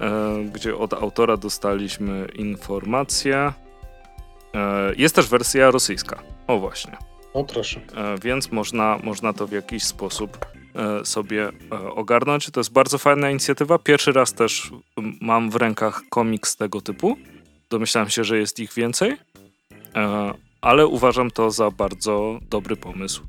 E, 0.01 0.43
gdzie 0.53 0.77
od 0.77 0.93
autora 0.93 1.37
dostaliśmy 1.37 2.27
informację. 2.35 3.53
Jest 4.97 5.15
też 5.15 5.27
wersja 5.27 5.71
rosyjska. 5.71 6.23
O 6.47 6.59
właśnie. 6.59 6.97
O 7.37 7.43
proszę. 7.43 7.81
E, 7.95 8.17
więc 8.23 8.51
można, 8.51 8.99
można 9.03 9.33
to 9.33 9.47
w 9.47 9.51
jakiś 9.51 9.83
sposób 9.83 10.45
sobie 11.03 11.49
ogarnąć. 11.95 12.51
To 12.51 12.59
jest 12.59 12.71
bardzo 12.71 12.97
fajna 12.97 13.31
inicjatywa. 13.31 13.79
Pierwszy 13.79 14.11
raz 14.11 14.33
też 14.33 14.71
mam 15.21 15.49
w 15.49 15.55
rękach 15.55 16.01
komiks 16.09 16.55
tego 16.55 16.81
typu. 16.81 17.17
Domyślałem 17.69 18.09
się, 18.09 18.23
że 18.23 18.37
jest 18.37 18.59
ich 18.59 18.73
więcej, 18.73 19.17
ale 20.61 20.87
uważam 20.87 21.31
to 21.31 21.51
za 21.51 21.71
bardzo 21.71 22.39
dobry 22.49 22.75
pomysł 22.75 23.23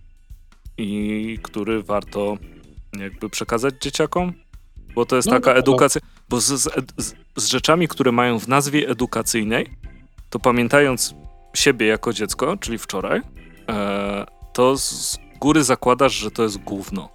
i 0.79 1.39
który 1.43 1.83
warto 1.83 2.37
jakby 2.99 3.31
przekazać 3.31 3.75
dzieciakom, 3.81 4.33
bo 4.95 5.07
to 5.07 5.17
jest 5.17 5.29
no, 5.29 5.35
taka 5.35 5.53
no, 5.53 5.59
edukacja. 5.59 6.01
Bo 6.29 6.41
z, 6.41 6.47
z, 6.47 7.15
z, 7.37 7.47
rzeczami, 7.47 7.89
które 7.89 8.13
mają 8.13 8.39
w 8.39 8.49
nazwie 8.49 8.89
edukacyjnej, 8.89 9.71
to 10.31 10.39
pamiętając 10.39 11.15
siebie 11.55 11.87
jako 11.87 12.13
dziecko, 12.13 12.57
czyli 12.57 12.79
wczoraj, 12.79 13.19
e, 13.19 13.23
to 14.53 14.77
z 14.77 15.19
góry 15.41 15.65
zakładasz, 15.65 16.13
że 16.13 16.31
to 16.31 16.43
jest 16.43 16.59
gówno. 16.59 17.09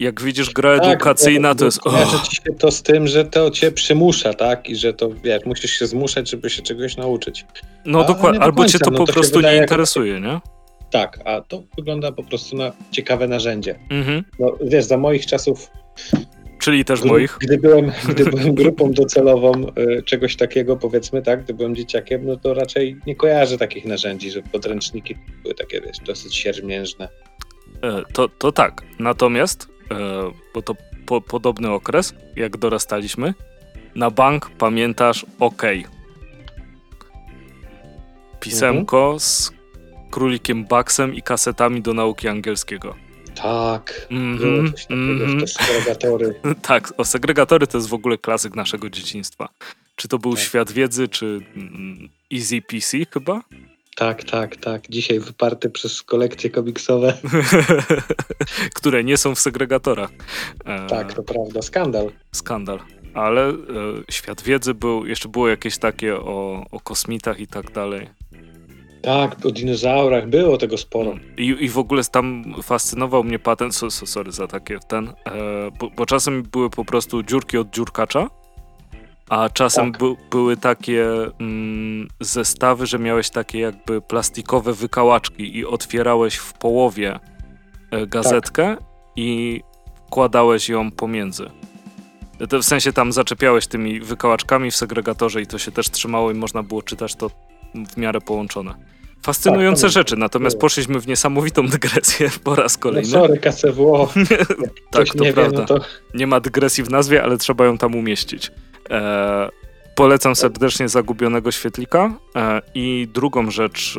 Jak 0.00 0.22
widzisz 0.22 0.50
gra 0.50 0.78
tak, 0.78 0.88
edukacyjna, 0.88 1.54
to 1.54 1.64
jest. 1.64 1.80
Kojarzy 1.80 2.18
ci 2.18 2.36
się 2.36 2.54
to 2.58 2.70
z 2.70 2.82
tym, 2.82 3.06
że 3.06 3.24
to 3.24 3.50
cię 3.50 3.72
przymusza, 3.72 4.34
tak? 4.34 4.68
I 4.68 4.76
że 4.76 4.92
to 4.92 5.10
wiesz, 5.24 5.44
musisz 5.44 5.70
się 5.70 5.86
zmuszać, 5.86 6.30
żeby 6.30 6.50
się 6.50 6.62
czegoś 6.62 6.96
nauczyć. 6.96 7.46
No 7.84 8.04
dokładnie, 8.04 8.40
albo 8.40 8.64
cię 8.64 8.78
to 8.78 8.90
no, 8.90 8.98
po 8.98 9.04
to 9.04 9.12
prostu 9.12 9.40
nie 9.40 9.56
interesuje, 9.56 10.20
nie? 10.20 10.40
Tak, 10.90 11.20
a 11.24 11.40
to 11.40 11.62
wygląda 11.76 12.12
po 12.12 12.22
prostu 12.22 12.56
na 12.56 12.72
ciekawe 12.90 13.28
narzędzie. 13.28 13.78
Mhm. 13.90 14.24
No 14.38 14.52
wiesz, 14.64 14.84
za 14.84 14.96
moich 14.96 15.26
czasów 15.26 15.70
Czyli 16.64 16.84
też 16.84 17.04
moich. 17.04 17.38
Gdy 17.40 17.58
byłem, 17.58 17.92
gdy 18.08 18.24
byłem 18.24 18.54
grupą 18.60 18.92
docelową 18.92 19.52
y, 19.78 20.02
czegoś 20.02 20.36
takiego, 20.36 20.76
powiedzmy 20.76 21.22
tak, 21.22 21.44
gdy 21.44 21.54
byłem 21.54 21.74
dzieciakiem, 21.74 22.26
no 22.26 22.36
to 22.36 22.54
raczej 22.54 22.96
nie 23.06 23.16
kojarzę 23.16 23.58
takich 23.58 23.84
narzędzi, 23.84 24.30
że 24.30 24.42
podręczniki 24.42 25.16
były 25.42 25.54
takie 25.54 25.80
wiesz, 25.80 25.98
dosyć 26.06 26.36
siermiężne. 26.36 27.08
E, 27.82 28.02
to, 28.12 28.28
to 28.28 28.52
tak. 28.52 28.82
Natomiast, 28.98 29.68
e, 29.90 29.96
bo 30.54 30.62
to 30.62 30.74
po, 31.06 31.20
podobny 31.20 31.70
okres, 31.70 32.14
jak 32.36 32.56
dorastaliśmy, 32.56 33.34
na 33.94 34.10
bank 34.10 34.50
pamiętasz 34.58 35.26
OK. 35.40 35.62
Pisemko 38.40 39.02
mhm. 39.02 39.20
z 39.20 39.52
królikiem 40.10 40.64
Bugsem 40.64 41.14
i 41.14 41.22
kasetami 41.22 41.82
do 41.82 41.94
nauki 41.94 42.28
angielskiego. 42.28 42.94
Tak, 43.34 44.06
mm 44.10 44.38
-hmm, 44.38 44.70
coś 44.70 44.82
takiego, 44.82 45.02
mm 45.02 45.38
-hmm. 45.38 45.46
segregatory. 45.46 46.34
tak, 46.62 46.92
o 46.96 47.04
segregatory 47.04 47.66
to 47.66 47.78
jest 47.78 47.88
w 47.88 47.94
ogóle 47.94 48.18
klasyk 48.18 48.56
naszego 48.56 48.90
dzieciństwa. 48.90 49.48
Czy 49.96 50.08
to 50.08 50.18
był 50.18 50.34
tak. 50.34 50.44
Świat 50.44 50.72
Wiedzy, 50.72 51.08
czy 51.08 51.40
mm, 51.56 52.08
Easy 52.32 52.62
PC 52.62 52.98
chyba? 53.10 53.40
Tak, 53.96 54.24
tak, 54.24 54.56
tak. 54.56 54.82
Dzisiaj 54.88 55.20
wyparte 55.20 55.70
przez 55.70 56.02
kolekcje 56.02 56.50
komiksowe. 56.50 57.18
Które 58.74 59.04
nie 59.04 59.16
są 59.16 59.34
w 59.34 59.40
segregatorach. 59.40 60.10
E, 60.64 60.86
tak, 60.86 61.12
to 61.12 61.22
prawda. 61.22 61.62
Skandal. 61.62 62.10
Skandal. 62.32 62.78
Ale 63.14 63.48
e, 63.48 63.54
Świat 64.10 64.42
Wiedzy 64.42 64.74
był, 64.74 65.06
jeszcze 65.06 65.28
było 65.28 65.48
jakieś 65.48 65.78
takie 65.78 66.16
o, 66.16 66.66
o 66.70 66.80
kosmitach 66.80 67.40
i 67.40 67.46
tak 67.46 67.72
dalej. 67.72 68.08
Tak, 69.04 69.46
o 69.46 69.50
dinozaurach 69.50 70.28
było 70.28 70.56
tego 70.58 70.78
sporo. 70.78 71.14
I, 71.36 71.56
i 71.60 71.68
w 71.68 71.78
ogóle 71.78 72.04
tam 72.04 72.54
fascynował 72.62 73.24
mnie 73.24 73.38
patent, 73.38 73.74
so, 73.76 73.90
so, 73.90 74.06
sorry 74.06 74.32
za 74.32 74.46
takie 74.46 74.78
ten, 74.88 75.08
e, 75.08 75.12
bo, 75.80 75.90
bo, 75.90 76.06
czasem 76.06 76.42
były 76.42 76.70
po 76.70 76.84
prostu 76.84 77.22
dziurki 77.22 77.58
od 77.58 77.70
dziurkacza, 77.70 78.30
a 79.28 79.48
czasem 79.48 79.92
tak. 79.92 80.00
by, 80.00 80.16
były 80.30 80.56
takie 80.56 81.06
mm, 81.40 82.08
zestawy, 82.20 82.86
że 82.86 82.98
miałeś 82.98 83.30
takie 83.30 83.58
jakby 83.58 84.00
plastikowe 84.00 84.72
wykałaczki 84.72 85.56
i 85.56 85.66
otwierałeś 85.66 86.36
w 86.36 86.52
połowie 86.52 87.18
e, 87.90 88.06
gazetkę 88.06 88.76
tak. 88.76 88.84
i 89.16 89.60
wkładałeś 90.06 90.68
ją 90.68 90.90
pomiędzy. 90.90 91.50
To 92.48 92.58
w 92.58 92.64
sensie 92.64 92.92
tam 92.92 93.12
zaczepiałeś 93.12 93.66
tymi 93.66 94.00
wykałaczkami 94.00 94.70
w 94.70 94.76
segregatorze 94.76 95.42
i 95.42 95.46
to 95.46 95.58
się 95.58 95.70
też 95.70 95.90
trzymało 95.90 96.30
i 96.30 96.34
można 96.34 96.62
było 96.62 96.82
czytać 96.82 97.14
to 97.14 97.30
w 97.74 97.96
miarę 97.96 98.20
połączone. 98.20 98.74
Fascynujące 99.22 99.82
tak, 99.82 99.90
rzeczy, 99.90 100.16
natomiast 100.16 100.58
poszliśmy 100.58 101.00
w 101.00 101.06
niesamowitą 101.06 101.66
dygresję 101.66 102.30
po 102.44 102.54
raz 102.54 102.78
kolejny. 102.78 103.10
No 103.12 103.20
sorry, 103.20 103.38
KCWO. 103.38 104.12
tak, 104.90 105.06
to 105.06 105.24
prawda. 105.34 105.42
Wie, 105.42 105.58
no 105.58 105.64
to... 105.64 105.80
Nie 106.14 106.26
ma 106.26 106.40
dygresji 106.40 106.84
w 106.84 106.90
nazwie, 106.90 107.22
ale 107.22 107.38
trzeba 107.38 107.64
ją 107.64 107.78
tam 107.78 107.94
umieścić. 107.94 108.50
E, 108.90 109.48
polecam 109.94 110.36
serdecznie 110.36 110.88
Zagubionego 110.88 111.52
Świetlika 111.52 112.14
e, 112.36 112.60
i 112.74 113.08
drugą 113.14 113.50
rzecz 113.50 113.98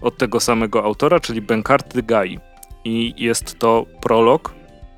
od 0.00 0.18
tego 0.18 0.40
samego 0.40 0.84
autora, 0.84 1.20
czyli 1.20 1.40
Benkarty 1.40 2.02
Gai. 2.02 2.38
I 2.84 3.14
jest 3.16 3.58
to 3.58 3.86
prolog 4.02 4.54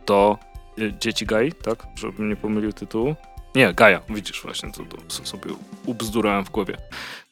do 0.06 0.38
e, 0.78 0.98
Dzieci 0.98 1.26
Gai, 1.26 1.52
tak? 1.52 1.86
Żebym 1.94 2.28
nie 2.28 2.36
pomylił 2.36 2.72
tytułu. 2.72 3.14
Nie, 3.54 3.74
Gaja, 3.74 4.00
widzisz 4.10 4.42
właśnie, 4.42 4.72
to, 4.72 4.82
to 5.18 5.26
sobie 5.26 5.50
ubzdurałem 5.86 6.44
w 6.44 6.50
głowie. 6.50 6.76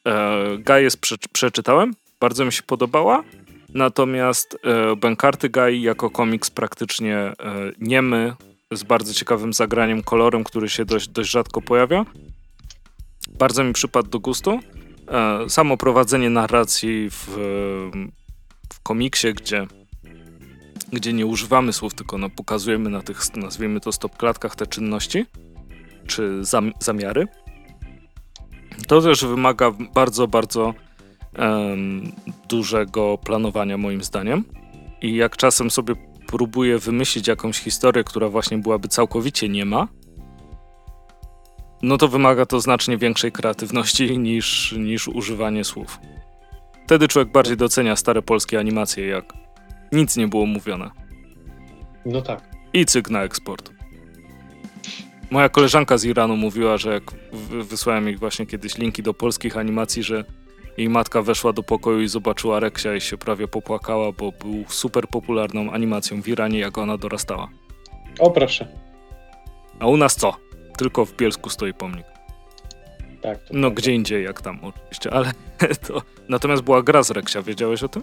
E, 0.07 0.59
Gaję 0.59 0.89
prze, 1.01 1.17
przeczytałem, 1.33 1.95
bardzo 2.21 2.45
mi 2.45 2.53
się 2.53 2.63
podobała, 2.63 3.25
natomiast 3.75 4.59
e, 4.65 4.97
Benkarty 4.97 5.49
Gai 5.49 5.83
jako 5.83 6.11
komiks 6.11 6.51
praktycznie 6.51 7.17
e, 7.17 7.35
niemy, 7.81 8.35
z 8.73 8.83
bardzo 8.83 9.15
ciekawym 9.15 9.53
zagraniem 9.53 10.03
kolorem, 10.03 10.45
który 10.45 10.69
się 10.69 10.85
dość, 10.85 11.09
dość 11.09 11.31
rzadko 11.31 11.63
pojawia. 11.63 12.05
Bardzo 13.39 13.65
mi 13.65 13.73
przypadł 13.73 14.11
do 14.11 14.19
gustu. 14.19 14.61
E, 15.09 15.51
samo 15.51 15.77
prowadzenie 15.77 16.31
narracji 16.31 17.11
w, 17.11 17.27
w 18.73 18.81
komiksie, 18.83 19.35
gdzie, 19.35 19.67
gdzie 20.93 21.13
nie 21.13 21.27
używamy 21.27 21.73
słów, 21.73 21.95
tylko 21.95 22.19
no, 22.19 22.31
pokazujemy 22.31 22.91
na 22.91 23.03
tych, 23.03 23.37
nazwijmy 23.37 23.81
to, 23.81 23.93
stopklatkach 23.93 24.57
te 24.57 24.67
czynności 24.67 25.27
czy 26.07 26.45
zam, 26.45 26.73
zamiary. 26.81 27.27
To 28.87 29.00
też 29.00 29.24
wymaga 29.24 29.70
bardzo, 29.94 30.28
bardzo 30.28 30.74
um, 31.38 32.12
dużego 32.48 33.18
planowania, 33.24 33.78
moim 33.78 34.02
zdaniem. 34.02 34.44
I 35.02 35.14
jak 35.16 35.37
czasem 35.37 35.70
sobie 35.70 35.94
próbuję 36.26 36.78
wymyślić 36.78 37.28
jakąś 37.28 37.59
historię, 37.59 38.04
która 38.04 38.28
właśnie 38.28 38.59
byłaby 38.59 38.88
całkowicie 38.88 39.48
niema, 39.48 39.88
no 41.83 41.96
to 41.98 42.09
wymaga 42.09 42.46
to 42.46 42.61
znacznie 42.61 42.98
większej 42.98 43.33
kreatywności 43.33 44.18
niż, 44.18 44.72
niż 44.78 45.09
używanie 45.09 45.64
słów. 45.64 45.98
Wtedy 46.85 47.09
człowiek 47.09 47.33
bardziej 47.33 47.56
docenia 47.56 47.96
stare 47.96 48.22
polskie 48.22 48.59
animacje, 48.59 49.06
jak 49.06 49.33
nic 49.92 50.16
nie 50.16 50.28
było 50.28 50.46
mówione. 50.46 50.90
No 52.06 52.22
tak. 52.22 52.50
I 52.72 52.87
cyk 52.87 53.11
na 53.11 53.22
eksport. 53.22 53.80
Moja 55.31 55.49
koleżanka 55.49 55.99
z 55.99 56.05
Iranu 56.05 56.37
mówiła, 56.37 56.77
że 56.77 56.93
jak 56.93 57.03
wysłałem 57.51 58.07
jej 58.07 58.16
właśnie 58.16 58.47
kiedyś 58.47 58.79
linki 58.79 59.03
do 59.03 59.14
polskich 59.14 59.57
animacji, 59.57 60.03
że 60.03 60.25
jej 60.77 60.88
matka 60.88 61.23
weszła 61.23 61.53
do 61.53 61.62
pokoju 61.62 62.01
i 62.01 62.09
zobaczyła 62.09 62.61
Reksia 62.61 62.95
i 62.95 63.01
się 63.01 63.19
prawie 63.19 63.49
popłakała, 63.49 64.12
bo 64.12 64.33
był 64.33 64.64
super 64.69 65.09
popularną 65.09 65.71
animacją 65.71 66.23
w 66.23 66.29
Iranie, 66.29 66.59
jak 66.59 66.79
ona 66.79 66.99
dorastała. 66.99 67.49
O 68.19 68.31
proszę. 68.31 68.69
A 69.79 69.87
u 69.87 69.97
nas 69.97 70.16
co? 70.16 70.37
Tylko 70.79 71.05
w 71.05 71.16
Bielsku 71.16 71.51
stoi 71.51 71.75
pomnik. 71.75 72.07
Tak. 73.23 73.38
No 73.51 73.69
tak. 73.69 73.79
gdzie 73.79 73.93
indziej, 73.93 74.25
jak 74.25 74.40
tam 74.40 74.59
oczywiście, 74.62 75.11
ale 75.12 75.33
to... 75.87 76.03
Natomiast 76.29 76.62
była 76.62 76.83
gra 76.83 77.03
z 77.03 77.11
Reksia, 77.11 77.43
wiedziałeś 77.43 77.83
o 77.83 77.88
tym? 77.88 78.03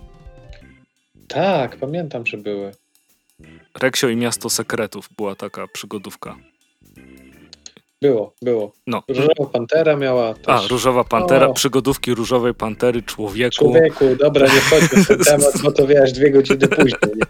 Tak, 1.27 1.77
pamiętam, 1.77 2.25
że 2.25 2.37
były. 2.37 2.71
Reksio 3.81 4.09
i 4.09 4.15
Miasto 4.15 4.49
Sekretów 4.49 5.09
była 5.17 5.35
taka 5.35 5.67
przygodówka. 5.67 6.35
Było, 8.01 8.33
było. 8.41 8.73
No. 8.87 9.03
Różowa 9.07 9.45
Pantera 9.53 9.95
miała 9.95 10.33
też... 10.33 10.47
A, 10.47 10.67
Różowa 10.67 11.03
Pantera, 11.03 11.47
o. 11.47 11.53
przygodówki 11.53 12.13
Różowej 12.13 12.53
Pantery, 12.53 13.03
Człowieku. 13.03 13.55
Człowieku, 13.55 14.05
dobra, 14.19 14.45
nie 14.45 14.61
wchodźmy 14.61 15.03
w 15.03 15.07
ten 15.07 15.19
temat, 15.37 15.61
bo 15.63 15.71
to 15.71 15.87
wiesz, 15.87 16.11
dwie 16.13 16.31
godziny 16.31 16.67
później. 16.67 17.21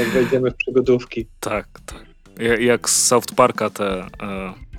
Jak 0.00 0.08
wejdziemy 0.08 0.50
w 0.50 0.56
przygodówki. 0.56 1.26
Tak, 1.40 1.66
tak. 1.86 2.10
Jak 2.60 2.90
z 2.90 3.06
South 3.06 3.34
Parka 3.36 3.70
te 3.70 3.84
e, 3.86 4.06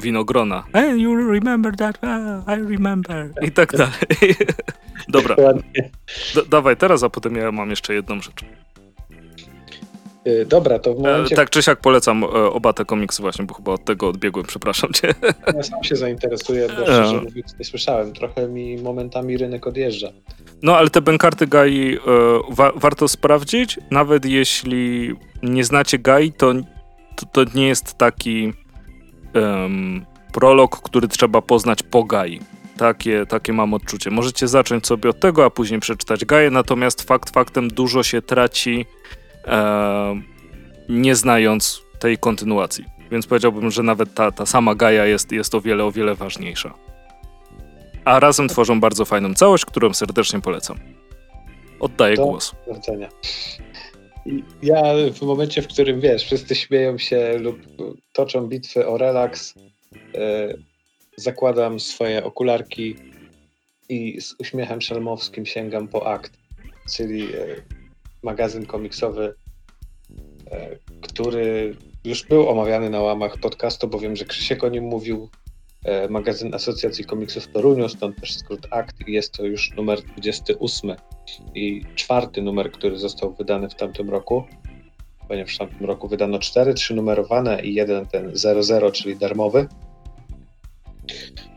winogrona. 0.02 0.64
Hey, 0.74 1.00
you 1.00 1.32
remember 1.32 1.76
that? 1.76 1.98
Ah, 2.02 2.58
I 2.58 2.62
remember. 2.72 3.34
I 3.42 3.52
tak 3.52 3.72
dalej. 3.72 3.94
Dobra. 5.08 5.36
dawaj 6.50 6.78
teraz, 6.78 7.04
a 7.04 7.10
potem 7.10 7.36
ja 7.36 7.52
mam 7.52 7.70
jeszcze 7.70 7.94
jedną 7.94 8.22
rzecz. 8.22 8.46
Y, 10.28 10.46
dobra, 10.46 10.80
to 10.80 10.94
w 10.94 11.00
e, 11.00 11.02
momencie... 11.02 11.36
tak 11.36 11.50
czy 11.50 11.64
siak 11.64 11.80
polecam 11.80 12.24
e, 12.24 12.28
oba 12.28 12.74
te 12.74 12.86
komiksy 12.86 13.22
właśnie, 13.22 13.46
bo 13.46 13.54
chyba 13.54 13.72
od 13.72 13.86
tego 13.86 14.08
odbiegłem, 14.08 14.46
przepraszam 14.46 14.94
cię. 14.94 15.14
Ja 15.56 15.64
sam 15.64 15.84
się 15.84 15.96
zainteresuję, 15.96 16.68
bo 16.68 16.84
szczerze 16.84 17.18
e. 17.18 17.22
mówiąc 17.22 17.56
nie 17.60 17.66
słyszałem. 17.66 18.14
Trochę 18.14 18.48
mi 18.48 18.78
momentami 18.78 19.38
rynek 19.38 19.68
odjeżdża. 19.68 20.08
No, 20.64 20.78
ale 20.78 20.90
te 20.90 21.02
Benkarty 21.02 21.48
Gai 21.48 21.98
wa 22.50 22.72
warto 22.76 23.08
sprawdzić. 23.08 23.80
Nawet 23.92 24.26
jeśli 24.26 25.16
nie 25.44 25.64
znacie 25.64 26.00
Gai, 26.00 26.32
to, 26.32 26.54
to, 27.16 27.26
to 27.32 27.52
nie 27.56 27.68
jest 27.68 27.94
taki 27.94 28.54
um, 29.36 30.06
prolog, 30.34 30.82
który 30.82 31.08
trzeba 31.08 31.42
poznać 31.42 31.84
po 31.84 32.04
Gai. 32.04 32.40
Takie, 32.78 33.26
takie 33.26 33.54
mam 33.54 33.74
odczucie. 33.74 34.12
Możecie 34.12 34.48
zacząć 34.48 34.88
sobie 34.88 35.10
od 35.10 35.20
tego, 35.20 35.46
a 35.46 35.50
później 35.50 35.80
przeczytać 35.80 36.26
Gaję, 36.26 36.50
natomiast 36.50 37.02
fakt 37.02 37.30
faktem 37.30 37.68
dużo 37.68 38.04
się 38.04 38.22
traci 38.22 38.86
nie 40.89 41.15
znając 41.15 41.82
tej 41.99 42.17
kontynuacji. 42.17 42.86
Więc 43.12 43.27
powiedziałbym, 43.27 43.71
że 43.71 43.84
nawet 43.84 44.13
ta, 44.13 44.32
ta 44.32 44.45
sama 44.45 44.75
Gaja 44.75 45.06
jest, 45.06 45.32
jest 45.32 45.56
o 45.56 45.62
wiele, 45.62 45.84
o 45.84 45.91
wiele 45.91 46.15
ważniejsza. 46.15 46.73
A 48.06 48.19
razem 48.19 48.47
tworzą 48.47 48.80
bardzo 48.80 49.06
fajną 49.06 49.34
całość, 49.34 49.65
którą 49.65 49.93
serdecznie 49.93 50.41
polecam. 50.41 50.77
Oddaję 51.80 52.15
Do 52.15 52.25
głos. 52.25 52.56
Wracenia. 52.67 53.10
Ja 54.63 54.84
w 55.13 55.21
momencie, 55.21 55.62
w 55.62 55.67
którym 55.67 56.01
wiesz, 56.01 56.23
wszyscy 56.23 56.56
śmieją 56.56 56.97
się 56.97 57.38
lub 57.38 57.60
toczą 58.13 58.47
bitwy 58.47 58.88
o 58.88 58.97
relaks, 58.97 59.56
e, 60.15 60.54
zakładam 61.17 61.80
swoje 61.80 62.23
okularki 62.23 62.95
i 63.89 64.21
z 64.21 64.36
uśmiechem 64.39 64.82
szelmowskim 64.82 65.45
sięgam 65.45 65.88
po 65.88 66.08
akt, 66.08 66.32
czyli 66.95 67.23
e, 67.23 67.56
magazyn 68.24 68.66
komiksowy, 68.66 69.34
e, 70.52 70.78
który 71.02 71.76
już 72.06 72.26
był 72.28 72.50
omawiany 72.50 72.90
na 72.90 73.02
łamach 73.02 73.38
podcastu, 73.38 73.88
bo 73.88 74.00
wiem, 74.00 74.16
że 74.16 74.26
Krzysiek 74.26 74.64
o 74.64 74.70
nim 74.70 74.84
mówił. 74.84 75.30
E, 75.86 76.08
magazyn 76.10 76.54
Asocjacji 76.54 77.06
Komiksów 77.06 77.48
Toruniu, 77.48 77.90
stąd 77.90 78.22
też 78.22 78.38
skrót 78.38 78.68
AKT. 78.70 79.08
Jest 79.08 79.34
to 79.34 79.46
już 79.46 79.72
numer 79.72 80.02
28 80.02 80.96
i 81.56 81.86
czwarty 81.96 82.42
numer, 82.42 82.72
który 82.72 82.98
został 82.98 83.34
wydany 83.34 83.70
w 83.70 83.76
tamtym 83.76 84.10
roku. 84.10 84.44
Ponieważ 85.28 85.56
w 85.56 85.58
tamtym 85.58 85.86
roku 85.86 86.08
wydano 86.08 86.40
cztery, 86.40 86.74
trzy 86.74 86.96
numerowane 86.96 87.62
i 87.62 87.74
jeden 87.74 88.06
ten 88.06 88.32
00, 88.36 88.92
czyli 88.92 89.16
darmowy. 89.16 89.68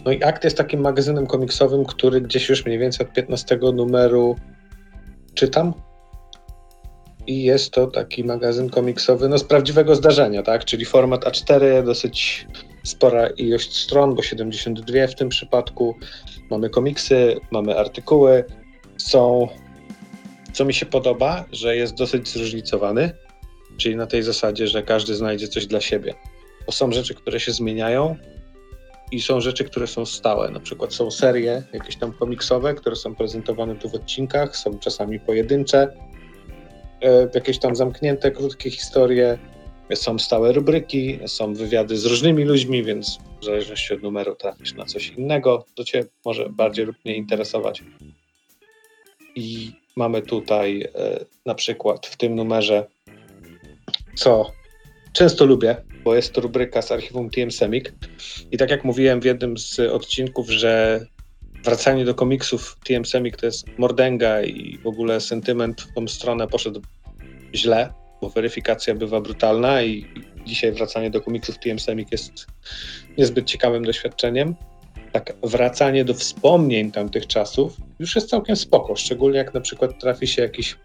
No 0.05 0.13
i 0.13 0.23
AKT 0.23 0.45
jest 0.45 0.57
takim 0.57 0.81
magazynem 0.81 1.27
komiksowym, 1.27 1.85
który 1.85 2.21
gdzieś 2.21 2.49
już 2.49 2.65
mniej 2.67 2.79
więcej 2.79 3.07
od 3.07 3.13
15 3.13 3.59
numeru 3.75 4.37
czytam 5.35 5.75
i 7.27 7.43
jest 7.43 7.71
to 7.71 7.87
taki 7.87 8.25
magazyn 8.25 8.71
komiksowy 8.71 9.29
no, 9.29 9.39
z 9.39 9.45
prawdziwego 9.45 9.95
zdarzenia, 9.95 10.43
tak? 10.43 10.65
Czyli 10.65 10.85
format 10.85 11.25
A4, 11.25 11.85
dosyć 11.85 12.47
spora 12.83 13.29
ilość 13.29 13.77
stron, 13.77 14.15
bo 14.15 14.23
72 14.23 15.07
w 15.07 15.15
tym 15.15 15.29
przypadku. 15.29 15.97
Mamy 16.51 16.71
komiksy, 16.71 17.41
mamy 17.51 17.79
artykuły. 17.79 18.45
Są, 18.97 19.49
co 20.53 20.65
mi 20.65 20.75
się 20.75 20.87
podoba, 20.87 21.45
że 21.53 21.77
jest 21.77 21.95
dosyć 21.95 22.29
zróżnicowany, 22.29 23.13
czyli 23.77 23.97
na 23.97 24.07
tej 24.07 24.23
zasadzie, 24.23 24.67
że 24.67 24.83
każdy 24.83 25.15
znajdzie 25.15 25.49
coś 25.49 25.67
dla 25.67 25.81
siebie. 25.81 26.15
Bo 26.67 26.73
są 26.73 26.93
rzeczy, 26.93 27.15
które 27.15 27.41
się 27.41 27.53
zmieniają 27.53 28.17
i 29.13 29.21
są 29.21 29.41
rzeczy, 29.41 29.65
które 29.65 29.87
są 29.87 30.07
stałe. 30.07 30.51
Na 30.51 30.61
przykład 30.61 30.95
są 30.95 31.11
serie 31.11 31.63
jakieś 31.73 31.97
tam 31.97 32.13
komiksowe, 32.13 32.75
które 32.75 32.97
są 32.97 33.15
prezentowane 33.15 33.77
tu 33.77 33.89
w 33.89 33.95
odcinkach, 33.95 34.57
są 34.57 34.79
czasami 34.79 35.21
pojedyncze, 35.21 35.89
jakieś 37.35 37.59
tam 37.59 37.77
zamknięte, 37.77 38.31
krótkie 38.31 38.71
historie, 38.71 39.39
są 39.95 40.19
stałe 40.19 40.53
rubryki, 40.53 41.19
są 41.27 41.55
wywiady 41.55 41.97
z 41.97 42.07
różnymi 42.07 42.45
ludźmi, 42.45 42.85
więc 42.85 43.19
w 43.41 43.45
zależności 43.45 43.95
od 43.95 44.03
numeru 44.03 44.35
trafisz 44.35 44.75
na 44.75 44.85
coś 44.85 45.09
innego, 45.09 45.67
to 45.75 45.85
Cię 45.85 46.05
może 46.25 46.49
bardziej 46.51 46.87
lub 46.87 46.97
mniej 47.05 47.19
interesować. 47.19 47.83
I 49.35 49.73
mamy 49.97 50.23
tutaj 50.23 50.83
e, 50.95 51.25
na 51.47 51.55
przykład 51.55 52.07
w 52.07 52.17
tym 52.17 52.35
numerze, 52.35 52.87
co 54.15 54.51
często 55.13 55.45
lubię, 55.45 55.77
bo 56.05 56.15
jest 56.15 56.33
to 56.33 56.41
rubryka 56.41 56.83
z 56.83 56.93
archiwum 56.93 57.31
TM 57.31 57.51
Semik. 57.51 57.93
I 58.53 58.57
tak 58.57 58.71
jak 58.71 58.85
mówiłem 58.85 59.21
w 59.21 59.25
jednym 59.25 59.59
z 59.59 59.81
odcinków, 59.81 60.51
że 60.51 61.01
wracanie 61.65 62.05
do 62.05 62.15
komiksów 62.15 62.77
TM 62.85 63.05
Semik 63.05 63.37
to 63.37 63.47
jest 63.47 63.79
mordęga 63.79 64.43
i 64.43 64.79
w 64.79 64.87
ogóle 64.87 65.21
sentyment 65.21 65.81
w 65.81 65.95
tą 65.95 66.09
stronę 66.09 66.47
poszedł 66.47 66.81
źle, 67.55 67.93
bo 68.23 68.31
weryfikacja 68.31 68.95
bywa 68.95 69.21
brutalna 69.21 69.83
i 69.83 70.07
dzisiaj 70.47 70.73
wracanie 70.73 71.11
do 71.11 71.21
komiksów 71.21 71.59
TM 71.59 71.79
Semik 71.79 72.13
jest 72.13 72.47
niezbyt 73.19 73.47
ciekawym 73.47 73.85
doświadczeniem. 73.85 74.55
Tak, 75.13 75.33
wracanie 75.43 76.05
do 76.05 76.15
wspomnień 76.15 76.93
tamtych 76.93 77.27
czasów 77.27 77.77
już 77.99 78.15
jest 78.15 78.29
całkiem 78.29 78.57
spoko, 78.57 78.97
szczególnie 78.97 79.39
jak 79.39 79.55
na 79.55 79.61
przykład 79.61 80.01
trafi 80.01 80.27
się 80.27 80.43
jakiś, 80.43 80.77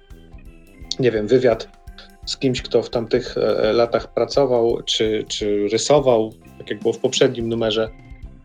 nie 0.99 1.11
wiem, 1.11 1.27
wywiad 1.27 1.79
z 2.25 2.37
kimś, 2.37 2.61
kto 2.61 2.81
w 2.81 2.89
tamtych 2.89 3.37
e, 3.37 3.73
latach 3.73 4.13
pracował, 4.13 4.81
czy, 4.85 5.25
czy 5.27 5.67
rysował 5.71 6.33
tak 6.57 6.69
jak 6.69 6.79
było 6.79 6.93
w 6.93 6.97
poprzednim 6.97 7.49
numerze. 7.49 7.89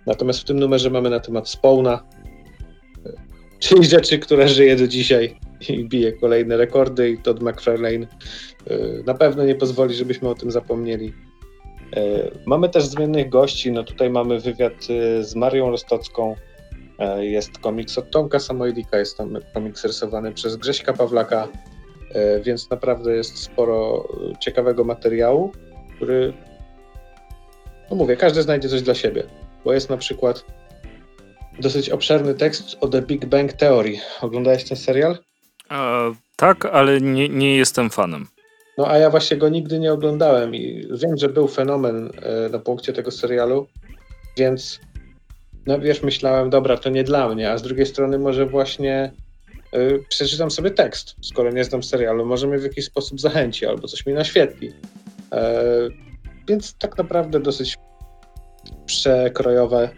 Natomiast 0.07 0.41
w 0.41 0.45
tym 0.45 0.59
numerze 0.59 0.91
mamy 0.91 1.11
na 1.11 1.21
temat 1.21 1.49
Spawna, 1.49 2.03
czyli 3.65 3.85
rzeczy, 3.85 4.19
które 4.19 4.49
żyje 4.49 4.77
do 4.77 4.89
dzisiaj 4.89 5.37
i 5.69 5.85
bije 5.85 6.13
kolejne 6.13 6.57
rekordy 6.57 7.11
i 7.11 7.19
Todd 7.19 7.43
McFarlane 7.43 8.07
na 9.07 9.15
pewno 9.15 9.45
nie 9.45 9.55
pozwoli, 9.55 9.95
żebyśmy 9.95 10.29
o 10.29 10.35
tym 10.35 10.51
zapomnieli. 10.51 11.13
Mamy 12.47 12.69
też 12.69 12.85
zmiennych 12.85 13.29
gości, 13.29 13.73
no 13.73 13.85
tutaj 13.85 14.11
mamy 14.11 14.41
wywiad 14.41 14.73
z 15.21 15.35
Marią 15.35 15.71
Rostocką, 15.71 16.37
jest 17.19 17.59
komiks 17.59 17.99
od 17.99 18.11
Tomka 18.11 18.39
Samoilika, 18.39 18.99
jest 18.99 19.17
tam 19.17 19.39
komiks 19.55 19.85
rysowany 19.85 20.33
przez 20.33 20.57
Grześka 20.57 20.93
Pawlaka, 20.93 21.49
więc 22.43 22.71
naprawdę 22.71 23.17
jest 23.17 23.39
sporo 23.39 24.09
ciekawego 24.41 24.85
materiału, 24.85 25.53
który, 25.97 26.33
no 27.91 27.97
mówię, 27.97 28.17
każdy 28.17 28.43
znajdzie 28.43 28.69
coś 28.69 28.83
dla 28.83 28.95
siebie, 28.95 29.23
bo 29.65 29.73
jest 29.73 29.91
na 29.91 29.97
przykład 29.97 30.45
dosyć 31.61 31.91
obszerny 31.91 32.35
tekst 32.35 32.77
o 32.81 32.89
The 32.89 33.03
Big 33.03 33.27
Bang 33.27 33.53
Theory. 33.53 33.97
Oglądałeś 34.21 34.65
ten 34.65 34.77
serial? 34.77 35.19
E, 35.71 36.15
tak, 36.37 36.65
ale 36.65 37.01
nie, 37.01 37.29
nie 37.29 37.57
jestem 37.57 37.91
fanem. 37.91 38.27
No 38.79 38.89
a 38.89 38.99
ja 38.99 39.11
właśnie 39.11 39.37
go 39.37 39.49
nigdy 39.49 39.79
nie 39.79 39.93
oglądałem 39.93 40.55
i 40.55 40.89
wiem, 40.91 41.17
że 41.17 41.29
był 41.29 41.49
fenomen 41.49 42.11
e, 42.23 42.49
na 42.49 42.59
punkcie 42.59 42.93
tego 42.93 43.11
serialu, 43.11 43.67
więc 44.39 44.81
no 45.67 45.81
wiesz, 45.81 46.03
myślałem, 46.03 46.51
dobra, 46.51 46.77
to 46.77 46.89
nie 46.91 47.05
dla 47.05 47.29
mnie, 47.29 47.51
a 47.51 47.59
z 47.59 47.63
drugiej 47.63 47.87
strony 47.87 48.19
może 48.19 48.47
właśnie 48.47 49.11
E, 49.75 49.99
przeczytam 50.09 50.51
sobie 50.51 50.71
tekst, 50.71 51.17
skoro 51.23 51.51
nie 51.51 51.65
znam 51.65 51.83
serialu, 51.83 52.27
może 52.27 52.47
mnie 52.47 52.59
w 52.59 52.63
jakiś 52.63 52.85
sposób 52.85 53.21
zachęci 53.21 53.67
albo 53.67 53.89
coś 53.89 54.07
mi 54.07 54.13
naświetli. 54.13 54.73
E, 55.33 55.63
więc 56.49 56.75
tak 56.79 56.99
naprawdę 56.99 57.41
dosyć 57.41 57.77
przekrojowe, 58.87 59.89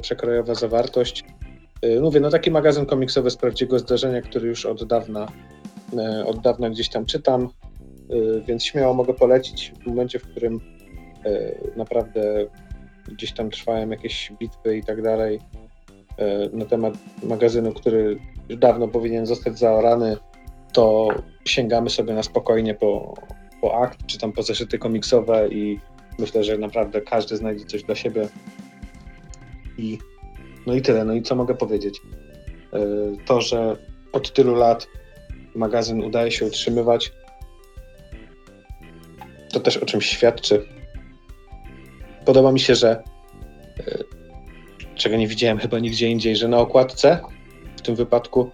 przekrojowa 0.00 0.54
zawartość. 0.54 1.24
Mówię, 2.00 2.20
no 2.20 2.30
taki 2.30 2.50
magazyn 2.50 2.86
komiksowy 2.86 3.30
z 3.30 3.36
prawdziwego 3.36 3.78
zdarzenia, 3.78 4.22
który 4.22 4.48
już 4.48 4.66
od 4.66 4.84
dawna, 4.84 5.28
od 6.26 6.40
dawna 6.40 6.70
gdzieś 6.70 6.88
tam 6.88 7.06
czytam, 7.06 7.48
więc 8.46 8.64
śmiało 8.64 8.94
mogę 8.94 9.14
polecić 9.14 9.72
w 9.82 9.86
momencie, 9.86 10.18
w 10.18 10.22
którym 10.22 10.60
naprawdę 11.76 12.46
gdzieś 13.08 13.32
tam 13.32 13.50
trwają 13.50 13.90
jakieś 13.90 14.32
bitwy 14.40 14.76
i 14.76 14.84
tak 14.84 15.02
dalej 15.02 15.40
na 16.52 16.64
temat 16.64 16.94
magazynu, 17.22 17.72
który 17.72 18.18
już 18.48 18.58
dawno 18.58 18.88
powinien 18.88 19.26
zostać 19.26 19.58
zaorany, 19.58 20.16
to 20.72 21.08
sięgamy 21.44 21.90
sobie 21.90 22.14
na 22.14 22.22
spokojnie 22.22 22.74
po, 22.74 23.14
po 23.60 23.80
akt, 23.80 24.06
czy 24.06 24.18
tam 24.18 24.32
po 24.32 24.42
zeszyty 24.42 24.78
komiksowe 24.78 25.48
i 25.48 25.80
myślę, 26.18 26.44
że 26.44 26.58
naprawdę 26.58 27.00
każdy 27.00 27.36
znajdzie 27.36 27.64
coś 27.64 27.82
dla 27.82 27.94
siebie. 27.94 28.28
I 29.78 29.98
no 30.66 30.74
i 30.74 30.82
tyle. 30.82 31.04
No 31.04 31.14
i 31.14 31.22
co 31.22 31.34
mogę 31.34 31.54
powiedzieć? 31.54 32.00
E, 32.72 32.78
to, 33.26 33.40
że 33.40 33.76
od 34.12 34.32
tylu 34.32 34.54
lat 34.54 34.88
magazyn 35.54 36.04
udaje 36.04 36.30
się 36.30 36.46
utrzymywać, 36.46 37.12
to 39.52 39.60
też 39.60 39.76
o 39.76 39.86
czymś 39.86 40.06
świadczy. 40.06 40.66
Podoba 42.24 42.52
mi 42.52 42.60
się, 42.60 42.74
że 42.74 42.90
e, 42.90 44.04
czego 44.94 45.16
nie 45.16 45.28
widziałem 45.28 45.58
chyba 45.58 45.78
nigdzie 45.78 46.08
indziej, 46.08 46.36
że 46.36 46.48
na 46.48 46.58
okładce 46.58 47.20
tym 47.86 47.96
wypadku 47.96 48.50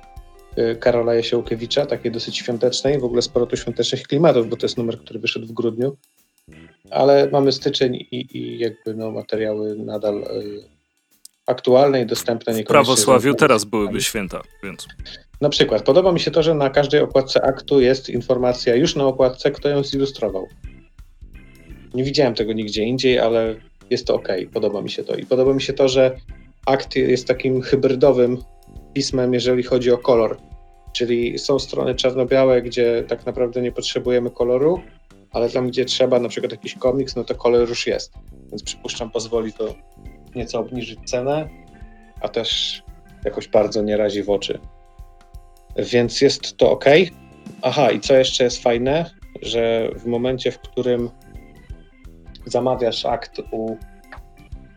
y, 0.58 0.76
Karola 0.76 1.14
Jasiełkiewicza, 1.14 1.86
takiej 1.86 2.12
dosyć 2.12 2.38
świątecznej, 2.38 2.98
w 2.98 3.04
ogóle 3.04 3.22
sporo 3.22 3.46
tu 3.46 3.56
świątecznych 3.56 4.02
klimatów, 4.02 4.48
bo 4.48 4.56
to 4.56 4.66
jest 4.66 4.78
numer, 4.78 4.98
który 4.98 5.20
wyszedł 5.20 5.46
w 5.46 5.52
grudniu, 5.52 5.96
ale 6.90 7.28
mamy 7.30 7.52
styczeń 7.52 7.94
i, 7.94 8.38
i 8.38 8.58
jakby 8.58 8.94
no, 8.94 9.10
materiały 9.10 9.76
nadal 9.76 10.24
aktualne 11.46 12.02
i 12.02 12.06
dostępne. 12.06 12.54
W 12.54 12.64
prawosławiu 12.64 13.34
teraz 13.34 13.64
byłyby 13.64 14.00
święta, 14.00 14.42
więc... 14.62 14.86
Na 15.40 15.48
przykład, 15.48 15.82
podoba 15.82 16.12
mi 16.12 16.20
się 16.20 16.30
to, 16.30 16.42
że 16.42 16.54
na 16.54 16.70
każdej 16.70 17.00
okładce 17.00 17.42
aktu 17.42 17.80
jest 17.80 18.08
informacja 18.08 18.74
już 18.74 18.96
na 18.96 19.04
okładce, 19.04 19.50
kto 19.50 19.68
ją 19.68 19.84
zilustrował. 19.84 20.48
Nie 21.94 22.04
widziałem 22.04 22.34
tego 22.34 22.52
nigdzie 22.52 22.82
indziej, 22.82 23.18
ale 23.18 23.54
jest 23.90 24.06
to 24.06 24.14
ok, 24.14 24.28
podoba 24.52 24.82
mi 24.82 24.90
się 24.90 25.04
to. 25.04 25.16
I 25.16 25.26
podoba 25.26 25.54
mi 25.54 25.62
się 25.62 25.72
to, 25.72 25.88
że 25.88 26.16
akt 26.66 26.96
jest 26.96 27.26
takim 27.26 27.62
hybrydowym 27.62 28.38
pismem, 28.94 29.34
jeżeli 29.34 29.62
chodzi 29.62 29.90
o 29.90 29.98
kolor. 29.98 30.36
Czyli 30.92 31.38
są 31.38 31.58
strony 31.58 31.94
czarno-białe, 31.94 32.62
gdzie 32.62 33.04
tak 33.08 33.26
naprawdę 33.26 33.62
nie 33.62 33.72
potrzebujemy 33.72 34.30
koloru, 34.30 34.80
ale 35.30 35.50
tam, 35.50 35.68
gdzie 35.68 35.84
trzeba, 35.84 36.20
na 36.20 36.28
przykład 36.28 36.52
jakiś 36.52 36.74
komiks, 36.74 37.16
no 37.16 37.24
to 37.24 37.34
kolor 37.34 37.68
już 37.68 37.86
jest. 37.86 38.12
Więc 38.50 38.62
przypuszczam, 38.62 39.10
pozwoli 39.10 39.52
to 39.52 39.74
nieco 40.34 40.58
obniżyć 40.58 40.98
cenę, 41.04 41.48
a 42.20 42.28
też 42.28 42.82
jakoś 43.24 43.48
bardzo 43.48 43.82
nie 43.82 43.96
razi 43.96 44.22
w 44.22 44.30
oczy. 44.30 44.58
Więc 45.76 46.20
jest 46.20 46.56
to 46.56 46.70
ok. 46.70 46.84
Aha, 47.62 47.90
i 47.90 48.00
co 48.00 48.14
jeszcze 48.14 48.44
jest 48.44 48.62
fajne, 48.62 49.10
że 49.42 49.88
w 49.96 50.06
momencie, 50.06 50.52
w 50.52 50.58
którym 50.58 51.10
zamawiasz 52.46 53.06
akt 53.06 53.38
u 53.50 53.76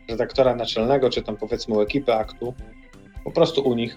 redaktora 0.08 0.56
naczelnego, 0.56 1.10
czy 1.10 1.22
tam 1.22 1.36
powiedzmy 1.36 1.74
u 1.74 1.80
ekipy 1.80 2.14
aktu, 2.14 2.54
po 3.24 3.30
prostu 3.30 3.62
u 3.68 3.74
nich, 3.74 3.96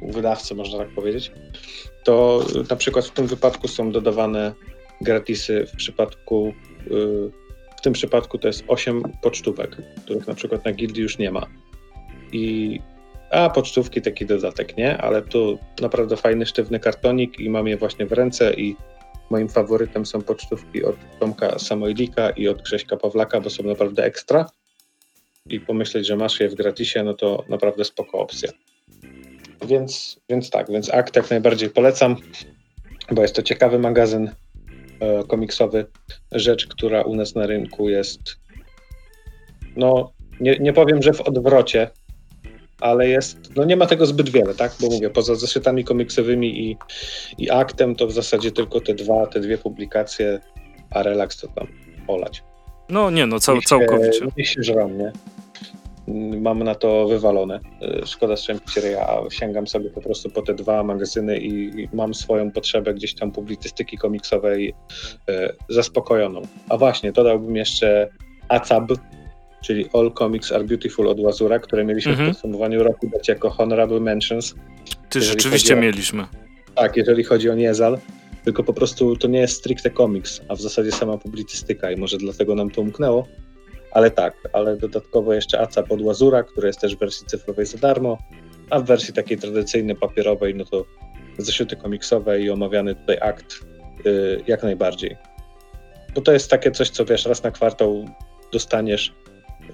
u 0.00 0.12
wydawcy 0.12 0.54
można 0.54 0.78
tak 0.78 0.88
powiedzieć, 0.88 1.32
to 2.04 2.44
na 2.70 2.76
przykład 2.76 3.04
w 3.04 3.10
tym 3.10 3.26
wypadku 3.26 3.68
są 3.68 3.92
dodawane 3.92 4.52
gratisy 5.00 5.66
w 5.66 5.76
przypadku, 5.76 6.52
y, 6.86 7.43
tym 7.84 7.92
przypadku 7.92 8.38
to 8.38 8.48
jest 8.48 8.64
8 8.68 9.02
pocztówek, 9.22 9.76
których 10.04 10.26
na 10.26 10.34
przykład 10.34 10.64
na 10.64 10.72
gildii 10.72 11.02
już 11.02 11.18
nie 11.18 11.30
ma. 11.30 11.46
I 12.32 12.80
a 13.30 13.50
pocztówki 13.50 14.02
taki 14.02 14.26
dodatek, 14.26 14.76
nie? 14.76 14.98
Ale 14.98 15.22
tu 15.22 15.58
naprawdę 15.80 16.16
fajny, 16.16 16.46
sztywny 16.46 16.80
kartonik 16.80 17.40
i 17.40 17.50
mam 17.50 17.68
je 17.68 17.76
właśnie 17.76 18.06
w 18.06 18.12
ręce 18.12 18.54
i 18.54 18.76
moim 19.30 19.48
faworytem 19.48 20.06
są 20.06 20.22
pocztówki 20.22 20.84
od 20.84 20.96
Tomka 21.20 21.58
Samojlika 21.58 22.30
i 22.30 22.48
od 22.48 22.62
Grześka 22.62 22.96
Pawlaka, 22.96 23.40
bo 23.40 23.50
są 23.50 23.62
naprawdę 23.62 24.04
ekstra 24.04 24.50
i 25.46 25.60
pomyśleć, 25.60 26.06
że 26.06 26.16
masz 26.16 26.40
je 26.40 26.48
w 26.48 26.54
gratisie, 26.54 27.02
no 27.02 27.14
to 27.14 27.44
naprawdę 27.48 27.84
spoko 27.84 28.18
opcja. 28.18 28.52
Więc, 29.66 30.20
więc 30.28 30.50
tak, 30.50 30.70
więc 30.70 30.94
Akt 30.94 31.16
jak 31.16 31.30
najbardziej 31.30 31.70
polecam, 31.70 32.16
bo 33.10 33.22
jest 33.22 33.36
to 33.36 33.42
ciekawy 33.42 33.78
magazyn 33.78 34.30
komiksowy. 35.28 35.86
Rzecz, 36.32 36.66
która 36.66 37.02
u 37.02 37.14
nas 37.16 37.34
na 37.34 37.46
rynku 37.46 37.88
jest, 37.88 38.20
no 39.76 40.12
nie, 40.40 40.58
nie 40.58 40.72
powiem, 40.72 41.02
że 41.02 41.12
w 41.12 41.20
odwrocie, 41.20 41.90
ale 42.80 43.08
jest, 43.08 43.56
no 43.56 43.64
nie 43.64 43.76
ma 43.76 43.86
tego 43.86 44.06
zbyt 44.06 44.28
wiele, 44.28 44.54
tak? 44.54 44.72
Bo 44.80 44.86
mówię, 44.86 45.10
poza 45.10 45.34
zeszytami 45.34 45.84
komiksowymi 45.84 46.70
i, 46.70 46.76
i 47.38 47.50
aktem, 47.50 47.96
to 47.96 48.06
w 48.06 48.12
zasadzie 48.12 48.52
tylko 48.52 48.80
te 48.80 48.94
dwa, 48.94 49.26
te 49.26 49.40
dwie 49.40 49.58
publikacje, 49.58 50.40
a 50.90 51.02
relaks 51.02 51.40
to 51.40 51.48
tam 51.48 51.66
olać. 52.06 52.42
No 52.88 53.10
nie, 53.10 53.26
no 53.26 53.40
cał, 53.40 53.60
całkowicie. 53.60 54.26
Nie 54.36 54.44
się 54.44 54.62
żram, 54.62 54.98
nie? 54.98 55.12
Mam 56.40 56.62
na 56.62 56.74
to 56.74 57.08
wywalone. 57.08 57.60
E, 57.82 58.06
szkoda 58.06 58.36
strzępić 58.36 58.76
ryja, 58.76 59.08
a 59.08 59.30
sięgam 59.30 59.66
sobie 59.66 59.90
po 59.90 60.00
prostu 60.00 60.30
po 60.30 60.42
te 60.42 60.54
dwa 60.54 60.82
magazyny 60.82 61.38
i 61.38 61.88
mam 61.92 62.14
swoją 62.14 62.50
potrzebę 62.50 62.94
gdzieś 62.94 63.14
tam 63.14 63.32
publicystyki 63.32 63.98
komiksowej 63.98 64.74
e, 65.28 65.52
zaspokojoną. 65.68 66.42
A 66.68 66.76
właśnie, 66.76 67.12
dodałbym 67.12 67.56
jeszcze 67.56 68.08
ACAB, 68.48 68.92
czyli 69.64 69.86
All 69.92 70.12
Comics 70.12 70.52
Are 70.52 70.64
Beautiful 70.64 71.08
od 71.08 71.20
Łazura, 71.20 71.58
które 71.58 71.84
mieliśmy 71.84 72.12
mhm. 72.12 72.30
w 72.30 72.32
podsumowaniu 72.32 72.82
roku 72.82 73.08
dać 73.12 73.28
jako 73.28 73.50
Honorable 73.50 74.00
Mentions. 74.00 74.54
Ty 75.08 75.20
rzeczywiście 75.20 75.74
o, 75.74 75.76
mieliśmy. 75.76 76.24
Tak, 76.74 76.96
jeżeli 76.96 77.24
chodzi 77.24 77.50
o 77.50 77.54
Niezal 77.54 77.98
tylko 78.44 78.64
po 78.64 78.72
prostu 78.72 79.16
to 79.16 79.28
nie 79.28 79.38
jest 79.38 79.56
stricte 79.56 79.90
komiks, 79.90 80.40
a 80.48 80.54
w 80.54 80.60
zasadzie 80.60 80.92
sama 80.92 81.18
publicystyka 81.18 81.90
i 81.90 81.96
może 81.96 82.18
dlatego 82.18 82.54
nam 82.54 82.70
to 82.70 82.80
umknęło. 82.80 83.26
Ale 83.94 84.10
tak, 84.10 84.48
ale 84.52 84.76
dodatkowo 84.76 85.34
jeszcze 85.34 85.60
ACA 85.60 85.82
pod 85.82 86.00
Łazura, 86.00 86.42
który 86.42 86.66
jest 86.66 86.80
też 86.80 86.96
w 86.96 86.98
wersji 86.98 87.26
cyfrowej 87.26 87.66
za 87.66 87.78
darmo, 87.78 88.18
a 88.70 88.80
w 88.80 88.84
wersji 88.84 89.14
takiej 89.14 89.38
tradycyjnej, 89.38 89.96
papierowej, 89.96 90.54
no 90.54 90.64
to 90.64 90.84
zeszyty 91.38 91.76
komiksowe 91.76 92.40
i 92.40 92.50
omawiany 92.50 92.94
tutaj 92.94 93.18
akt 93.20 93.54
yy, 94.04 94.42
jak 94.46 94.62
najbardziej. 94.62 95.16
Bo 96.14 96.20
to 96.20 96.32
jest 96.32 96.50
takie 96.50 96.70
coś, 96.70 96.90
co 96.90 97.04
wiesz, 97.04 97.26
raz 97.26 97.42
na 97.42 97.50
kwartał 97.50 98.08
dostaniesz. 98.52 99.14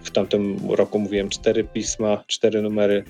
W 0.02 0.10
tamtym 0.10 0.70
roku 0.70 0.98
mówiłem 0.98 1.28
cztery 1.28 1.64
pisma, 1.64 2.24
cztery 2.26 2.62
numery 2.62 3.04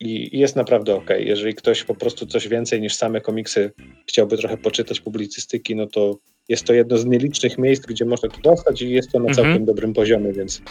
i 0.00 0.38
jest 0.38 0.56
naprawdę 0.56 0.94
ok. 0.94 1.10
Jeżeli 1.18 1.54
ktoś 1.54 1.84
po 1.84 1.94
prostu 1.94 2.26
coś 2.26 2.48
więcej 2.48 2.80
niż 2.80 2.94
same 2.94 3.20
komiksy 3.20 3.72
chciałby 4.08 4.36
trochę 4.36 4.56
poczytać 4.56 5.00
publicystyki, 5.00 5.76
no 5.76 5.86
to 5.86 6.18
jest 6.48 6.64
to 6.64 6.72
jedno 6.72 6.98
z 6.98 7.04
nielicznych 7.04 7.58
miejsc, 7.58 7.86
gdzie 7.86 8.04
można 8.04 8.28
to 8.28 8.40
dostać 8.40 8.82
i 8.82 8.90
jest 8.90 9.10
to 9.12 9.18
na 9.18 9.28
mhm. 9.28 9.46
całkiem 9.46 9.64
dobrym 9.64 9.92
poziomie, 9.92 10.32
więc, 10.32 10.62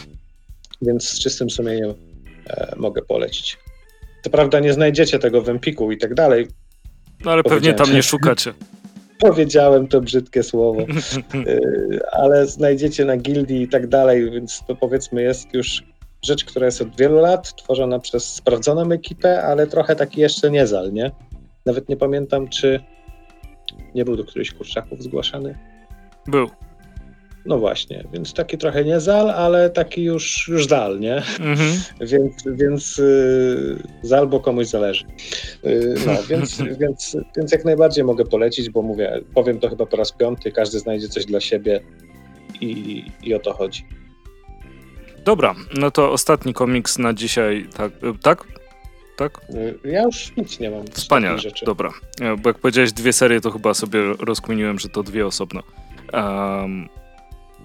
więc 0.82 1.08
z 1.08 1.18
czystym 1.18 1.50
sumieniem 1.50 1.94
e, 2.46 2.74
mogę 2.76 3.02
polecić. 3.02 3.58
Co 4.24 4.30
prawda 4.30 4.60
nie 4.60 4.72
znajdziecie 4.72 5.18
tego 5.18 5.42
w 5.42 5.48
Empiku 5.48 5.92
i 5.92 5.98
tak 5.98 6.14
dalej. 6.14 6.48
No 7.24 7.30
ale 7.30 7.42
pewnie 7.42 7.74
tam 7.74 7.92
nie 7.92 8.02
szukacie. 8.02 8.54
powiedziałem 9.18 9.88
to 9.88 10.00
brzydkie 10.00 10.42
słowo, 10.42 10.86
ale 12.22 12.46
znajdziecie 12.46 13.04
na 13.04 13.16
gildii 13.16 13.62
i 13.62 13.68
tak 13.68 13.86
dalej, 13.86 14.30
więc 14.30 14.62
to 14.66 14.76
powiedzmy 14.76 15.22
jest 15.22 15.54
już 15.54 15.82
rzecz, 16.22 16.44
która 16.44 16.66
jest 16.66 16.82
od 16.82 16.96
wielu 16.96 17.16
lat, 17.20 17.56
tworzona 17.56 17.98
przez 17.98 18.24
sprawdzoną 18.24 18.92
ekipę, 18.92 19.42
ale 19.42 19.66
trochę 19.66 19.96
taki 19.96 20.20
jeszcze 20.20 20.50
niezal, 20.50 20.92
nie? 20.92 21.10
Nawet 21.66 21.88
nie 21.88 21.96
pamiętam, 21.96 22.48
czy 22.48 22.80
nie 23.94 24.04
był 24.04 24.16
do 24.16 24.24
którychś 24.24 24.50
kurczaków 24.50 25.02
zgłaszany. 25.02 25.58
Był. 26.26 26.50
No 27.46 27.58
właśnie, 27.58 28.04
więc 28.12 28.32
taki 28.32 28.58
trochę 28.58 28.84
nie 28.84 29.00
zal, 29.00 29.30
ale 29.30 29.70
taki 29.70 30.02
już, 30.02 30.48
już 30.48 30.66
zal, 30.66 31.00
nie? 31.00 31.16
Mhm. 31.16 31.78
więc 32.12 32.32
więc 32.46 32.98
yy, 32.98 33.78
zal, 34.02 34.28
bo 34.28 34.40
komuś 34.40 34.66
zależy. 34.66 35.04
Yy, 35.62 35.94
no, 36.06 36.12
więc, 36.30 36.62
więc, 36.80 37.16
więc 37.36 37.52
jak 37.52 37.64
najbardziej 37.64 38.04
mogę 38.04 38.24
polecić, 38.24 38.70
bo 38.70 38.82
mówię, 38.82 39.20
powiem 39.34 39.60
to 39.60 39.68
chyba 39.68 39.86
po 39.86 39.96
raz 39.96 40.12
piąty, 40.12 40.52
każdy 40.52 40.78
znajdzie 40.78 41.08
coś 41.08 41.26
dla 41.26 41.40
siebie 41.40 41.80
i, 42.60 43.04
i 43.22 43.34
o 43.34 43.38
to 43.38 43.52
chodzi. 43.52 43.86
Dobra, 45.24 45.54
no 45.78 45.90
to 45.90 46.12
ostatni 46.12 46.54
komiks 46.54 46.98
na 46.98 47.14
dzisiaj, 47.14 47.66
tak? 47.76 47.92
Tak? 48.22 48.44
Tak? 49.16 49.40
Y, 49.50 49.78
ja 49.84 50.02
już 50.02 50.36
nic 50.36 50.60
nie 50.60 50.70
mam. 50.70 50.86
Wspaniale, 50.86 51.38
dobra. 51.66 51.92
E, 52.20 52.36
bo 52.36 52.50
jak 52.50 52.58
powiedziałeś 52.58 52.92
dwie 52.92 53.12
serie, 53.12 53.40
to 53.40 53.50
chyba 53.50 53.74
sobie 53.74 54.00
rozkminiłem, 54.18 54.78
że 54.78 54.88
to 54.88 55.02
dwie 55.02 55.26
osobno. 55.26 55.62
Um, 56.12 56.88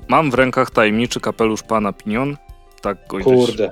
mam 0.07 0.31
w 0.31 0.33
rękach 0.33 0.71
tajemniczy 0.71 1.19
kapelusz 1.19 1.63
pana 1.63 1.93
Pinion. 1.93 2.37
Tak 2.81 2.97
go 3.07 3.19
Kurde. 3.19 3.71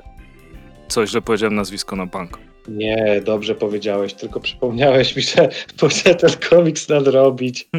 Coś, 0.88 1.10
że 1.10 1.22
powiedziałem 1.22 1.56
nazwisko 1.56 1.96
na 1.96 2.06
bank. 2.06 2.40
Nie, 2.68 3.22
dobrze 3.26 3.56
powiedziałeś, 3.56 4.14
tylko 4.14 4.40
przypomniałeś 4.40 5.16
mi, 5.16 5.22
że 5.22 5.50
muszę 5.82 6.16
ten 6.16 6.30
komiks 6.50 6.90
nadrobić. 6.90 7.70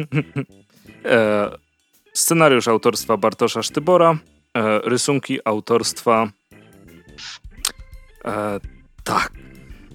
e, 1.05 1.51
scenariusz 2.13 2.67
autorstwa 2.67 3.17
Bartosza 3.17 3.63
Sztybora, 3.63 4.17
e, 4.57 4.79
rysunki 4.79 5.39
autorstwa 5.45 6.31
e. 8.25 8.78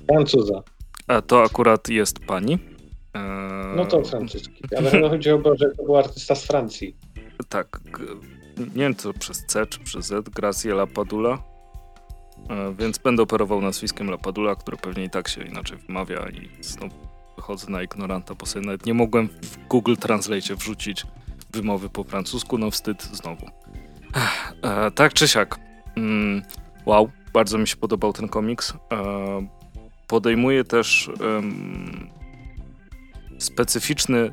Francuza. 0.07 0.63
E, 1.09 1.23
to 1.23 1.43
akurat 1.43 1.89
jest 1.89 2.19
pani. 2.19 2.59
E, 3.15 3.21
no 3.77 3.87
to 3.87 4.03
francuski, 4.03 4.63
ale 4.79 4.91
chodzi 5.11 5.31
o 5.31 5.39
to, 5.39 5.57
że 5.57 5.71
to 5.71 5.83
był 5.85 5.97
artysta 5.97 6.35
z 6.35 6.47
Francji. 6.47 6.97
Tak, 7.49 7.81
nie 8.59 8.83
wiem 8.83 8.95
co 8.95 9.13
przez 9.13 9.47
C 9.47 9.67
czy 9.67 9.81
przez 9.81 10.07
Z, 10.07 10.29
Gracie 10.29 10.87
Padula. 10.95 11.39
E, 12.51 12.75
więc 12.79 12.99
będę 12.99 13.23
operował 13.23 13.61
nazwiskiem 13.61 14.11
Lapadula, 14.11 14.55
które 14.55 14.77
pewnie 14.77 15.05
i 15.05 15.11
tak 15.11 15.29
się 15.29 15.45
inaczej 15.45 15.79
wymawia 15.79 16.29
i 16.29 16.65
znowu 16.65 16.95
wychodzę 17.37 17.71
na 17.71 17.83
ignoranta, 17.83 18.35
bo 18.35 18.47
sobie 18.47 18.67
nawet 18.67 18.87
nie 18.87 18.95
mogłem 18.95 19.29
w 19.29 19.67
Google 19.69 19.95
Translate 19.95 20.57
wrzucić 20.57 21.07
wymowy 21.53 21.91
po 21.91 22.05
francusku, 22.05 22.59
no 22.59 22.71
wstyd 22.71 23.03
znowu. 23.03 23.47
E, 24.63 24.91
tak 24.91 25.13
czy 25.13 25.29
siak. 25.29 25.59
Mm, 25.97 26.43
wow, 26.87 27.11
bardzo 27.33 27.59
mi 27.59 27.69
się 27.69 27.77
podobał 27.77 28.13
ten 28.13 28.29
komiks. 28.29 28.75
E, 28.93 29.47
podejmuje 30.07 30.65
też 30.65 31.11
specyficzny 33.39 34.31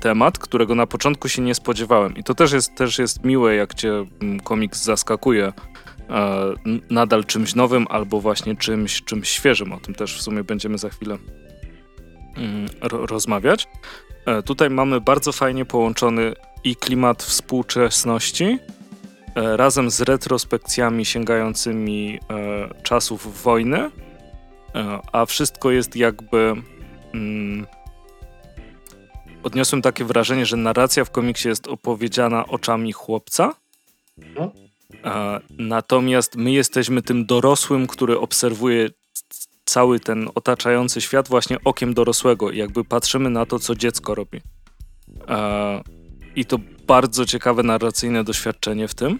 temat, 0.00 0.38
którego 0.38 0.74
na 0.74 0.86
początku 0.86 1.28
się 1.28 1.42
nie 1.42 1.54
spodziewałem. 1.54 2.16
I 2.16 2.24
to 2.24 2.34
też 2.34 2.52
jest, 2.52 2.74
też 2.74 2.98
jest 2.98 3.24
miłe, 3.24 3.54
jak 3.54 3.74
cię 3.74 4.04
mm, 4.22 4.40
komiks 4.40 4.82
zaskakuje 4.82 5.52
e, 6.10 6.54
nadal 6.90 7.24
czymś 7.24 7.54
nowym 7.54 7.86
albo 7.90 8.20
właśnie 8.20 8.56
czymś, 8.56 9.02
czymś 9.02 9.28
świeżym. 9.28 9.72
O 9.72 9.80
tym 9.80 9.94
też 9.94 10.18
w 10.18 10.22
sumie 10.22 10.44
będziemy 10.44 10.78
za 10.78 10.88
chwilę 10.88 11.18
mm, 12.36 12.68
rozmawiać. 12.82 13.68
E, 14.26 14.42
tutaj 14.42 14.70
mamy 14.70 15.00
bardzo 15.00 15.32
fajnie 15.32 15.64
połączony 15.64 16.34
i 16.64 16.76
klimat 16.76 17.22
współczesności 17.22 18.58
e, 19.34 19.56
razem 19.56 19.90
z 19.90 20.00
retrospekcjami 20.00 21.04
sięgającymi 21.04 22.18
e, 22.30 22.82
czasów 22.82 23.42
wojny, 23.42 23.90
a 25.12 25.26
wszystko 25.26 25.70
jest 25.70 25.96
jakby. 25.96 26.54
Mm, 27.14 27.66
odniosłem 29.42 29.82
takie 29.82 30.04
wrażenie, 30.04 30.46
że 30.46 30.56
narracja 30.56 31.04
w 31.04 31.10
komiksie 31.10 31.48
jest 31.48 31.68
opowiedziana 31.68 32.46
oczami 32.46 32.92
chłopca. 32.92 33.54
No. 34.34 34.52
natomiast 35.58 36.36
my 36.36 36.52
jesteśmy 36.52 37.02
tym 37.02 37.26
dorosłym, 37.26 37.86
który 37.86 38.18
obserwuje 38.18 38.90
cały 39.64 40.00
ten 40.00 40.28
otaczający 40.34 41.00
świat 41.00 41.28
właśnie 41.28 41.56
okiem 41.64 41.94
dorosłego. 41.94 42.52
Jakby 42.52 42.84
patrzymy 42.84 43.30
na 43.30 43.46
to, 43.46 43.58
co 43.58 43.74
dziecko 43.74 44.14
robi. 44.14 44.40
I 46.36 46.44
to 46.44 46.58
bardzo 46.86 47.26
ciekawe 47.26 47.62
narracyjne 47.62 48.24
doświadczenie 48.24 48.88
w 48.88 48.94
tym. 48.94 49.18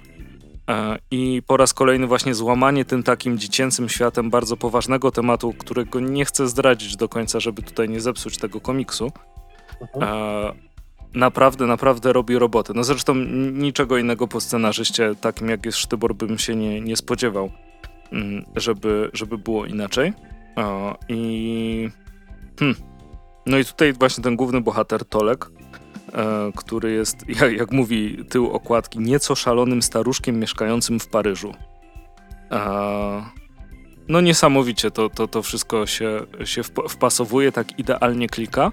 I 1.11 1.43
po 1.47 1.57
raz 1.57 1.75
kolejny 1.75 2.07
właśnie 2.07 2.35
złamanie 2.35 2.85
tym 2.85 3.03
takim 3.03 3.39
dziecięcym 3.39 3.89
światem 3.89 4.31
bardzo 4.31 4.57
poważnego 4.57 5.11
tematu, 5.11 5.55
którego 5.59 6.01
nie 6.01 6.25
chcę 6.25 6.49
zdradzić 6.49 6.97
do 6.97 7.09
końca, 7.09 7.41
żeby 7.41 7.62
tutaj 7.62 7.89
nie 7.89 8.01
zepsuć 8.01 8.39
tego 8.39 8.61
komiksu. 8.61 9.12
Mhm. 9.81 10.55
naprawdę, 11.14 11.66
naprawdę 11.66 12.12
robi 12.12 12.39
robotę. 12.39 12.73
No 12.77 12.85
zresztą 12.85 13.14
niczego 13.53 13.99
innego 13.99 14.29
po 14.29 14.41
scenarzyście 14.41 15.14
takim 15.21 15.49
jak 15.49 15.66
jest 15.66 15.79
Sztybor 15.79 16.14
bym 16.14 16.39
się 16.39 16.57
nie, 16.57 16.81
nie 16.81 16.97
spodziewał, 16.97 17.51
mm, 18.12 18.45
żeby, 18.57 19.11
żeby 19.12 19.39
było 19.39 19.66
inaczej. 19.66 20.12
I 21.09 21.91
hmm. 22.59 22.77
no 23.47 23.59
i 23.59 23.64
tutaj 23.64 23.93
właśnie 23.93 24.25
ten 24.25 24.37
główny 24.37 24.61
bohater 24.61 25.05
Tolek, 25.05 25.45
e, 25.45 25.58
który 26.57 26.93
jest, 26.93 27.17
jak, 27.59 27.73
mówi 27.73 28.25
tył 28.29 28.51
okładki, 28.51 28.99
nieco 28.99 29.35
szalonym 29.35 29.83
staruszkiem 29.83 30.41
mieszkającym 30.41 31.01
w 31.01 31.09
Paryżu. 31.09 31.55
no 34.09 34.21
niesamowicie 34.21 34.91
to, 34.91 35.11
to, 35.11 35.29
to 35.29 35.43
wszystko 35.43 35.87
się, 35.87 36.27
się 36.45 36.63
wpasowuje, 36.89 37.53
tak 37.53 37.79
idealnie 37.79 38.29
klika 38.29 38.73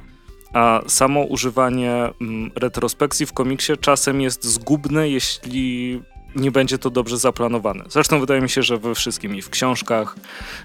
a 0.56 0.82
samo 0.88 1.22
używanie 1.22 1.94
mm, 2.22 2.52
retrospekcji 2.56 3.26
w 3.26 3.34
komiksie 3.34 3.74
czasem 3.78 4.22
jest 4.22 4.44
zgubne, 4.44 5.10
jeśli 5.10 6.02
nie 6.36 6.52
będzie 6.52 6.78
to 6.78 6.90
dobrze 6.90 7.18
zaplanowane. 7.18 7.84
Zresztą 7.90 8.20
wydaje 8.20 8.42
mi 8.42 8.50
się, 8.50 8.64
że 8.64 8.78
we 8.78 8.96
wszystkim 8.96 9.36
i 9.36 9.42
w 9.42 9.50
książkach, 9.50 10.16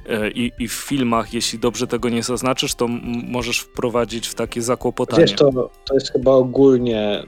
e, 0.09 0.31
i, 0.31 0.53
i 0.59 0.69
w 0.69 0.73
filmach, 0.73 1.35
jeśli 1.35 1.59
dobrze 1.59 1.87
tego 1.87 2.09
nie 2.09 2.23
zaznaczysz, 2.23 2.75
to 2.75 2.89
możesz 3.29 3.61
wprowadzić 3.61 4.29
w 4.29 4.35
takie 4.35 4.63
zakłopotanie. 4.63 5.23
Wiesz, 5.23 5.33
to, 5.33 5.71
to 5.85 5.95
jest 5.95 6.13
chyba 6.13 6.31
ogólnie 6.31 7.23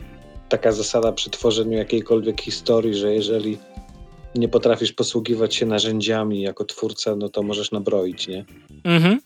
taka 0.48 0.72
zasada 0.72 1.12
przy 1.12 1.30
tworzeniu 1.30 1.78
jakiejkolwiek 1.78 2.40
historii, 2.40 2.94
że 2.94 3.14
jeżeli 3.14 3.58
nie 4.34 4.48
potrafisz 4.48 4.92
posługiwać 4.92 5.54
się 5.54 5.66
narzędziami 5.66 6.42
jako 6.42 6.64
twórca, 6.64 7.16
no 7.16 7.28
to 7.28 7.42
możesz 7.42 7.72
nabroić, 7.72 8.28
nie? 8.28 8.44
Mhm. 8.84 9.20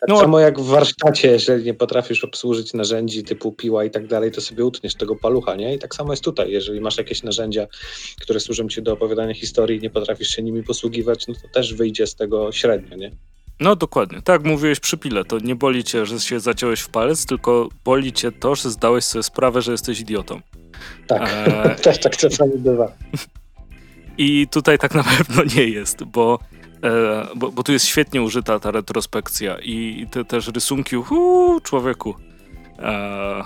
Tak 0.00 0.08
no. 0.08 0.20
samo 0.20 0.40
jak 0.40 0.60
w 0.60 0.66
warsztacie, 0.66 1.28
jeżeli 1.28 1.64
nie 1.64 1.74
potrafisz 1.74 2.24
obsłużyć 2.24 2.74
narzędzi 2.74 3.24
typu 3.24 3.52
piła 3.52 3.84
i 3.84 3.90
tak 3.90 4.06
dalej, 4.06 4.30
to 4.30 4.40
sobie 4.40 4.64
utniesz 4.64 4.94
tego 4.94 5.16
palucha, 5.16 5.54
nie? 5.56 5.74
I 5.74 5.78
tak 5.78 5.94
samo 5.94 6.12
jest 6.12 6.24
tutaj. 6.24 6.50
Jeżeli 6.50 6.80
masz 6.80 6.98
jakieś 6.98 7.22
narzędzia, 7.22 7.66
które 8.20 8.40
służą 8.40 8.68
ci 8.68 8.82
do 8.82 8.92
opowiadania 8.92 9.34
historii 9.34 9.78
i 9.78 9.82
nie 9.82 9.90
potrafisz 9.90 10.28
się 10.28 10.42
nimi 10.42 10.62
posługiwać, 10.62 11.26
no 11.28 11.34
to 11.34 11.48
też 11.48 11.74
wyjdzie 11.74 12.06
z 12.06 12.14
tego 12.14 12.52
średnio, 12.52 12.96
nie? 12.96 13.10
No 13.60 13.76
dokładnie. 13.76 14.22
Tak 14.22 14.44
mówiłeś 14.44 14.80
przy 14.80 14.98
pile, 14.98 15.24
to 15.24 15.38
nie 15.38 15.54
boli 15.54 15.84
cię, 15.84 16.06
że 16.06 16.20
się 16.20 16.40
zaciąłeś 16.40 16.80
w 16.80 16.88
palec, 16.88 17.26
tylko 17.26 17.68
boli 17.84 18.12
cię 18.12 18.32
to, 18.32 18.54
że 18.54 18.70
zdałeś 18.70 19.04
sobie 19.04 19.22
sprawę, 19.22 19.62
że 19.62 19.72
jesteś 19.72 20.00
idiotą. 20.00 20.40
Tak, 21.06 21.30
e... 21.46 21.74
też 21.74 22.00
tak 22.04 22.16
czasami 22.16 22.58
bywa. 22.58 22.92
I 24.18 24.46
tutaj 24.50 24.78
tak 24.78 24.94
na 24.94 25.04
pewno 25.04 25.42
nie 25.56 25.64
jest, 25.64 26.04
bo 26.04 26.38
E, 26.84 27.26
bo, 27.36 27.52
bo 27.52 27.62
tu 27.62 27.72
jest 27.72 27.86
świetnie 27.86 28.22
użyta 28.22 28.60
ta 28.60 28.70
retrospekcja 28.70 29.58
i 29.58 30.06
te 30.10 30.24
też 30.24 30.48
rysunki, 30.48 30.96
uu, 30.96 31.60
człowieku, 31.60 32.14
e, 32.78 33.44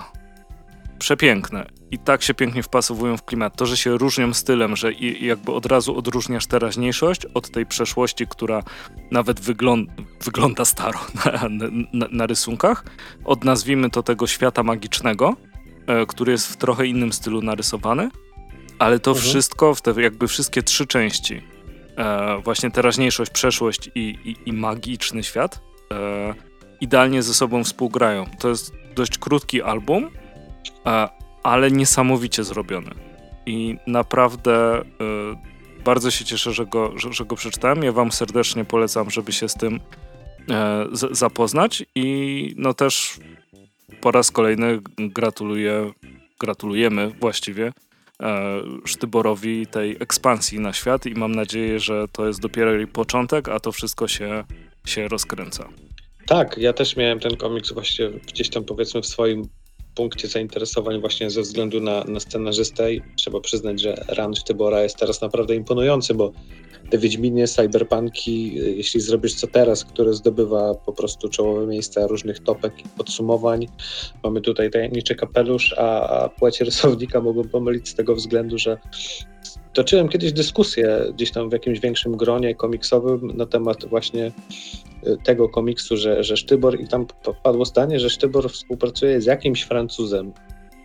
przepiękne. 0.99 1.67
I 1.91 1.99
tak 1.99 2.23
się 2.23 2.33
pięknie 2.33 2.63
wpasowują 2.63 3.17
w 3.17 3.23
klimat. 3.23 3.57
To, 3.57 3.65
że 3.65 3.77
się 3.77 3.97
różnią 3.97 4.33
stylem, 4.33 4.75
że 4.75 4.93
i, 4.93 5.25
jakby 5.25 5.51
od 5.51 5.65
razu 5.65 5.97
odróżniasz 5.97 6.47
teraźniejszość 6.47 7.25
od 7.25 7.51
tej 7.51 7.65
przeszłości, 7.65 8.27
która 8.27 8.63
nawet 9.11 9.39
wygląda, 9.39 9.93
wygląda 10.23 10.65
staro 10.65 10.99
na, 11.25 11.31
na, 11.93 12.07
na, 12.11 12.25
rysunkach, 12.25 12.85
od 13.25 13.43
nazwijmy 13.43 13.89
to 13.89 14.03
tego 14.03 14.27
świata 14.27 14.63
magicznego, 14.63 15.35
e, 15.87 16.05
który 16.05 16.31
jest 16.31 16.47
w 16.47 16.57
trochę 16.57 16.87
innym 16.87 17.13
stylu 17.13 17.41
narysowany, 17.41 18.09
ale 18.79 18.99
to 18.99 19.11
mhm. 19.11 19.29
wszystko, 19.29 19.75
w 19.75 19.81
te 19.81 20.01
jakby 20.01 20.27
wszystkie 20.27 20.63
trzy 20.63 20.87
części, 20.87 21.41
e, 21.97 22.41
właśnie 22.43 22.71
teraźniejszość, 22.71 23.31
przeszłość 23.31 23.89
i, 23.95 23.99
i, 24.25 24.49
i 24.49 24.53
magiczny 24.53 25.23
świat 25.23 25.61
e, 25.93 26.33
idealnie 26.81 27.23
ze 27.23 27.33
sobą 27.33 27.63
współgrają. 27.63 28.25
To 28.39 28.49
jest 28.49 28.73
dość 28.95 29.17
krótki 29.17 29.61
album, 29.61 30.09
e, 30.85 31.09
ale 31.43 31.71
niesamowicie 31.71 32.43
zrobiony. 32.43 32.91
I 33.45 33.77
naprawdę 33.87 34.81
e, 34.81 34.83
bardzo 35.85 36.11
się 36.11 36.25
cieszę, 36.25 36.53
że 36.53 36.65
go, 36.65 36.99
że, 36.99 37.13
że, 37.13 37.25
go 37.25 37.35
przeczytałem. 37.35 37.83
Ja 37.83 37.91
wam 37.91 38.11
serdecznie 38.11 38.65
polecam, 38.65 39.09
żeby 39.09 39.31
się 39.31 39.49
z 39.49 39.53
tym 39.53 39.79
e, 40.51 40.85
z, 40.91 41.17
zapoznać 41.17 41.85
i 41.95 42.55
no 42.57 42.73
też 42.73 43.19
po 44.01 44.11
raz 44.11 44.31
kolejny 44.31 44.79
gratuluję, 44.97 45.91
gratulujemy 46.39 47.11
właściwie 47.19 47.73
Sztyborowi 48.85 49.67
tej 49.67 49.97
ekspansji 49.99 50.59
na 50.59 50.73
świat 50.73 51.05
i 51.05 51.13
mam 51.13 51.35
nadzieję, 51.35 51.79
że 51.79 52.05
to 52.11 52.27
jest 52.27 52.41
dopiero 52.41 52.73
jej 52.73 52.87
początek, 52.87 53.49
a 53.49 53.59
to 53.59 53.71
wszystko 53.71 54.07
się, 54.07 54.43
się 54.85 55.07
rozkręca. 55.07 55.69
Tak, 56.27 56.57
ja 56.57 56.73
też 56.73 56.95
miałem 56.95 57.19
ten 57.19 57.37
komiks 57.37 57.71
właśnie 57.71 58.09
gdzieś 58.09 58.49
tam 58.49 58.63
powiedzmy 58.63 59.01
w 59.01 59.05
swoim 59.05 59.47
punkcie 59.95 60.27
zainteresowań 60.27 61.01
właśnie 61.01 61.29
ze 61.29 61.41
względu 61.41 61.81
na, 61.81 62.03
na 62.03 62.19
scenarzystę 62.19 62.93
i 62.93 63.01
trzeba 63.15 63.39
przyznać, 63.39 63.81
że 63.81 64.05
run 64.17 64.35
Sztybora 64.35 64.83
jest 64.83 64.97
teraz 64.97 65.21
naprawdę 65.21 65.55
imponujący, 65.55 66.13
bo 66.13 66.31
te 66.89 66.97
Wiedźminie, 66.97 67.47
Cyberpunki, 67.47 68.55
jeśli 68.55 69.01
zrobisz 69.01 69.33
co 69.33 69.47
teraz, 69.47 69.85
które 69.85 70.13
zdobywa 70.13 70.75
po 70.75 70.93
prostu 70.93 71.29
czołowe 71.29 71.67
miejsca 71.67 72.07
różnych 72.07 72.39
topek 72.39 72.85
i 72.85 72.89
podsumowań. 72.97 73.67
Mamy 74.23 74.41
tutaj 74.41 74.71
tajemniczy 74.71 75.15
kapelusz, 75.15 75.75
a, 75.77 76.09
a 76.09 76.29
płeć 76.29 76.61
rysownika 76.61 77.21
mogą 77.21 77.43
pomylić 77.43 77.89
z 77.89 77.95
tego 77.95 78.15
względu, 78.15 78.57
że 78.57 78.77
toczyłem 79.73 80.09
kiedyś 80.09 80.33
dyskusję 80.33 80.99
gdzieś 81.13 81.31
tam 81.31 81.49
w 81.49 81.53
jakimś 81.53 81.79
większym 81.79 82.17
gronie 82.17 82.55
komiksowym 82.55 83.37
na 83.37 83.45
temat 83.45 83.85
właśnie 83.85 84.31
y, 85.07 85.17
tego 85.23 85.49
komiksu, 85.49 85.97
że, 85.97 86.23
że 86.23 86.37
Sztybor 86.37 86.81
i 86.81 86.87
tam 86.87 87.05
padło 87.43 87.65
zdanie, 87.65 87.99
że 87.99 88.09
Sztybor 88.09 88.51
współpracuje 88.51 89.21
z 89.21 89.25
jakimś 89.25 89.63
Francuzem. 89.63 90.33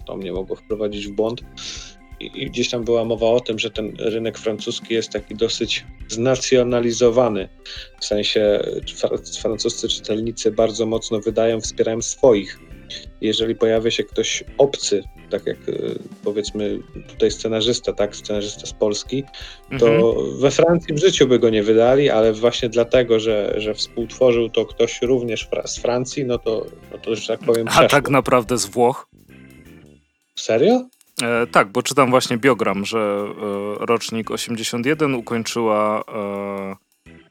To 0.06 0.16
mnie 0.16 0.32
mogło 0.32 0.56
wprowadzić 0.56 1.06
w 1.06 1.12
błąd 1.12 1.42
i 2.20 2.46
gdzieś 2.46 2.70
tam 2.70 2.84
była 2.84 3.04
mowa 3.04 3.26
o 3.26 3.40
tym, 3.40 3.58
że 3.58 3.70
ten 3.70 3.92
rynek 3.98 4.38
francuski 4.38 4.94
jest 4.94 5.10
taki 5.10 5.34
dosyć 5.34 5.86
znacjonalizowany. 6.08 7.48
W 8.00 8.04
sensie 8.04 8.60
francuscy 9.40 9.88
czytelnicy 9.88 10.52
bardzo 10.52 10.86
mocno 10.86 11.20
wydają, 11.20 11.60
wspierają 11.60 12.02
swoich. 12.02 12.58
Jeżeli 13.20 13.54
pojawia 13.54 13.90
się 13.90 14.04
ktoś 14.04 14.44
obcy, 14.58 15.02
tak 15.30 15.46
jak 15.46 15.56
e, 15.56 15.72
powiedzmy 16.24 16.78
tutaj 17.08 17.30
scenarzysta, 17.30 17.92
tak, 17.92 18.16
scenarzysta 18.16 18.66
z 18.66 18.72
Polski, 18.72 19.24
to 19.78 19.88
mhm. 19.88 20.38
we 20.40 20.50
Francji 20.50 20.94
w 20.94 20.98
życiu 20.98 21.26
by 21.26 21.38
go 21.38 21.50
nie 21.50 21.62
wydali, 21.62 22.10
ale 22.10 22.32
właśnie 22.32 22.68
dlatego, 22.68 23.20
że, 23.20 23.54
że 23.56 23.74
współtworzył 23.74 24.48
to 24.48 24.66
ktoś 24.66 25.02
również 25.02 25.48
z 25.66 25.78
Francji, 25.78 26.24
no 26.24 26.38
to, 26.38 26.66
no 26.92 26.98
to 26.98 27.16
że 27.16 27.28
tak 27.28 27.40
powiem. 27.40 27.66
A 27.70 27.88
tak 27.88 28.10
naprawdę 28.10 28.58
z 28.58 28.66
Włoch? 28.66 29.08
Serio? 30.36 30.88
E, 31.22 31.46
tak, 31.46 31.68
bo 31.68 31.82
czytam 31.82 32.10
właśnie 32.10 32.36
biogram, 32.38 32.84
że 32.84 32.98
e, 32.98 33.86
rocznik 33.86 34.30
81 34.30 35.14
ukończyła 35.14 36.04
e, 36.08 36.76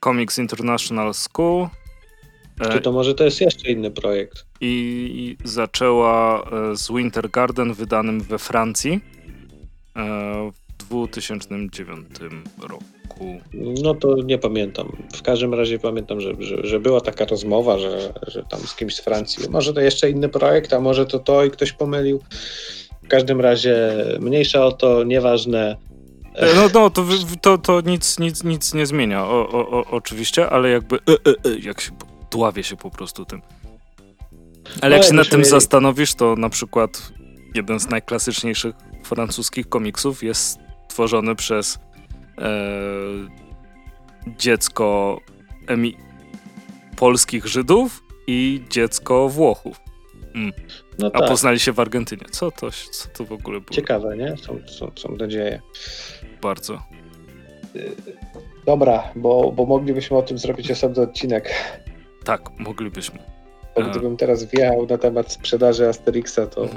Comics 0.04 0.38
International 0.38 1.14
School. 1.14 1.68
E, 2.62 2.70
Czy 2.70 2.82
to 2.82 2.92
może 2.92 3.16
to 3.16 3.24
jest 3.24 3.42
jeszcze 3.42 3.72
inny 3.72 3.92
projekt? 3.92 4.46
I, 4.62 5.38
i 5.42 5.48
zaczęła 5.48 6.44
e, 6.72 6.76
z 6.76 6.92
Winter 6.92 7.30
Garden 7.30 7.74
wydanym 7.74 8.22
we 8.22 8.40
Francji 8.40 9.00
e, 9.96 10.52
w 10.52 10.78
2009 10.78 12.08
roku. 12.62 13.40
No 13.54 13.94
to 13.96 14.16
nie 14.16 14.38
pamiętam. 14.38 14.92
W 15.16 15.22
każdym 15.22 15.54
razie 15.54 15.80
pamiętam, 15.80 16.22
że, 16.22 16.34
że, 16.40 16.68
że, 16.68 16.80
była 16.80 17.02
taka 17.02 17.26
rozmowa, 17.26 17.80
że, 17.80 18.14
że 18.28 18.44
tam 18.44 18.60
z 18.60 18.76
kimś 18.76 18.96
z 18.96 19.02
Francji. 19.02 19.50
Może 19.50 19.74
to 19.74 19.82
jeszcze 19.82 20.10
inny 20.10 20.30
projekt, 20.30 20.74
a 20.74 20.80
może 20.80 21.06
to 21.06 21.20
to 21.20 21.46
i 21.46 21.52
ktoś 21.52 21.72
pomylił. 21.72 22.20
W 23.10 23.12
każdym 23.12 23.42
razie 23.42 23.96
mniejsza 24.20 24.66
o 24.66 24.72
to, 24.72 25.04
nieważne. 25.04 25.78
E, 26.36 26.56
no, 26.56 26.62
no 26.74 26.90
to, 26.90 27.06
to, 27.42 27.58
to 27.58 27.82
nic, 27.82 28.20
nic, 28.20 28.44
nic 28.44 28.74
nie 28.74 28.86
zmienia, 28.86 29.26
o, 29.26 29.50
o, 29.50 29.70
o, 29.70 29.86
oczywiście, 29.92 30.50
ale 30.50 30.70
jakby 30.70 30.96
e, 30.96 31.00
e, 31.12 31.52
e, 31.52 31.60
jak 31.60 31.82
się 31.82 31.92
dławie 32.32 32.64
się 32.64 32.76
po 32.76 32.90
prostu 32.90 33.26
tym. 33.26 33.42
Ale 34.82 34.90
no, 34.90 34.96
jak 34.96 35.06
się 35.06 35.14
nad 35.14 35.30
tym 35.30 35.40
mieli... 35.40 35.50
zastanowisz, 35.50 36.16
to 36.16 36.36
na 36.36 36.50
przykład 36.50 37.12
jeden 37.56 37.80
z 37.80 37.90
najklasyczniejszych 37.90 38.76
francuskich 39.04 39.70
komiksów 39.70 40.24
jest 40.24 40.60
tworzony 40.88 41.36
przez 41.36 41.80
e, 42.38 42.52
dziecko 44.38 45.20
emi- 45.68 45.98
polskich 46.96 47.46
Żydów 47.46 48.04
i 48.28 48.64
dziecko 48.70 49.30
Włochów. 49.30 49.82
Mm. 50.36 50.52
No 51.00 51.08
A 51.14 51.20
tak. 51.20 51.30
poznali 51.30 51.60
się 51.60 51.72
w 51.72 51.80
Argentynie. 51.80 52.26
Co 52.32 52.52
to, 52.52 52.72
co 52.72 53.10
to 53.10 53.26
w 53.26 53.32
ogóle 53.32 53.60
było? 53.62 53.76
Ciekawe, 53.76 54.18
nie? 54.18 54.38
Są, 54.38 54.60
są, 54.68 54.92
są 54.96 55.16
nadzieje. 55.16 55.62
Bardzo. 56.42 56.84
Y, 57.76 57.96
dobra, 58.66 59.04
bo, 59.16 59.52
bo 59.52 59.66
moglibyśmy 59.66 60.18
o 60.18 60.22
tym 60.22 60.38
zrobić 60.38 60.72
osobny 60.72 61.04
odcinek. 61.04 61.54
Tak, 62.24 62.60
moglibyśmy. 62.60 63.20
Bo 63.76 63.82
gdybym 63.84 64.18
teraz 64.18 64.44
wjechał 64.44 64.86
na 64.86 64.98
temat 64.98 65.32
sprzedaży 65.32 65.88
Asterixa, 65.88 66.48
to 66.56 66.66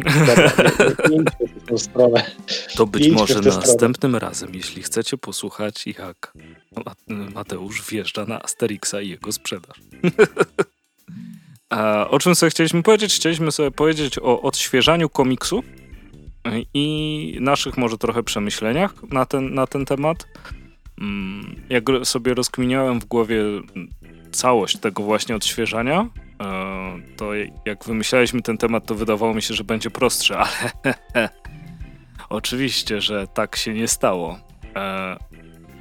nie, 1.10 1.16
nie, 1.16 1.24
w 1.60 1.68
tą 1.68 1.78
stronę. 1.78 2.24
To 2.76 2.86
być 2.86 3.08
może 3.08 3.40
następnym 3.40 4.16
razem, 4.16 4.54
jeśli 4.54 4.82
chcecie 4.82 5.18
posłuchać, 5.18 5.86
jak 5.86 6.32
Mateusz 7.34 7.90
wjeżdża 7.90 8.24
na 8.24 8.42
Asterixa 8.42 9.00
i 9.02 9.08
jego 9.08 9.32
sprzedaż. 9.32 9.80
O 12.10 12.18
czym 12.18 12.34
sobie 12.34 12.50
chcieliśmy 12.50 12.82
powiedzieć? 12.82 13.14
Chcieliśmy 13.14 13.52
sobie 13.52 13.70
powiedzieć 13.70 14.18
o 14.18 14.42
odświeżaniu 14.42 15.08
komiksu 15.08 15.62
i 16.74 17.38
naszych 17.40 17.76
może 17.76 17.98
trochę 17.98 18.22
przemyśleniach 18.22 18.94
na 19.10 19.26
ten, 19.26 19.54
na 19.54 19.66
ten 19.66 19.84
temat. 19.84 20.26
Mm, 21.00 21.56
jak 21.68 21.84
sobie 22.04 22.34
rozkminiałem 22.34 23.00
w 23.00 23.04
głowie 23.04 23.42
całość 24.32 24.76
tego 24.76 25.02
właśnie 25.02 25.36
odświeżania, 25.36 26.08
e, 26.40 27.16
to 27.16 27.30
jak 27.66 27.84
wymyślaliśmy 27.84 28.42
ten 28.42 28.58
temat, 28.58 28.86
to 28.86 28.94
wydawało 28.94 29.34
mi 29.34 29.42
się, 29.42 29.54
że 29.54 29.64
będzie 29.64 29.90
prostsze, 29.90 30.38
ale 31.14 31.28
oczywiście, 32.28 33.00
że 33.00 33.26
tak 33.26 33.56
się 33.56 33.74
nie 33.74 33.88
stało. 33.88 34.38
E, 34.76 35.16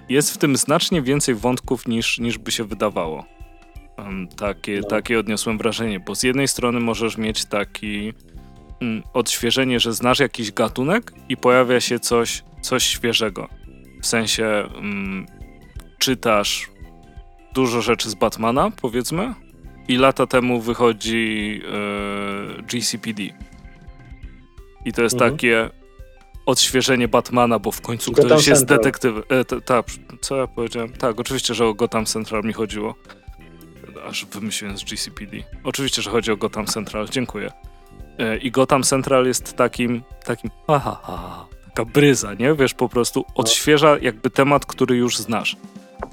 jest 0.10 0.34
w 0.34 0.38
tym 0.38 0.58
znacznie 0.58 1.02
więcej 1.02 1.36
wątków 1.36 1.88
niż, 1.88 2.20
niż 2.20 2.38
by 2.38 2.52
się 2.52 2.64
wydawało. 2.64 3.26
Takie, 4.38 4.80
no. 4.80 4.88
takie 4.88 5.20
odniosłem 5.20 5.58
wrażenie, 5.58 5.99
bo 5.99 6.16
z 6.16 6.24
jednej 6.24 6.47
strony 6.47 6.80
możesz 6.80 7.18
mieć 7.18 7.45
taki 7.45 8.14
mm, 8.82 9.04
odświeżenie, 9.14 9.80
że 9.80 9.93
znasz 9.93 10.20
jakiś 10.20 10.52
gatunek 10.52 11.14
i 11.30 11.38
pojawia 11.38 11.80
się 11.80 11.99
coś, 11.99 12.43
coś 12.62 12.84
świeżego. 12.84 13.47
W 14.02 14.08
sensie 14.08 14.45
mm, 14.45 15.26
czytasz 15.99 16.70
dużo 17.54 17.82
rzeczy 17.82 18.10
z 18.10 18.16
Batmana, 18.16 18.72
powiedzmy, 18.82 19.34
i 19.88 19.97
lata 19.97 20.28
temu 20.28 20.62
wychodzi 20.62 21.62
e, 21.66 22.64
GCPD. 22.64 23.24
I 24.86 24.93
to 24.93 25.02
jest 25.02 25.16
mhm. 25.16 25.32
takie 25.32 25.70
odświeżenie 26.45 27.08
Batmana, 27.08 27.60
bo 27.60 27.72
w 27.72 27.82
końcu 27.82 28.12
Gotham 28.12 28.30
ktoś 28.30 28.47
jest 28.47 28.66
detektywem. 28.66 29.24
E, 29.30 29.62
tak, 29.62 29.86
co 30.22 30.38
ja 30.38 30.47
powiedziałem? 30.47 30.93
Tak, 30.93 31.20
oczywiście, 31.20 31.54
że 31.54 31.66
o 31.66 31.74
Gotham 31.74 32.06
Central 32.06 32.43
mi 32.43 32.54
chodziło 32.54 32.95
aż 34.04 34.26
wymyśliłem 34.26 34.78
z 34.78 34.84
GCPD. 34.84 35.38
Oczywiście, 35.64 36.02
że 36.02 36.10
chodzi 36.10 36.32
o 36.32 36.38
Gotham 36.38 36.66
Central, 36.66 37.10
dziękuję. 37.10 37.52
E, 38.18 38.38
I 38.38 38.52
Gotham 38.52 38.84
Central 38.84 39.26
jest 39.26 39.54
takim, 39.54 40.04
takim, 40.26 40.52
aha, 40.68 41.02
aha, 41.04 41.47
taka 41.66 41.86
bryza, 41.86 42.34
nie? 42.34 42.56
Wiesz, 42.56 42.74
po 42.74 42.89
prostu 42.89 43.26
odświeża 43.36 43.97
jakby 44.02 44.30
temat, 44.30 44.66
który 44.66 44.95
już 44.95 45.18
znasz. 45.18 45.58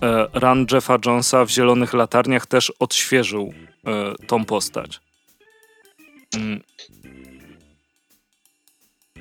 E, 0.03 0.27
run 0.35 0.67
Jeffa 0.73 0.99
Jonesa 1.07 1.45
w 1.45 1.51
Zielonych 1.51 1.93
Latarniach 1.93 2.47
też 2.47 2.73
odświeżył 2.79 3.53
e, 3.87 4.27
tą 4.27 4.45
postać. 4.45 5.01
Mm. 6.37 6.61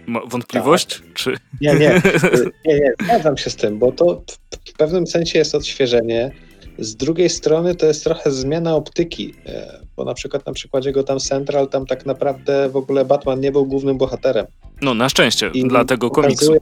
Ma 0.08 0.20
wątpliwość? 0.26 1.00
Tak. 1.00 1.14
Czy... 1.14 1.38
Nie, 1.62 1.74
nie, 1.74 2.02
nie, 2.66 2.80
nie, 2.80 2.94
zgadzam 3.04 3.38
się 3.38 3.50
z 3.50 3.56
tym, 3.56 3.80
bo 3.80 3.92
to 3.92 4.24
w 4.66 4.74
pewnym 4.74 5.08
sensie 5.08 5.40
jest 5.40 5.56
odświeżenie 5.56 6.32
z 6.80 6.96
drugiej 6.96 7.30
strony 7.30 7.76
to 7.76 7.86
jest 7.86 8.04
trochę 8.04 8.32
zmiana 8.32 8.76
optyki, 8.76 9.34
e, 9.46 9.80
bo 9.96 10.06
na 10.06 10.14
przykład 10.14 10.46
na 10.46 10.54
przykładzie 10.54 10.92
Gotham 10.92 11.20
Central 11.20 11.68
tam 11.68 11.86
tak 11.86 12.06
naprawdę 12.06 12.70
w 12.70 12.76
ogóle 12.76 13.06
Batman 13.06 13.40
nie 13.40 13.52
był 13.52 13.66
głównym 13.66 13.98
bohaterem. 13.98 14.46
No 14.82 14.94
na 14.94 15.10
szczęście 15.10 15.50
I 15.54 15.68
dla 15.68 15.86
tego 15.86 16.10
komiksu. 16.10 16.54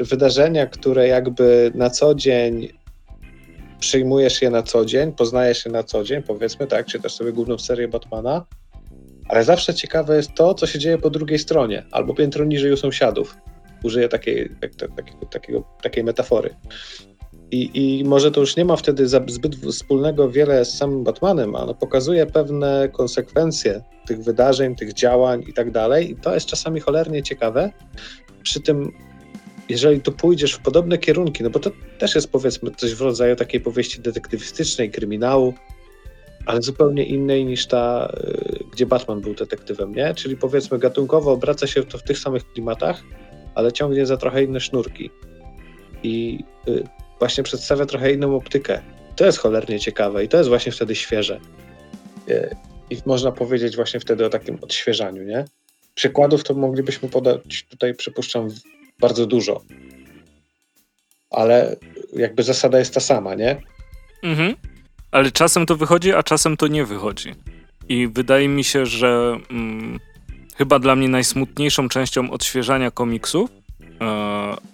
wydarzenia, 0.00 0.66
które 0.66 1.08
jakby 1.08 1.72
na 1.74 1.90
co 1.90 2.14
dzień 2.14 2.68
przyjmujesz 3.80 4.42
je 4.42 4.50
na 4.50 4.62
co 4.62 4.84
dzień, 4.84 5.12
poznajesz 5.12 5.64
je 5.64 5.72
na 5.72 5.82
co 5.82 6.04
dzień, 6.04 6.22
powiedzmy 6.22 6.66
tak, 6.66 6.86
czytasz 6.86 7.12
sobie 7.12 7.32
główną 7.32 7.58
serię 7.58 7.88
Batmana, 7.88 8.44
ale 9.28 9.44
zawsze 9.44 9.74
ciekawe 9.74 10.16
jest 10.16 10.34
to, 10.34 10.54
co 10.54 10.66
się 10.66 10.78
dzieje 10.78 10.98
po 10.98 11.10
drugiej 11.10 11.38
stronie, 11.38 11.86
albo 11.90 12.14
piętro 12.14 12.44
niżej 12.44 12.72
u 12.72 12.76
sąsiadów. 12.76 13.36
Użyję 13.82 14.08
takiej, 14.08 14.50
tak, 14.60 14.74
tak, 14.74 14.90
takiego, 15.30 15.64
takiej 15.82 16.04
metafory. 16.04 16.54
I, 17.50 17.70
I 17.74 18.04
może 18.04 18.30
to 18.30 18.40
już 18.40 18.56
nie 18.56 18.64
ma 18.64 18.76
wtedy 18.76 19.08
zbyt 19.08 19.56
wspólnego 19.56 20.30
wiele 20.30 20.64
z 20.64 20.74
samym 20.76 21.04
Batmanem, 21.04 21.56
ale 21.56 21.74
pokazuje 21.74 22.26
pewne 22.26 22.88
konsekwencje 22.92 23.82
tych 24.06 24.22
wydarzeń, 24.22 24.76
tych 24.76 24.92
działań 24.92 25.44
i 25.48 25.52
tak 25.52 25.70
dalej. 25.70 26.10
I 26.10 26.16
to 26.16 26.34
jest 26.34 26.46
czasami 26.46 26.80
cholernie 26.80 27.22
ciekawe. 27.22 27.72
Przy 28.42 28.60
tym, 28.60 28.92
jeżeli 29.68 30.00
tu 30.00 30.12
pójdziesz 30.12 30.52
w 30.52 30.58
podobne 30.58 30.98
kierunki, 30.98 31.42
no 31.42 31.50
bo 31.50 31.58
to 31.58 31.70
też 31.98 32.14
jest 32.14 32.30
powiedzmy 32.30 32.70
coś 32.70 32.94
w 32.94 33.00
rodzaju 33.00 33.36
takiej 33.36 33.60
powieści 33.60 34.00
detektywistycznej, 34.00 34.90
kryminału, 34.90 35.54
ale 36.46 36.62
zupełnie 36.62 37.04
innej 37.04 37.44
niż 37.44 37.66
ta, 37.66 38.12
y, 38.60 38.64
gdzie 38.72 38.86
Batman 38.86 39.20
był 39.20 39.34
detektywem, 39.34 39.94
nie? 39.94 40.14
Czyli 40.14 40.36
powiedzmy 40.36 40.78
gatunkowo 40.78 41.32
obraca 41.32 41.66
się 41.66 41.82
to 41.82 41.98
w 41.98 42.02
tych 42.02 42.18
samych 42.18 42.52
klimatach, 42.52 43.02
ale 43.54 43.72
ciągnie 43.72 44.06
za 44.06 44.16
trochę 44.16 44.44
inne 44.44 44.60
sznurki. 44.60 45.10
I 46.02 46.44
y, 46.68 46.84
właśnie 47.18 47.44
przedstawia 47.44 47.86
trochę 47.86 48.12
inną 48.12 48.36
optykę. 48.36 48.82
To 49.16 49.26
jest 49.26 49.38
cholernie 49.38 49.80
ciekawe 49.80 50.24
i 50.24 50.28
to 50.28 50.36
jest 50.36 50.48
właśnie 50.48 50.72
wtedy 50.72 50.94
świeże. 50.94 51.40
Y, 52.28 52.56
I 52.90 52.96
można 53.06 53.32
powiedzieć 53.32 53.76
właśnie 53.76 54.00
wtedy 54.00 54.26
o 54.26 54.28
takim 54.28 54.58
odświeżaniu, 54.60 55.22
nie? 55.22 55.44
Przykładów 55.94 56.44
to 56.44 56.54
moglibyśmy 56.54 57.08
podać 57.08 57.66
tutaj, 57.70 57.94
przypuszczam, 57.94 58.48
bardzo 59.00 59.26
dużo. 59.26 59.62
Ale 61.30 61.76
jakby 62.12 62.42
zasada 62.42 62.78
jest 62.78 62.94
ta 62.94 63.00
sama, 63.00 63.34
nie? 63.34 63.62
Mhm. 64.22 64.54
Ale 65.10 65.30
czasem 65.30 65.66
to 65.66 65.76
wychodzi, 65.76 66.12
a 66.12 66.22
czasem 66.22 66.56
to 66.56 66.66
nie 66.66 66.84
wychodzi. 66.84 67.34
I 67.88 68.08
wydaje 68.08 68.48
mi 68.48 68.64
się, 68.64 68.86
że 68.86 69.38
mm, 69.50 69.98
chyba 70.56 70.78
dla 70.78 70.96
mnie 70.96 71.08
najsmutniejszą 71.08 71.88
częścią 71.88 72.30
odświeżania 72.30 72.90
komiksów, 72.90 73.50
e, 73.50 73.57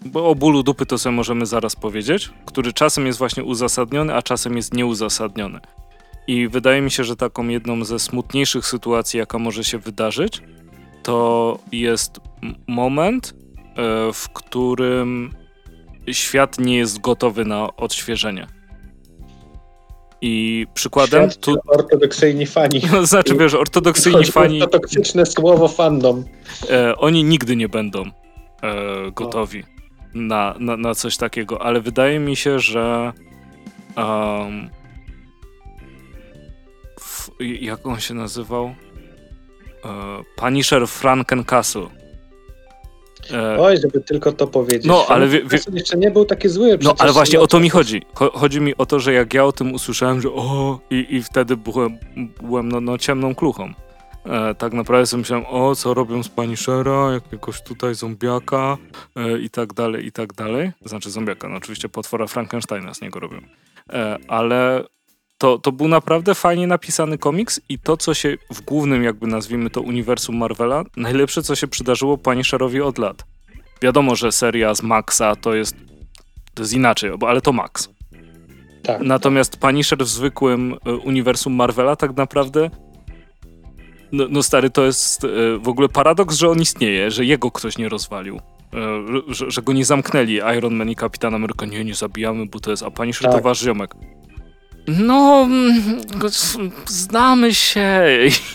bo 0.05 0.29
o 0.29 0.35
bólu 0.35 0.63
dupy 0.63 0.87
to 0.87 0.99
sobie 0.99 1.17
możemy 1.17 1.47
zaraz 1.47 1.77
powiedzieć, 1.77 2.31
który 2.47 2.73
czasem 2.73 3.07
jest 3.07 3.19
właśnie 3.19 3.45
uzasadniony, 3.45 4.15
a 4.15 4.23
czasem 4.23 4.57
jest 4.57 4.75
nieuzasadniony. 4.75 5.61
I 6.27 6.49
wydaje 6.49 6.81
mi 6.81 6.91
się, 6.91 7.05
że 7.05 7.17
taką 7.17 7.49
jedną 7.49 7.85
ze 7.85 7.99
smutniejszych 7.99 8.67
sytuacji, 8.67 9.19
jaka 9.19 9.39
może 9.39 9.65
się 9.65 9.79
wydarzyć, 9.79 10.43
to 11.03 11.59
jest 11.73 12.21
moment, 12.67 13.35
e, 13.77 14.13
w 14.13 14.29
którym 14.29 15.35
świat 16.13 16.59
nie 16.59 16.77
jest 16.77 17.01
gotowy 17.01 17.45
na 17.45 17.77
odświeżenie. 17.77 18.47
I 20.21 20.67
przykładem 20.75 21.31
Świat 21.31 21.41
tu. 21.41 21.57
Ortodoksyjni 21.67 22.47
fani. 22.47 22.83
No, 22.93 23.07
znaczy, 23.07 23.35
wiesz, 23.35 23.55
ortodoksyjni 23.55 24.25
fani. 24.25 24.61
To 24.61 24.67
toksyczne 24.67 25.27
słowo 25.27 25.69
fandom. 25.69 26.25
E, 26.71 26.97
oni 26.97 27.25
nigdy 27.25 27.57
nie 27.57 27.69
będą 27.69 28.03
e, 28.03 28.11
gotowi 29.13 29.65
no. 30.15 30.23
na, 30.37 30.55
na, 30.59 30.77
na, 30.77 30.95
coś 30.95 31.17
takiego, 31.17 31.63
ale 31.63 31.81
wydaje 31.81 32.19
mi 32.19 32.37
się, 32.37 32.59
że. 32.59 33.13
Um, 33.97 34.71
w, 37.01 37.31
jak 37.41 37.87
on 37.87 38.01
się 38.01 38.15
nazywał? 38.15 38.65
E, 39.85 40.23
Punisher 40.37 40.89
Frankencastle 40.89 41.89
E, 43.33 43.61
Oj, 43.61 43.77
żeby 43.83 44.01
tylko 44.01 44.33
to 44.33 44.47
powiedzieć. 44.47 44.85
No, 44.85 45.07
ale 45.09 45.29
wie, 45.29 45.43
wie... 45.43 45.59
jeszcze 45.73 45.97
nie 45.97 46.11
był 46.11 46.25
taki 46.25 46.49
zły. 46.49 46.79
No, 46.83 46.95
ale 46.99 47.13
właśnie 47.13 47.41
o 47.41 47.47
to 47.47 47.61
mi 47.61 47.71
chodzi. 47.71 48.03
Chodzi 48.15 48.61
mi 48.61 48.77
o 48.77 48.87
to, 48.87 49.01
że 49.01 49.13
jak 49.13 49.35
ja 49.35 49.45
o 49.45 49.53
tym 49.53 49.75
usłyszałem, 49.75 50.21
że 50.21 50.29
o, 50.29 50.81
i, 50.91 51.07
i 51.11 51.23
wtedy 51.23 51.57
byłem, 51.57 51.99
byłem 52.43 52.69
no, 52.69 52.81
no 52.81 52.99
ciemną 52.99 53.35
kluchą. 53.35 53.73
E, 54.25 54.55
tak 54.55 54.73
naprawdę 54.73 55.07
sobie 55.07 55.19
myślałem, 55.21 55.47
o, 55.49 55.75
co 55.75 55.95
robią 55.95 56.23
z 56.23 56.29
Punishera, 56.29 57.13
jakiegoś 57.13 57.63
tutaj 57.63 57.95
zombiaka 57.95 58.77
e, 59.17 59.39
i 59.39 59.51
tak 59.51 59.73
dalej, 59.73 60.07
i 60.07 60.13
tak 60.13 60.33
dalej. 60.33 60.73
Znaczy 60.85 61.11
zombiaka, 61.11 61.49
no 61.49 61.57
oczywiście 61.57 61.89
potwora 61.89 62.27
Frankensteina 62.27 62.95
z 62.95 63.01
niego 63.01 63.21
robią. 63.21 63.41
E, 63.93 64.19
ale 64.29 64.85
to, 65.39 65.59
to 65.59 65.73
był 65.73 65.89
naprawdę 65.89 66.35
fajnie 66.35 66.67
napisany 66.67 67.19
komiks 67.19 67.61
i 67.69 67.79
to, 67.79 67.97
co 67.97 68.15
się 68.15 68.37
w 68.51 68.61
głównym, 68.61 69.03
jakby 69.03 69.27
nazwijmy 69.27 69.71
to, 69.71 69.81
uniwersum 69.81 70.37
Marvela, 70.37 70.85
najlepsze, 70.97 71.43
co 71.43 71.55
się 71.55 71.69
przydarzyło 71.69 72.19
Punisherowi 72.19 72.81
od 72.81 72.99
lat. 72.99 73.25
Wiadomo, 73.83 74.17
że 74.17 74.33
seria 74.33 74.75
z 74.75 74.83
Maxa 74.83 75.37
to 75.37 75.55
jest, 75.55 75.77
to 76.55 76.63
jest 76.63 76.73
inaczej, 76.73 77.11
ale 77.27 77.41
to 77.41 77.53
Max. 77.53 77.89
Tak, 78.83 79.01
Natomiast. 79.01 79.57
Punisher 79.57 79.99
w 79.99 80.09
zwykłym 80.09 80.77
e, 80.87 80.93
uniwersum 80.93 81.55
Marvela 81.55 81.97
tak 81.97 82.17
naprawdę 82.17 82.71
no, 84.15 84.27
no, 84.31 84.43
stary, 84.43 84.71
to 84.71 84.85
jest 84.85 85.25
e, 85.25 85.29
w 85.59 85.69
ogóle 85.69 85.89
paradoks, 85.89 86.37
że 86.37 86.49
on 86.49 86.61
istnieje, 86.61 87.11
że 87.11 87.25
jego 87.25 87.51
ktoś 87.51 87.79
nie 87.79 87.89
rozwalił. 87.89 88.41
E, 88.75 89.35
że, 89.35 89.51
że, 89.51 89.63
go 89.63 89.73
nie 89.73 89.85
zamknęli 89.85 90.41
Iron 90.57 90.75
Man 90.75 90.91
i 90.91 90.97
Kapitan 90.97 91.35
Ameryka. 91.35 91.67
Nie, 91.67 91.85
nie 91.85 91.95
zabijamy, 91.95 92.47
bo 92.47 92.61
to 92.61 92.71
jest... 92.71 92.83
A 92.83 92.91
Punisher 92.91 93.31
tak. 93.31 93.33
to 93.33 93.41
wasz 93.41 93.61
ziomek. 93.61 93.95
No, 94.89 95.49
znamy 96.87 97.55
się 97.55 98.03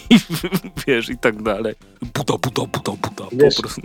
i 0.10 0.16
wiesz, 0.88 1.10
i 1.10 1.18
tak 1.18 1.44
dalej. 1.44 1.76
Buda, 2.14 2.38
buda, 2.38 2.66
buda, 2.66 2.92
buda. 2.92 3.30
Wiesz, 3.32 3.56
po 3.56 3.62
prostu. 3.62 3.82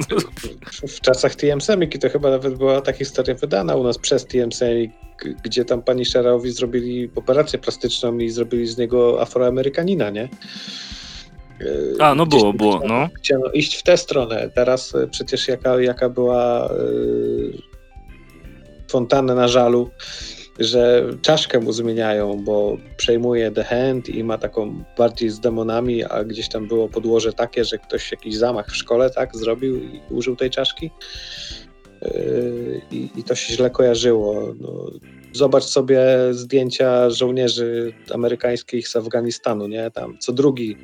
W 0.88 1.00
czasach 1.00 1.34
TM 1.34 1.60
Semiki 1.60 1.98
to 1.98 2.10
chyba 2.10 2.30
nawet 2.30 2.58
była 2.58 2.80
ta 2.80 2.92
historia 2.92 3.34
wydana 3.34 3.76
u 3.76 3.84
nas 3.84 3.98
przez 3.98 4.26
TM 4.26 4.52
Semik, 4.52 4.92
gdzie 5.44 5.64
tam 5.64 5.82
pani 5.82 6.04
Sherowi 6.04 6.52
zrobili 6.52 7.10
operację 7.14 7.58
plastyczną 7.58 8.18
i 8.18 8.30
zrobili 8.30 8.66
z 8.66 8.78
niego 8.78 9.22
afroamerykanina, 9.22 10.10
nie? 10.10 10.28
A, 11.98 12.14
no 12.14 12.26
było, 12.26 12.52
było, 12.52 12.82
no. 12.88 13.08
Chciano 13.16 13.50
iść 13.50 13.76
w 13.76 13.82
tę 13.82 13.96
stronę. 13.96 14.50
Teraz 14.54 14.94
e, 14.94 15.06
przecież 15.06 15.48
jaka, 15.48 15.80
jaka 15.80 16.08
była 16.08 16.70
yy, 16.72 17.52
fontanna 18.88 19.34
na 19.34 19.48
żalu 19.48 19.90
że 20.58 21.06
czaszkę 21.22 21.60
mu 21.60 21.72
zmieniają, 21.72 22.44
bo 22.44 22.76
przejmuje 22.96 23.50
The 23.50 23.64
Hand 23.64 24.08
i 24.08 24.24
ma 24.24 24.38
taką 24.38 24.84
bardziej 24.98 25.30
z 25.30 25.40
demonami, 25.40 26.04
a 26.04 26.24
gdzieś 26.24 26.48
tam 26.48 26.68
było 26.68 26.88
podłoże 26.88 27.32
takie, 27.32 27.64
że 27.64 27.78
ktoś 27.78 28.10
jakiś 28.10 28.36
zamach 28.36 28.70
w 28.70 28.76
szkole 28.76 29.10
tak 29.10 29.36
zrobił 29.36 29.76
i 29.76 30.00
użył 30.10 30.36
tej 30.36 30.50
czaszki. 30.50 30.90
Yy, 32.02 32.80
I, 32.90 33.10
i 33.16 33.24
to 33.24 33.34
się 33.34 33.54
źle 33.54 33.70
kojarzyło. 33.70 34.54
No, 34.60 34.90
zobacz 35.32 35.64
sobie 35.64 36.06
zdjęcia 36.30 37.10
żołnierzy 37.10 37.92
amerykańskich 38.14 38.88
z 38.88 38.96
Afganistanu, 38.96 39.66
nie? 39.66 39.90
Tam 39.90 40.18
co 40.18 40.32
drugi 40.32 40.76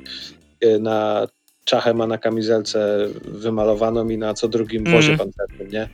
na 0.79 1.27
czachę 1.63 1.93
ma 1.93 2.07
na 2.07 2.17
kamizelce 2.17 3.07
wymalowaną 3.23 4.09
i 4.09 4.17
na 4.17 4.33
co 4.33 4.47
drugim 4.47 4.83
wozie 4.83 5.13
mm. 5.13 5.17
pancernym, 5.17 5.71
nie? 5.71 5.89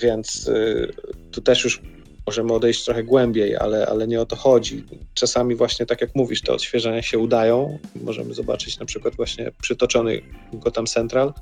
Więc 0.00 0.48
y, 0.48 0.92
tu 1.32 1.40
też 1.40 1.64
już 1.64 1.82
możemy 2.26 2.52
odejść 2.52 2.84
trochę 2.84 3.04
głębiej, 3.04 3.56
ale, 3.56 3.86
ale 3.86 4.08
nie 4.08 4.20
o 4.20 4.26
to 4.26 4.36
chodzi. 4.36 4.84
Czasami 5.14 5.54
właśnie, 5.54 5.86
tak 5.86 6.00
jak 6.00 6.14
mówisz, 6.14 6.42
te 6.42 6.52
odświeżenia 6.52 7.02
się 7.02 7.18
udają. 7.18 7.78
Możemy 8.02 8.34
zobaczyć 8.34 8.78
na 8.78 8.86
przykład 8.86 9.16
właśnie 9.16 9.52
przytoczony 9.62 10.20
Gotham 10.52 10.86
Central, 10.86 11.32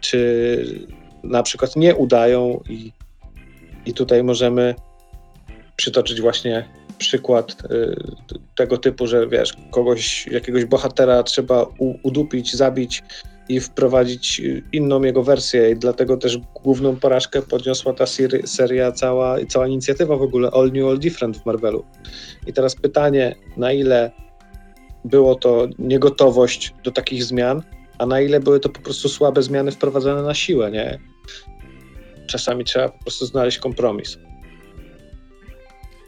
czy 0.00 0.88
na 1.22 1.42
przykład 1.42 1.76
nie 1.76 1.94
udają 1.94 2.60
i, 2.68 2.92
i 3.86 3.94
tutaj 3.94 4.24
możemy 4.24 4.74
przytoczyć 5.76 6.20
właśnie 6.20 6.68
przykład 6.98 7.56
y, 7.70 7.96
tego 8.56 8.78
typu, 8.78 9.06
że 9.06 9.28
wiesz, 9.28 9.54
kogoś, 9.70 10.26
jakiegoś 10.26 10.64
bohatera 10.64 11.22
trzeba 11.22 11.66
udupić, 12.02 12.54
zabić, 12.54 13.02
i 13.48 13.60
wprowadzić 13.60 14.42
inną 14.72 15.02
jego 15.02 15.22
wersję 15.22 15.70
i 15.70 15.76
dlatego 15.76 16.16
też 16.16 16.38
główną 16.38 16.96
porażkę 16.96 17.42
podniosła 17.42 17.92
ta 17.92 18.04
seria, 18.44 18.92
cała, 18.92 19.36
cała 19.48 19.68
inicjatywa 19.68 20.16
w 20.16 20.22
ogóle 20.22 20.50
All 20.50 20.72
New, 20.72 20.88
All 20.88 20.98
Different 20.98 21.38
w 21.38 21.46
Marvelu. 21.46 21.84
I 22.46 22.52
teraz 22.52 22.74
pytanie, 22.74 23.34
na 23.56 23.72
ile 23.72 24.10
było 25.04 25.34
to 25.34 25.68
niegotowość 25.78 26.74
do 26.84 26.90
takich 26.90 27.24
zmian, 27.24 27.62
a 27.98 28.06
na 28.06 28.20
ile 28.20 28.40
były 28.40 28.60
to 28.60 28.68
po 28.68 28.80
prostu 28.80 29.08
słabe 29.08 29.42
zmiany 29.42 29.72
wprowadzane 29.72 30.22
na 30.22 30.34
siłę, 30.34 30.70
nie? 30.70 30.98
Czasami 32.26 32.64
trzeba 32.64 32.88
po 32.88 32.98
prostu 32.98 33.26
znaleźć 33.26 33.58
kompromis. 33.58 34.18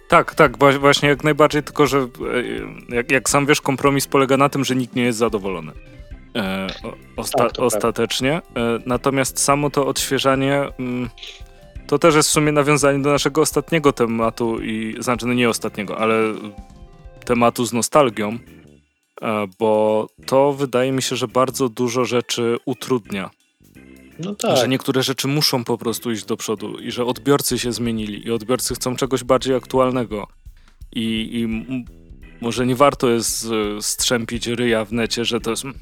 Tak, 0.09 0.35
tak, 0.35 0.59
właśnie 0.79 1.09
jak 1.09 1.25
najbardziej, 1.25 1.63
tylko 1.63 1.87
że 1.87 1.99
e, 1.99 2.95
jak, 2.95 3.11
jak 3.11 3.31
sam 3.31 3.47
wiesz, 3.47 3.61
kompromis 3.61 4.07
polega 4.07 4.37
na 4.37 4.49
tym, 4.49 4.65
że 4.65 4.77
nikt 4.77 4.95
nie 4.97 5.03
jest 5.03 5.19
zadowolony. 5.19 5.73
E, 6.37 6.67
osta 7.17 7.39
tak, 7.39 7.59
ostatecznie. 7.59 8.33
E, 8.33 8.43
natomiast 8.87 9.41
samo 9.41 9.71
to 9.71 9.87
odświeżanie 9.87 10.69
mm, 10.79 11.11
to 11.87 11.99
też 11.99 12.15
jest 12.15 12.29
w 12.29 12.33
sumie 12.33 12.53
nawiązanie 12.53 12.99
do 12.99 13.11
naszego 13.11 13.41
ostatniego 13.41 13.93
tematu 13.93 14.59
i 14.63 14.97
znaczy 14.99 15.27
no 15.27 15.35
nie 15.35 15.49
ostatniego, 15.49 15.99
ale 15.99 16.15
tematu 17.25 17.65
z 17.65 17.73
nostalgią, 17.73 18.39
e, 19.23 19.47
bo 19.59 20.07
to 20.27 20.53
wydaje 20.53 20.93
mi 20.93 21.03
się, 21.03 21.17
że 21.17 21.29
bardzo 21.29 21.69
dużo 21.69 22.05
rzeczy 22.05 22.57
utrudnia. 22.65 23.31
No 24.19 24.35
tak. 24.35 24.57
Że 24.57 24.69
niektóre 24.69 25.03
rzeczy 25.03 25.29
muszą 25.29 25.65
po 25.65 25.79
prostu 25.79 26.11
iść 26.11 26.25
do 26.25 26.37
przodu 26.37 26.79
i 26.79 26.91
że 26.91 27.05
odbiorcy 27.05 27.59
się 27.59 27.73
zmienili 27.73 28.27
i 28.27 28.31
odbiorcy 28.31 28.75
chcą 28.75 28.97
czegoś 28.97 29.25
bardziej 29.25 29.55
aktualnego. 29.55 30.29
I, 30.93 31.31
i 31.33 31.75
może 32.41 32.67
nie 32.67 32.77
warto 32.77 33.09
jest 33.09 33.45
e, 33.45 33.83
strzępić 33.83 34.47
ryja 34.47 34.85
w 34.85 34.93
necie, 34.93 35.25
że 35.25 35.41
to 35.41 35.51
jest 35.51 35.65
mm, 35.65 35.77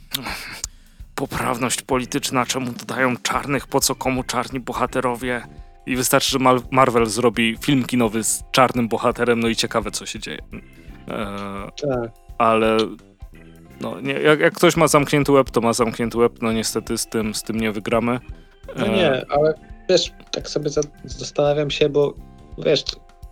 poprawność 1.14 1.82
polityczna, 1.82 2.46
czemu 2.46 2.72
dodają 2.72 3.16
czarnych, 3.16 3.66
po 3.66 3.80
co 3.80 3.94
komu 3.94 4.24
czarni 4.24 4.60
bohaterowie. 4.60 5.42
I 5.86 5.96
wystarczy, 5.96 6.30
że 6.30 6.38
Marvel 6.70 7.06
zrobi 7.06 7.56
film 7.60 7.84
kinowy 7.84 8.24
z 8.24 8.42
czarnym 8.52 8.88
bohaterem, 8.88 9.40
no 9.40 9.48
i 9.48 9.56
ciekawe, 9.56 9.90
co 9.90 10.06
się 10.06 10.18
dzieje. 10.18 10.38
Eee, 11.08 11.70
tak. 11.82 12.10
Ale 12.38 12.76
no, 13.84 14.00
nie, 14.00 14.12
jak, 14.12 14.40
jak, 14.40 14.54
ktoś 14.54 14.76
ma 14.76 14.88
zamknięty 14.88 15.32
web, 15.32 15.50
to 15.50 15.60
ma 15.60 15.72
zamknięty 15.72 16.18
web. 16.18 16.32
No 16.42 16.52
niestety 16.52 16.98
z 16.98 17.06
tym, 17.06 17.34
z 17.34 17.42
tym 17.42 17.60
nie 17.60 17.72
wygramy. 17.72 18.18
No 18.76 18.86
nie, 18.86 19.12
eee, 19.12 19.24
ale 19.28 19.54
wiesz, 19.88 20.12
tak 20.30 20.48
sobie 20.48 20.70
zastanawiam 21.04 21.70
się, 21.70 21.88
bo 21.88 22.14
wiesz, 22.58 22.84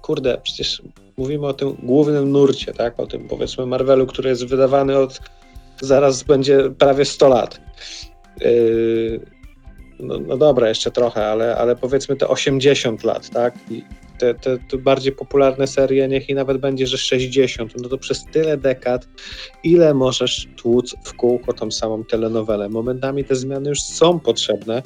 kurde, 0.03 0.41
przecież 0.43 0.83
mówimy 1.17 1.47
o 1.47 1.55
tym 1.55 1.77
głównym 1.83 2.33
nurcie, 2.33 2.73
tak? 2.73 3.01
O 3.01 3.07
tym 3.07 3.29
powiedzmy 3.29 3.67
Marvelu, 3.67 4.07
który 4.07 4.31
jest 4.31 4.47
wydawany 4.47 4.99
od 4.99 5.21
zaraz 5.81 6.23
będzie 6.23 6.71
prawie 6.79 7.05
100 7.05 7.29
lat. 7.29 7.61
Yy, 8.41 9.21
no, 10.01 10.19
no 10.19 10.37
dobra, 10.37 10.69
jeszcze 10.69 10.91
trochę, 10.91 11.27
ale, 11.27 11.57
ale 11.57 11.77
powiedzmy 11.77 12.17
te 12.17 12.29
80 12.29 13.05
lat, 13.05 13.31
tak? 13.31 13.55
I 13.71 13.85
te, 14.19 14.35
te, 14.35 14.59
te, 14.59 14.79
bardziej 14.79 15.13
popularne 15.13 15.67
serie, 15.67 16.09
niech 16.09 16.29
i 16.29 16.35
nawet 16.35 16.59
będzie, 16.59 16.87
że 16.87 16.99
60, 16.99 17.73
no 17.83 17.89
to 17.89 17.99
przez 17.99 18.25
tyle 18.33 18.57
dekad, 18.57 19.09
ile 19.65 19.95
możesz 19.95 20.49
tłuc 20.57 20.95
w 21.05 21.15
kółko 21.15 21.53
tą 21.53 21.71
samą 21.71 22.05
telenowelę? 22.05 22.69
Momentami 22.69 23.25
te 23.25 23.37
zmiany 23.37 23.69
już 23.69 23.83
są 23.83 24.21
potrzebne, 24.21 24.83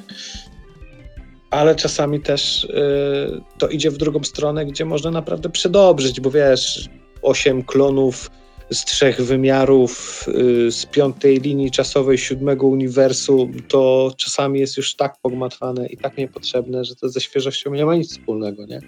ale 1.51 1.75
czasami 1.75 2.21
też 2.21 2.65
y, 2.65 3.41
to 3.59 3.69
idzie 3.69 3.91
w 3.91 3.97
drugą 3.97 4.25
stronę, 4.25 4.67
gdzie 4.67 4.85
można 4.85 5.11
naprawdę 5.11 5.51
przedobrzyć, 5.51 6.21
bo 6.21 6.31
wiesz, 6.31 6.89
osiem 7.23 7.63
klonów 7.63 8.31
z 8.71 8.85
trzech 8.85 9.21
wymiarów, 9.21 10.25
y, 10.29 10.73
z 10.73 10.87
piątej 10.87 11.41
linii 11.41 11.71
czasowej, 11.71 12.19
siódmego 12.19 12.67
uniwersum, 12.67 13.63
to 13.69 14.13
czasami 14.17 14.61
jest 14.61 14.77
już 14.77 14.95
tak 14.95 15.17
pogmatwane 15.23 15.87
i 15.87 15.97
tak 15.97 16.17
niepotrzebne, 16.19 16.85
że 16.85 16.97
to 16.97 17.09
ze 17.09 17.21
świeżością 17.21 17.75
nie 17.75 17.87
ma 17.87 17.97
nic 17.97 18.11
wspólnego, 18.11 18.67
nie? 18.67 18.81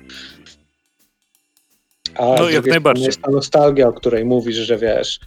A 2.15 2.35
no 2.39 2.51
jak 2.51 2.67
najbardziej. 2.67 3.07
Jest 3.07 3.23
ta 3.23 3.31
nostalgia, 3.31 3.89
o 3.89 3.93
której 3.93 4.25
mówisz, 4.25 4.57
że 4.57 4.79
wiesz, 4.79 5.21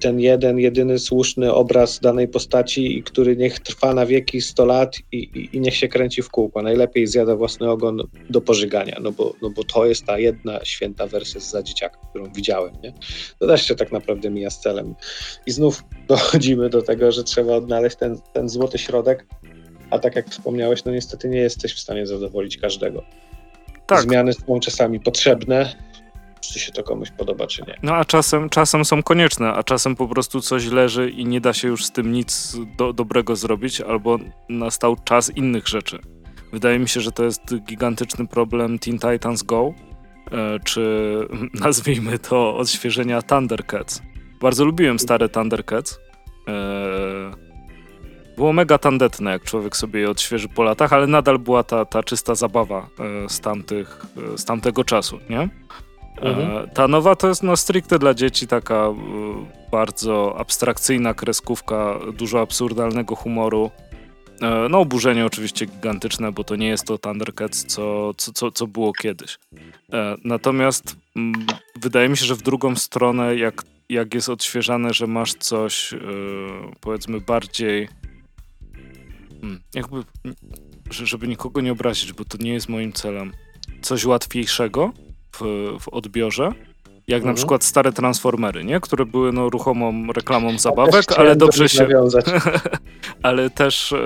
ten 0.00 0.20
jeden, 0.20 0.58
jedyny 0.58 0.98
słuszny 0.98 1.52
obraz 1.52 2.00
danej 2.00 2.28
postaci, 2.28 3.02
który 3.02 3.36
niech 3.36 3.60
trwa 3.60 3.94
na 3.94 4.06
wieki 4.06 4.40
100 4.40 4.64
lat 4.64 4.96
i, 5.12 5.16
i, 5.16 5.56
i, 5.56 5.60
niech 5.60 5.76
się 5.76 5.88
kręci 5.88 6.22
w 6.22 6.30
kółko. 6.30 6.62
Najlepiej 6.62 7.06
zjada 7.06 7.36
własny 7.36 7.70
ogon 7.70 8.02
do 8.30 8.40
pożygania, 8.40 8.98
no 9.02 9.12
bo, 9.12 9.34
no 9.42 9.50
bo 9.50 9.64
to 9.64 9.86
jest 9.86 10.04
ta 10.04 10.18
jedna 10.18 10.64
święta 10.64 11.06
wersja 11.06 11.40
za 11.40 11.62
dzieciaka, 11.62 11.98
którą 12.10 12.32
widziałem. 12.32 12.74
Nie? 12.82 12.92
To 13.38 13.46
też 13.46 13.66
się 13.66 13.74
tak 13.74 13.92
naprawdę 13.92 14.30
mija 14.30 14.50
z 14.50 14.60
celem. 14.60 14.94
I 15.46 15.50
znów 15.50 15.84
dochodzimy 16.08 16.70
do 16.70 16.82
tego, 16.82 17.12
że 17.12 17.24
trzeba 17.24 17.54
odnaleźć 17.54 17.96
ten, 17.96 18.18
ten 18.32 18.48
złoty 18.48 18.78
środek, 18.78 19.26
a 19.90 19.98
tak 19.98 20.16
jak 20.16 20.30
wspomniałeś, 20.30 20.84
no 20.84 20.92
niestety 20.92 21.28
nie 21.28 21.38
jesteś 21.38 21.74
w 21.74 21.80
stanie 21.80 22.06
zadowolić 22.06 22.56
każdego. 22.56 23.04
Tak. 23.86 24.02
Zmiany 24.02 24.32
są 24.32 24.60
czasami 24.60 25.00
potrzebne, 25.00 25.87
czy 26.40 26.60
się 26.60 26.72
to 26.72 26.82
komuś 26.82 27.10
podoba, 27.10 27.46
czy 27.46 27.62
nie. 27.62 27.78
No 27.82 27.94
a 27.94 28.04
czasem, 28.04 28.48
czasem 28.48 28.84
są 28.84 29.02
konieczne, 29.02 29.52
a 29.52 29.62
czasem 29.62 29.96
po 29.96 30.08
prostu 30.08 30.40
coś 30.40 30.66
leży 30.66 31.10
i 31.10 31.24
nie 31.24 31.40
da 31.40 31.52
się 31.52 31.68
już 31.68 31.84
z 31.84 31.92
tym 31.92 32.12
nic 32.12 32.56
do, 32.76 32.92
dobrego 32.92 33.36
zrobić, 33.36 33.80
albo 33.80 34.18
nastał 34.48 34.96
czas 35.04 35.36
innych 35.36 35.68
rzeczy. 35.68 35.98
Wydaje 36.52 36.78
mi 36.78 36.88
się, 36.88 37.00
że 37.00 37.12
to 37.12 37.24
jest 37.24 37.54
gigantyczny 37.58 38.26
problem 38.26 38.78
Teen 38.78 38.98
Titans 38.98 39.42
Go, 39.42 39.74
e, 40.32 40.60
czy 40.64 41.14
nazwijmy 41.64 42.18
to 42.18 42.56
odświeżenia 42.56 43.22
Thundercats. 43.22 44.02
Bardzo 44.40 44.64
lubiłem 44.64 44.98
stare 44.98 45.28
Thundercats. 45.28 45.98
E, 46.48 47.48
było 48.36 48.52
mega 48.52 48.78
tandetne, 48.78 49.30
jak 49.30 49.44
człowiek 49.44 49.76
sobie 49.76 50.00
je 50.00 50.10
odświeży 50.10 50.48
po 50.48 50.62
latach, 50.62 50.92
ale 50.92 51.06
nadal 51.06 51.38
była 51.38 51.62
ta, 51.62 51.84
ta 51.84 52.02
czysta 52.02 52.34
zabawa 52.34 52.88
e, 53.24 53.28
z, 53.28 53.40
tamtych, 53.40 54.06
z 54.36 54.44
tamtego 54.44 54.84
czasu, 54.84 55.18
nie? 55.30 55.48
Mhm. 56.20 56.56
E, 56.56 56.68
ta 56.68 56.88
nowa 56.88 57.16
to 57.16 57.28
jest 57.28 57.42
no 57.42 57.56
stricte 57.56 57.98
dla 57.98 58.14
dzieci 58.14 58.46
taka 58.46 58.74
e, 58.74 58.94
bardzo 59.70 60.38
abstrakcyjna 60.38 61.14
kreskówka, 61.14 62.00
dużo 62.18 62.40
absurdalnego 62.40 63.16
humoru. 63.16 63.70
E, 64.42 64.68
no 64.70 64.78
oburzenie 64.78 65.26
oczywiście 65.26 65.66
gigantyczne, 65.66 66.32
bo 66.32 66.44
to 66.44 66.56
nie 66.56 66.68
jest 66.68 66.86
to 66.86 66.98
Thundercats, 66.98 67.64
co, 67.64 68.14
co, 68.16 68.50
co 68.50 68.66
było 68.66 68.92
kiedyś. 68.92 69.38
Natomiast 70.24 70.96
mm, 71.16 71.46
wydaje 71.76 72.08
mi 72.08 72.16
się, 72.16 72.24
że 72.24 72.34
w 72.34 72.42
drugą 72.42 72.76
stronę, 72.76 73.36
jak, 73.36 73.62
jak 73.88 74.14
jest 74.14 74.28
odświeżane, 74.28 74.94
że 74.94 75.06
masz 75.06 75.34
coś 75.34 75.94
powiedzmy 76.80 77.20
bardziej 77.20 77.88
hmm, 79.40 79.60
jakby, 79.74 80.04
żeby 80.90 81.28
nikogo 81.28 81.60
nie 81.60 81.72
obrazić, 81.72 82.12
bo 82.12 82.24
to 82.24 82.38
nie 82.40 82.52
jest 82.52 82.68
moim 82.68 82.92
celem, 82.92 83.32
coś 83.82 84.04
łatwiejszego, 84.04 84.92
w, 85.40 85.76
w 85.80 85.88
odbiorze. 85.88 86.52
Jak 87.08 87.18
mhm. 87.18 87.34
na 87.34 87.36
przykład 87.36 87.64
stare 87.64 87.92
Transformery, 87.92 88.64
nie? 88.64 88.80
które 88.80 89.06
były 89.06 89.32
no, 89.32 89.50
ruchomą 89.50 90.12
reklamą 90.12 90.58
zabawek, 90.58 91.12
ale 91.16 91.36
dobrze 91.36 91.68
się. 91.68 91.88
ale 93.22 93.50
też 93.50 93.92
e, 93.92 93.98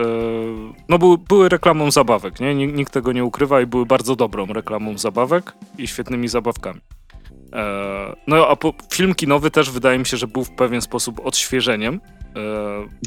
no, 0.89 0.99
były, 0.99 1.19
były 1.19 1.49
reklamą 1.49 1.91
zabawek, 1.91 2.41
nie? 2.41 2.55
Nikt 2.55 2.93
tego 2.93 3.13
nie 3.13 3.25
ukrywa 3.25 3.61
i 3.61 3.67
były 3.67 3.87
bardzo 3.87 4.17
dobrą 4.17 4.47
reklamą 4.47 4.99
zabawek 4.99 5.53
i 5.79 5.87
świetnymi 5.87 6.29
zabawkami. 6.29 6.81
E, 7.53 8.17
no 8.27 8.49
a 8.49 8.57
po, 8.57 8.75
film 8.93 9.15
kinowy 9.15 9.51
też 9.51 9.71
wydaje 9.71 9.99
mi 9.99 10.07
się, 10.07 10.17
że 10.17 10.27
był 10.27 10.45
w 10.45 10.51
pewien 10.51 10.81
sposób 10.81 11.27
odświeżeniem. 11.27 12.01
E, 12.37 12.41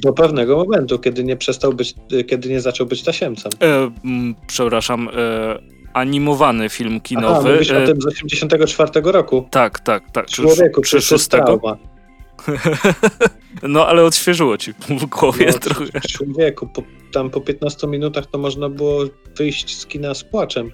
Do 0.04 0.14
pewnego 0.14 0.58
momentu, 0.58 1.00
kiedy 1.00 1.24
nie 1.24 1.38
przestał 1.38 1.74
być, 1.74 1.96
kiedy 2.28 2.50
nie 2.50 2.62
zaczął 2.62 2.88
być 2.88 3.04
tasiemcem. 3.04 3.52
E, 3.62 3.92
m, 4.06 4.36
przepraszam, 4.48 5.10
e, 5.10 5.75
animowany 5.96 6.70
film 6.70 7.02
kinowy. 7.02 7.28
Aha, 7.28 7.54
mówisz 7.54 7.72
o 7.72 7.86
tym 7.86 8.02
z 8.02 8.06
84 8.06 8.92
roku. 9.12 9.48
Tak, 9.52 9.80
tak, 9.80 10.12
tak. 10.12 10.28
Człowieku, 10.28 10.82
czy 10.82 11.02
szóstego. 11.02 11.78
no, 13.64 13.88
ale 13.88 14.04
odświeżyło 14.04 14.58
ci 14.58 14.74
w 14.74 15.06
głowie 15.06 15.46
no, 15.54 15.60
trochę. 15.60 16.02
Człowieku, 16.02 16.68
po, 16.68 16.84
tam 17.12 17.30
po 17.30 17.42
15 17.42 17.88
minutach 17.88 18.26
to 18.26 18.38
można 18.38 18.70
było 18.70 19.04
wyjść 19.38 19.80
z 19.80 19.86
kina 19.86 20.14
z 20.14 20.24
płaczem. 20.24 20.72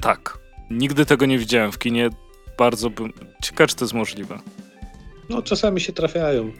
Tak. 0.00 0.38
Nigdy 0.70 1.06
tego 1.06 1.26
nie 1.26 1.38
widziałem 1.38 1.72
w 1.72 1.78
kinie. 1.78 2.10
Bardzo 2.58 2.90
bym... 2.90 3.12
Ciekawe, 3.42 3.68
czy 3.68 3.76
to 3.76 3.84
jest 3.84 3.94
możliwe. 3.94 4.38
No, 5.28 5.42
czasami 5.42 5.80
się 5.80 5.92
trafiają 5.92 6.52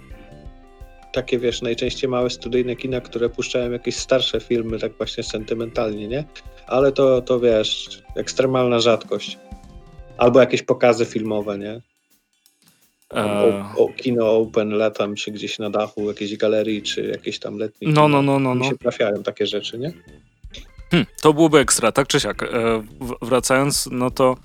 takie, 1.12 1.38
wiesz, 1.38 1.62
najczęściej 1.62 2.10
małe 2.10 2.30
studyjne 2.30 2.76
kina, 2.76 3.00
które 3.00 3.28
puszczają 3.28 3.70
jakieś 3.70 3.96
starsze 3.96 4.40
filmy, 4.40 4.78
tak 4.78 4.92
właśnie 4.92 5.22
sentymentalnie, 5.22 6.08
nie? 6.08 6.24
Ale 6.66 6.92
to, 6.92 7.22
to 7.22 7.40
wiesz, 7.40 8.02
ekstremalna 8.16 8.80
rzadkość. 8.80 9.38
Albo 10.18 10.40
jakieś 10.40 10.62
pokazy 10.62 11.04
filmowe, 11.04 11.58
nie? 11.58 11.80
O, 13.10 13.84
o, 13.84 13.88
kino 13.88 14.36
open 14.36 14.70
latam, 14.70 15.14
czy 15.14 15.30
gdzieś 15.30 15.58
na 15.58 15.70
dachu 15.70 16.08
jakiejś 16.08 16.36
galerii, 16.36 16.82
czy 16.82 17.06
jakieś 17.06 17.38
tam 17.38 17.58
letnie. 17.58 17.88
No, 17.88 18.08
no, 18.08 18.22
no, 18.22 18.38
no. 18.38 18.54
no. 18.54 18.64
się 18.64 18.78
trafiają 18.78 19.22
takie 19.22 19.46
rzeczy, 19.46 19.78
nie? 19.78 19.92
Hmm, 20.90 21.06
to 21.22 21.32
byłoby 21.32 21.58
ekstra, 21.58 21.92
tak 21.92 22.08
czy 22.08 22.20
siak. 22.20 22.42
E, 22.42 22.82
wracając, 23.22 23.88
no 23.92 24.10
to 24.10 24.36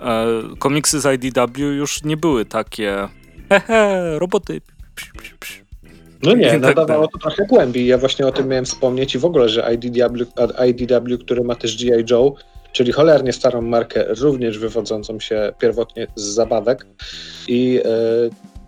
e, 0.00 0.26
komiksy 0.58 1.00
z 1.00 1.24
IDW 1.24 1.60
już 1.60 2.02
nie 2.04 2.16
były 2.16 2.44
takie 2.44 3.08
hehe, 3.48 4.18
roboty, 4.18 4.60
psz, 4.94 5.12
psz, 5.12 5.34
psz, 5.40 5.65
no 6.26 6.36
nie, 6.36 6.50
tak 6.60 6.60
nadawało 6.60 7.08
to 7.08 7.18
trochę 7.18 7.46
głębi. 7.46 7.86
Ja 7.86 7.98
właśnie 7.98 8.26
o 8.26 8.32
tym 8.32 8.48
miałem 8.48 8.64
wspomnieć 8.64 9.14
i 9.14 9.18
w 9.18 9.24
ogóle, 9.24 9.48
że 9.48 9.74
IDW, 9.74 10.24
IDW 10.68 11.18
który 11.18 11.44
ma 11.44 11.54
też 11.54 11.84
G.I. 11.84 12.04
Joe, 12.10 12.34
czyli 12.72 12.92
cholernie 12.92 13.32
starą 13.32 13.62
markę, 13.62 14.04
również 14.08 14.58
wywodzącą 14.58 15.20
się 15.20 15.52
pierwotnie 15.58 16.06
z 16.14 16.22
zabawek 16.22 16.86
i 17.48 17.80
e, 17.84 17.88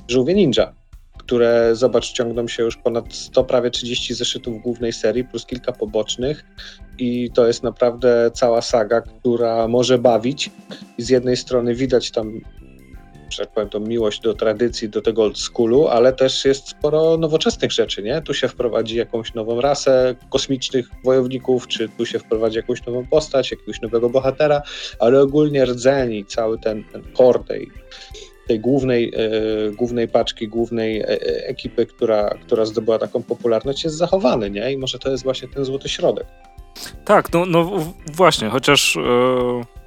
Żółwie 0.08 0.34
Ninja, 0.34 0.72
które, 1.18 1.70
zobacz, 1.72 2.12
ciągną 2.12 2.48
się 2.48 2.62
już 2.62 2.76
ponad 2.76 3.14
100, 3.14 3.44
prawie 3.44 3.70
30 3.70 4.14
zeszytów 4.14 4.62
głównej 4.62 4.92
serii, 4.92 5.24
plus 5.24 5.46
kilka 5.46 5.72
pobocznych 5.72 6.44
i 6.98 7.30
to 7.34 7.46
jest 7.46 7.62
naprawdę 7.62 8.30
cała 8.34 8.62
saga, 8.62 9.00
która 9.00 9.68
może 9.68 9.98
bawić 9.98 10.50
i 10.98 11.02
z 11.02 11.08
jednej 11.08 11.36
strony 11.36 11.74
widać 11.74 12.10
tam 12.10 12.40
że 13.30 13.42
tak 13.42 13.54
powiem, 13.54 13.68
tą 13.68 13.80
miłość 13.80 14.20
do 14.20 14.34
tradycji, 14.34 14.88
do 14.88 15.02
tego 15.02 15.22
old 15.22 15.38
schoolu, 15.38 15.88
ale 15.88 16.12
też 16.12 16.44
jest 16.44 16.68
sporo 16.68 17.16
nowoczesnych 17.16 17.72
rzeczy, 17.72 18.02
nie? 18.02 18.22
Tu 18.22 18.34
się 18.34 18.48
wprowadzi 18.48 18.96
jakąś 18.96 19.34
nową 19.34 19.60
rasę 19.60 20.14
kosmicznych 20.30 20.88
wojowników, 21.04 21.68
czy 21.68 21.88
tu 21.88 22.06
się 22.06 22.18
wprowadzi 22.18 22.56
jakąś 22.56 22.86
nową 22.86 23.06
postać, 23.06 23.50
jakiegoś 23.50 23.80
nowego 23.80 24.10
bohatera, 24.10 24.62
ale 24.98 25.20
ogólnie 25.20 25.64
rdzeń 25.64 26.12
i 26.12 26.24
cały 26.24 26.58
ten, 26.58 26.84
core 27.16 27.44
tej, 27.48 27.70
tej 28.48 28.60
głównej, 28.60 29.12
e, 29.16 29.70
głównej 29.70 30.08
paczki, 30.08 30.48
głównej 30.48 31.00
e, 31.00 31.08
e, 31.08 31.46
ekipy, 31.46 31.86
która, 31.86 32.30
która 32.46 32.64
zdobyła 32.64 32.98
taką 32.98 33.22
popularność, 33.22 33.84
jest 33.84 33.96
zachowany, 33.96 34.50
nie? 34.50 34.72
I 34.72 34.78
może 34.78 34.98
to 34.98 35.10
jest 35.10 35.24
właśnie 35.24 35.48
ten 35.48 35.64
złoty 35.64 35.88
środek. 35.88 36.26
Tak, 37.04 37.32
no, 37.32 37.46
no 37.46 37.70
właśnie, 38.12 38.48
chociaż... 38.48 38.96
Yy 38.96 39.77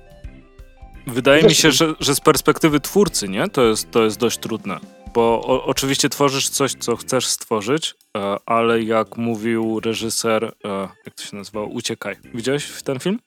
Wydaje 1.08 1.43
mi 1.43 1.56
się, 1.56 1.72
że, 1.72 1.93
że 1.99 2.16
z 2.16 2.20
perspektywy 2.20 2.80
twórcy, 2.80 3.28
nie? 3.30 3.49
To 3.49 3.64
jest, 3.64 3.91
to 3.91 4.04
jest 4.04 4.20
dość 4.20 4.38
trudne. 4.38 4.80
Bo 5.14 5.22
o, 5.22 5.66
oczywiście 5.66 6.10
tworzysz 6.10 6.49
coś, 6.49 6.74
co 6.74 6.95
chcesz 6.95 7.28
stworzyć, 7.28 7.95
e, 8.18 8.36
ale 8.45 8.82
jak 8.82 9.18
mówił 9.18 9.80
reżyser, 9.80 10.43
e, 10.43 10.70
jak 11.06 11.16
to 11.16 11.24
się 11.24 11.38
nazywa, 11.38 11.64
Uciekaj. 11.64 12.16
Widziałeś 12.34 12.66
w 12.66 12.84
ten 12.84 12.99
film? 12.99 13.20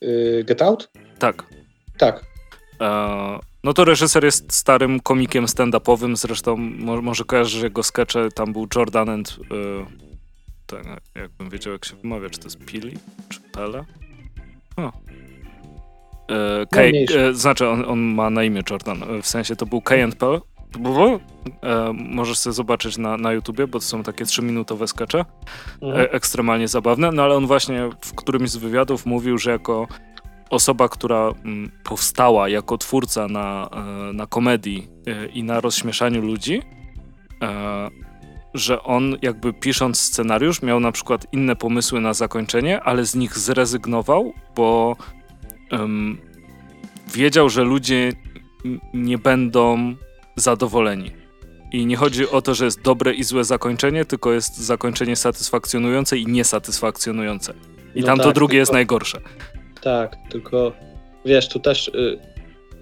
Yy, 0.00 0.44
Get 0.44 0.62
Out? 0.62 0.90
Tak. 1.18 1.46
Tak. 1.98 2.24
E, 2.80 3.38
no 3.64 3.72
to 3.72 3.84
reżyser 3.84 4.24
jest 4.24 4.52
starym 4.52 5.00
komikiem 5.00 5.46
stand-upowym, 5.46 6.16
zresztą 6.16 6.56
mo 6.56 7.02
może 7.02 7.24
kojarzysz 7.24 7.62
jego 7.62 7.82
skecze, 7.82 8.28
tam 8.34 8.52
był 8.52 8.66
Jordan 8.76 9.08
and... 9.08 9.30
E, 9.30 9.86
ten, 10.66 10.84
jakbym 11.14 11.50
wiedział 11.50 11.72
jak 11.72 11.84
się 11.84 11.96
wymawia, 11.96 12.30
czy 12.30 12.38
to 12.38 12.44
jest 12.44 12.58
Pili, 12.58 12.98
czy 13.28 13.40
Pele? 13.40 13.84
O, 14.76 14.92
E, 16.30 16.66
K, 16.70 16.80
no, 17.16 17.34
znaczy 17.34 17.68
on, 17.68 17.84
on, 17.84 17.98
ma 17.98 18.30
na 18.30 18.44
imię 18.44 18.62
Jordan, 18.70 19.02
e, 19.02 19.22
w 19.22 19.26
sensie 19.26 19.56
to 19.56 19.66
był 19.66 19.80
K&P 19.80 20.40
E, 21.62 21.92
możesz 21.92 22.38
sobie 22.38 22.54
zobaczyć 22.54 22.98
na, 22.98 23.16
na 23.16 23.32
YouTubie, 23.32 23.66
bo 23.66 23.78
to 23.78 23.84
są 23.84 24.02
takie 24.02 24.24
trzyminutowe 24.24 24.88
skacze. 24.88 25.24
Mhm. 25.82 26.00
E, 26.00 26.12
ekstremalnie 26.12 26.68
zabawne. 26.68 27.10
No 27.12 27.22
ale 27.22 27.34
on 27.34 27.46
właśnie 27.46 27.90
w 28.04 28.14
którymś 28.14 28.50
z 28.50 28.56
wywiadów 28.56 29.06
mówił, 29.06 29.38
że 29.38 29.50
jako 29.50 29.88
osoba, 30.50 30.88
która 30.88 31.28
m, 31.28 31.34
mm, 31.44 31.70
powstała 31.84 32.48
jako 32.48 32.78
twórca 32.78 33.28
na, 33.28 33.68
e, 33.72 34.12
na 34.12 34.26
komedii 34.26 34.88
e, 35.06 35.26
i 35.26 35.42
na 35.42 35.60
rozśmieszaniu 35.60 36.22
ludzi, 36.22 36.62
e, 37.42 37.90
że 38.54 38.82
on 38.82 39.16
jakby 39.22 39.52
pisząc 39.52 40.00
scenariusz 40.00 40.62
miał 40.62 40.80
na 40.80 40.92
przykład 40.92 41.26
inne 41.32 41.56
pomysły 41.56 42.00
na 42.00 42.14
zakończenie, 42.14 42.80
ale 42.80 43.04
z 43.04 43.14
nich 43.14 43.38
zrezygnował, 43.38 44.32
bo 44.56 44.96
wiedział, 47.14 47.48
że 47.48 47.64
ludzie 47.64 48.12
nie 48.94 49.18
będą 49.18 49.94
zadowoleni. 50.36 51.10
I 51.72 51.86
nie 51.86 51.96
chodzi 51.96 52.28
o 52.28 52.42
to, 52.42 52.54
że 52.54 52.64
jest 52.64 52.82
dobre 52.82 53.14
i 53.14 53.24
złe 53.24 53.44
zakończenie, 53.44 54.04
tylko 54.04 54.32
jest 54.32 54.56
zakończenie 54.56 55.16
satysfakcjonujące 55.16 56.18
i 56.18 56.26
niesatysfakcjonujące. 56.26 57.54
I 57.94 58.00
no 58.00 58.06
tam 58.06 58.18
tak, 58.18 58.34
drugie 58.34 58.50
tylko, 58.50 58.60
jest 58.60 58.72
najgorsze. 58.72 59.20
Tak, 59.80 60.16
tylko 60.30 60.72
wiesz, 61.24 61.48
tu 61.48 61.60
też, 61.60 61.88
y, 61.88 62.18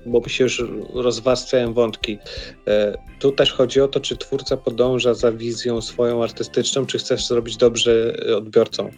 bo 0.09 0.29
się 0.29 0.45
już 0.45 0.63
rozwarstwiają 0.95 1.75
wątki, 1.75 2.19
e, 2.67 2.99
tu 3.19 3.33
też 3.33 3.53
chodzi 3.53 3.81
o 3.81 3.89
to, 3.89 4.01
czy 4.01 4.17
twórca 4.17 4.57
podąża 4.57 5.15
za 5.15 5.33
wizją 5.33 5.81
swoją 5.81 6.23
artystyczną, 6.23 6.87
czy 6.87 6.99
chcesz 6.99 7.27
zrobić 7.27 7.57
dobrze 7.57 8.17
odbiorcą. 8.37 8.91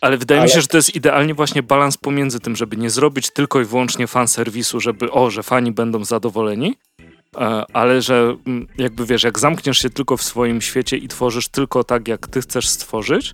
Ale 0.00 0.18
wydaje 0.18 0.40
Ale... 0.40 0.48
mi 0.48 0.54
się, 0.54 0.60
że 0.60 0.66
to 0.66 0.76
jest 0.76 0.96
idealnie 0.96 1.34
właśnie 1.34 1.62
balans 1.62 1.96
pomiędzy 1.96 2.40
tym, 2.40 2.56
żeby 2.56 2.76
nie 2.76 2.90
zrobić 2.90 3.30
tylko 3.30 3.60
i 3.60 3.64
wyłącznie 3.64 4.06
fan 4.06 4.28
serwisu, 4.28 4.80
żeby 4.80 5.10
o, 5.10 5.30
że 5.30 5.42
fani 5.42 5.72
będą 5.72 6.04
zadowoleni, 6.04 6.74
e, 7.36 7.64
ale 7.72 8.02
że 8.02 8.36
mm, 8.46 8.66
jakby 8.78 9.06
wiesz, 9.06 9.22
jak 9.22 9.38
zamkniesz 9.38 9.78
się 9.78 9.90
tylko 9.90 10.16
w 10.16 10.22
swoim 10.22 10.60
świecie 10.60 10.96
i 10.96 11.08
tworzysz 11.08 11.48
tylko 11.48 11.84
tak, 11.84 12.08
jak 12.08 12.26
ty 12.26 12.40
chcesz 12.40 12.68
stworzyć, 12.68 13.32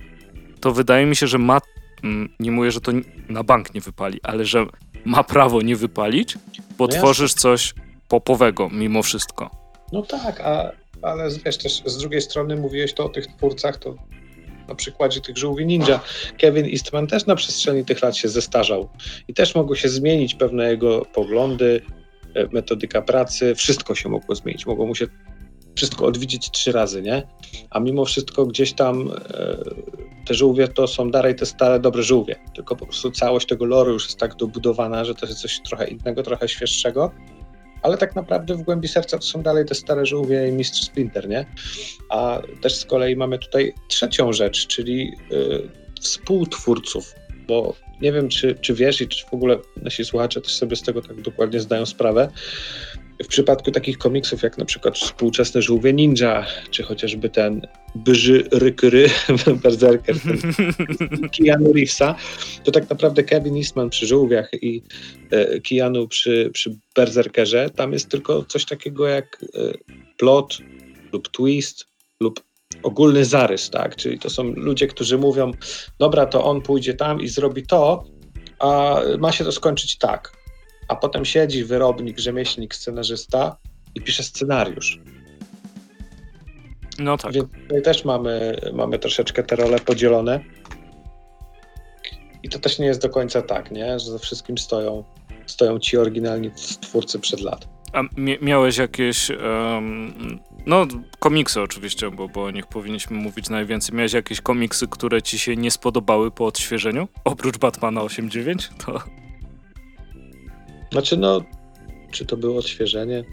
to 0.60 0.72
wydaje 0.72 1.06
mi 1.06 1.16
się, 1.16 1.26
że 1.26 1.38
ma, 1.38 1.60
mm, 2.04 2.28
nie 2.40 2.50
mówię, 2.50 2.70
że 2.70 2.80
to 2.80 2.92
na 3.28 3.42
bank 3.42 3.74
nie 3.74 3.80
wypali, 3.80 4.20
ale 4.22 4.44
że 4.44 4.66
ma 5.04 5.24
prawo 5.24 5.62
nie 5.62 5.76
wypalić, 5.76 6.38
bo 6.78 6.86
no 6.86 6.92
tworzysz 6.92 7.34
coś 7.34 7.74
popowego 8.08 8.68
mimo 8.70 9.02
wszystko. 9.02 9.50
No 9.92 10.02
tak, 10.02 10.40
a, 10.40 10.72
ale 11.02 11.28
wiesz 11.44 11.58
też 11.58 11.82
z 11.86 11.98
drugiej 11.98 12.22
strony 12.22 12.56
mówiłeś 12.56 12.92
to 12.92 13.04
o 13.04 13.08
tych 13.08 13.26
twórcach, 13.26 13.76
to 13.76 13.94
na 14.68 14.74
przykładzie 14.74 15.20
tych 15.20 15.38
żółwi 15.38 15.66
ninja. 15.66 16.00
Kevin 16.38 16.64
Eastman 16.64 17.06
też 17.06 17.26
na 17.26 17.36
przestrzeni 17.36 17.84
tych 17.84 18.02
lat 18.02 18.16
się 18.16 18.28
zestarzał 18.28 18.88
i 19.28 19.34
też 19.34 19.54
mogły 19.54 19.76
się 19.76 19.88
zmienić 19.88 20.34
pewne 20.34 20.70
jego 20.70 21.04
poglądy, 21.14 21.82
e, 22.34 22.46
metodyka 22.52 23.02
pracy, 23.02 23.54
wszystko 23.54 23.94
się 23.94 24.08
mogło 24.08 24.34
zmienić. 24.34 24.66
Mogło 24.66 24.86
mu 24.86 24.94
się 24.94 25.06
wszystko 25.74 26.06
odwiedzić 26.06 26.50
trzy 26.50 26.72
razy, 26.72 27.02
nie? 27.02 27.22
A 27.70 27.80
mimo 27.80 28.04
wszystko 28.04 28.46
gdzieś 28.46 28.72
tam 28.72 29.10
e, 29.10 29.56
te 30.26 30.34
żółwie 30.34 30.68
to 30.68 30.86
są 30.86 31.10
dalej 31.10 31.34
te 31.34 31.46
stare, 31.46 31.80
dobre 31.80 32.02
żółwie, 32.02 32.36
tylko 32.54 32.76
po 32.76 32.86
prostu 32.86 33.10
całość 33.10 33.46
tego 33.46 33.64
loru 33.64 33.92
już 33.92 34.04
jest 34.04 34.18
tak 34.18 34.34
dobudowana, 34.34 35.04
że 35.04 35.14
to 35.14 35.26
jest 35.26 35.40
coś 35.40 35.60
trochę 35.60 35.88
innego, 35.88 36.22
trochę 36.22 36.48
świeższego 36.48 37.10
ale 37.84 37.98
tak 37.98 38.16
naprawdę 38.16 38.54
w 38.54 38.62
głębi 38.62 38.88
serca 38.88 39.18
to 39.18 39.24
są 39.24 39.42
dalej 39.42 39.64
te 39.66 39.74
stare 39.74 40.06
żółwie 40.06 40.48
i 40.48 40.52
Mistrz 40.52 40.82
Splinter, 40.82 41.28
nie? 41.28 41.46
A 42.10 42.42
też 42.60 42.74
z 42.74 42.84
kolei 42.84 43.16
mamy 43.16 43.38
tutaj 43.38 43.74
trzecią 43.88 44.32
rzecz, 44.32 44.66
czyli 44.66 45.12
y, 45.32 45.68
współtwórców, 46.00 47.14
bo 47.46 47.74
nie 48.00 48.12
wiem, 48.12 48.28
czy, 48.28 48.54
czy 48.60 48.74
wiesz 48.74 49.00
i 49.00 49.08
czy 49.08 49.26
w 49.26 49.34
ogóle 49.34 49.58
nasi 49.76 50.04
słuchacze 50.04 50.40
też 50.40 50.54
sobie 50.54 50.76
z 50.76 50.82
tego 50.82 51.02
tak 51.02 51.22
dokładnie 51.22 51.60
zdają 51.60 51.86
sprawę, 51.86 52.28
w 53.22 53.26
przypadku 53.26 53.70
takich 53.70 53.98
komiksów 53.98 54.42
jak 54.42 54.58
na 54.58 54.64
przykład 54.64 54.98
współczesne 54.98 55.62
Żółwie 55.62 55.92
Ninja, 55.92 56.46
czy 56.70 56.82
chociażby 56.82 57.30
ten 57.30 57.66
Byży 57.94 58.48
Rykry, 58.52 59.10
Berserker, 59.62 60.16
Keanu 61.38 61.72
Reevesa, 61.72 62.14
to 62.64 62.70
tak 62.70 62.90
naprawdę 62.90 63.22
Kevin 63.22 63.56
Eastman 63.56 63.90
przy 63.90 64.06
Żółwiach 64.06 64.50
i 64.62 64.82
e, 65.30 65.60
Keanu 65.60 66.08
przy, 66.08 66.50
przy 66.52 66.76
Berserkerze, 66.96 67.70
tam 67.70 67.92
jest 67.92 68.08
tylko 68.08 68.44
coś 68.44 68.64
takiego 68.64 69.08
jak 69.08 69.44
e, 69.54 69.72
plot 70.18 70.58
lub 71.12 71.28
twist 71.28 71.86
lub 72.20 72.42
ogólny 72.82 73.24
zarys, 73.24 73.70
tak? 73.70 73.96
Czyli 73.96 74.18
to 74.18 74.30
są 74.30 74.44
ludzie, 74.44 74.86
którzy 74.86 75.18
mówią, 75.18 75.52
dobra, 75.98 76.26
to 76.26 76.44
on 76.44 76.60
pójdzie 76.60 76.94
tam 76.94 77.20
i 77.20 77.28
zrobi 77.28 77.66
to, 77.66 78.04
a 78.58 79.00
ma 79.18 79.32
się 79.32 79.44
to 79.44 79.52
skończyć 79.52 79.98
tak 79.98 80.43
a 80.88 80.96
potem 80.96 81.24
siedzi 81.24 81.64
wyrobnik, 81.64 82.18
rzemieślnik, 82.18 82.74
scenarzysta 82.74 83.56
i 83.94 84.00
pisze 84.00 84.22
scenariusz. 84.22 85.00
No 86.98 87.16
tak. 87.16 87.32
Więc 87.32 87.52
tutaj 87.52 87.82
też 87.82 88.04
mamy, 88.04 88.60
mamy 88.72 88.98
troszeczkę 88.98 89.42
te 89.42 89.56
role 89.56 89.78
podzielone. 89.78 90.40
I 92.42 92.48
to 92.48 92.58
też 92.58 92.78
nie 92.78 92.86
jest 92.86 93.02
do 93.02 93.08
końca 93.08 93.42
tak, 93.42 93.70
nie? 93.70 93.98
że 93.98 94.10
ze 94.10 94.18
wszystkim 94.18 94.58
stoją, 94.58 95.04
stoją 95.46 95.78
ci 95.78 95.96
oryginalni 95.98 96.50
twórcy 96.80 97.18
przed 97.18 97.40
lat. 97.40 97.68
A 97.92 98.02
miałeś 98.40 98.76
jakieś, 98.76 99.30
um, 99.30 100.40
no 100.66 100.86
komiksy 101.18 101.60
oczywiście, 101.60 102.10
bo, 102.10 102.28
bo 102.28 102.44
o 102.44 102.50
nich 102.50 102.66
powinniśmy 102.66 103.16
mówić 103.16 103.48
najwięcej. 103.48 103.96
Miałeś 103.96 104.12
jakieś 104.12 104.40
komiksy, 104.40 104.88
które 104.88 105.22
ci 105.22 105.38
się 105.38 105.56
nie 105.56 105.70
spodobały 105.70 106.30
po 106.30 106.46
odświeżeniu? 106.46 107.08
Oprócz 107.24 107.58
Batmana 107.58 108.00
8.9? 108.00 108.68
To... 108.86 109.23
Znaczy, 110.94 111.16
no, 111.16 111.40
czy 112.10 112.26
to 112.26 112.36
było 112.36 112.58
odświeżenie? 112.58 113.24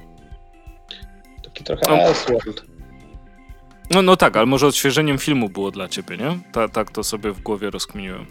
Taki 1.43 1.63
trochę 1.63 1.81
no. 1.87 1.93
Elseworld. 1.93 2.65
No, 3.91 4.01
no 4.01 4.17
tak, 4.17 4.37
ale 4.37 4.45
może 4.45 4.67
odświeżeniem 4.67 5.17
filmu 5.17 5.49
było 5.49 5.71
dla 5.71 5.87
ciebie, 5.87 6.17
nie? 6.17 6.39
Ta, 6.51 6.67
tak 6.67 6.91
to 6.91 7.03
sobie 7.03 7.31
w 7.31 7.41
głowie 7.41 7.69
rozkminiłem. 7.69 8.25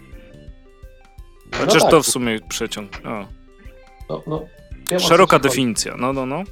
No 1.53 1.59
Chociaż 1.59 1.74
no 1.74 1.81
tak. 1.81 1.91
to 1.91 2.03
w 2.03 2.07
sumie 2.07 2.41
przeciąg. 2.49 3.05
No. 3.05 3.28
No, 4.09 4.22
no, 4.26 4.47
Szeroka 4.99 5.39
definicja, 5.39 5.97
no, 5.97 6.12
no, 6.12 6.26
no. 6.26 6.43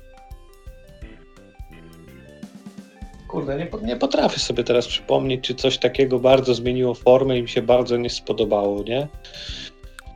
Kurde, 3.29 3.59
nie, 3.59 3.69
nie 3.83 3.97
potrafię 3.97 4.39
sobie 4.39 4.65
teraz 4.65 4.87
przypomnieć, 4.87 5.41
czy 5.47 5.55
coś 5.55 5.79
takiego 5.79 6.19
bardzo 6.19 6.55
zmieniło 6.55 6.95
formę 6.95 7.39
i 7.39 7.43
mi 7.43 7.49
się 7.49 7.63
bardzo 7.63 7.97
nie 7.97 8.11
spodobało, 8.11 8.83
nie? 8.83 9.09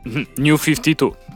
New 0.37 0.65
52. 0.65 1.32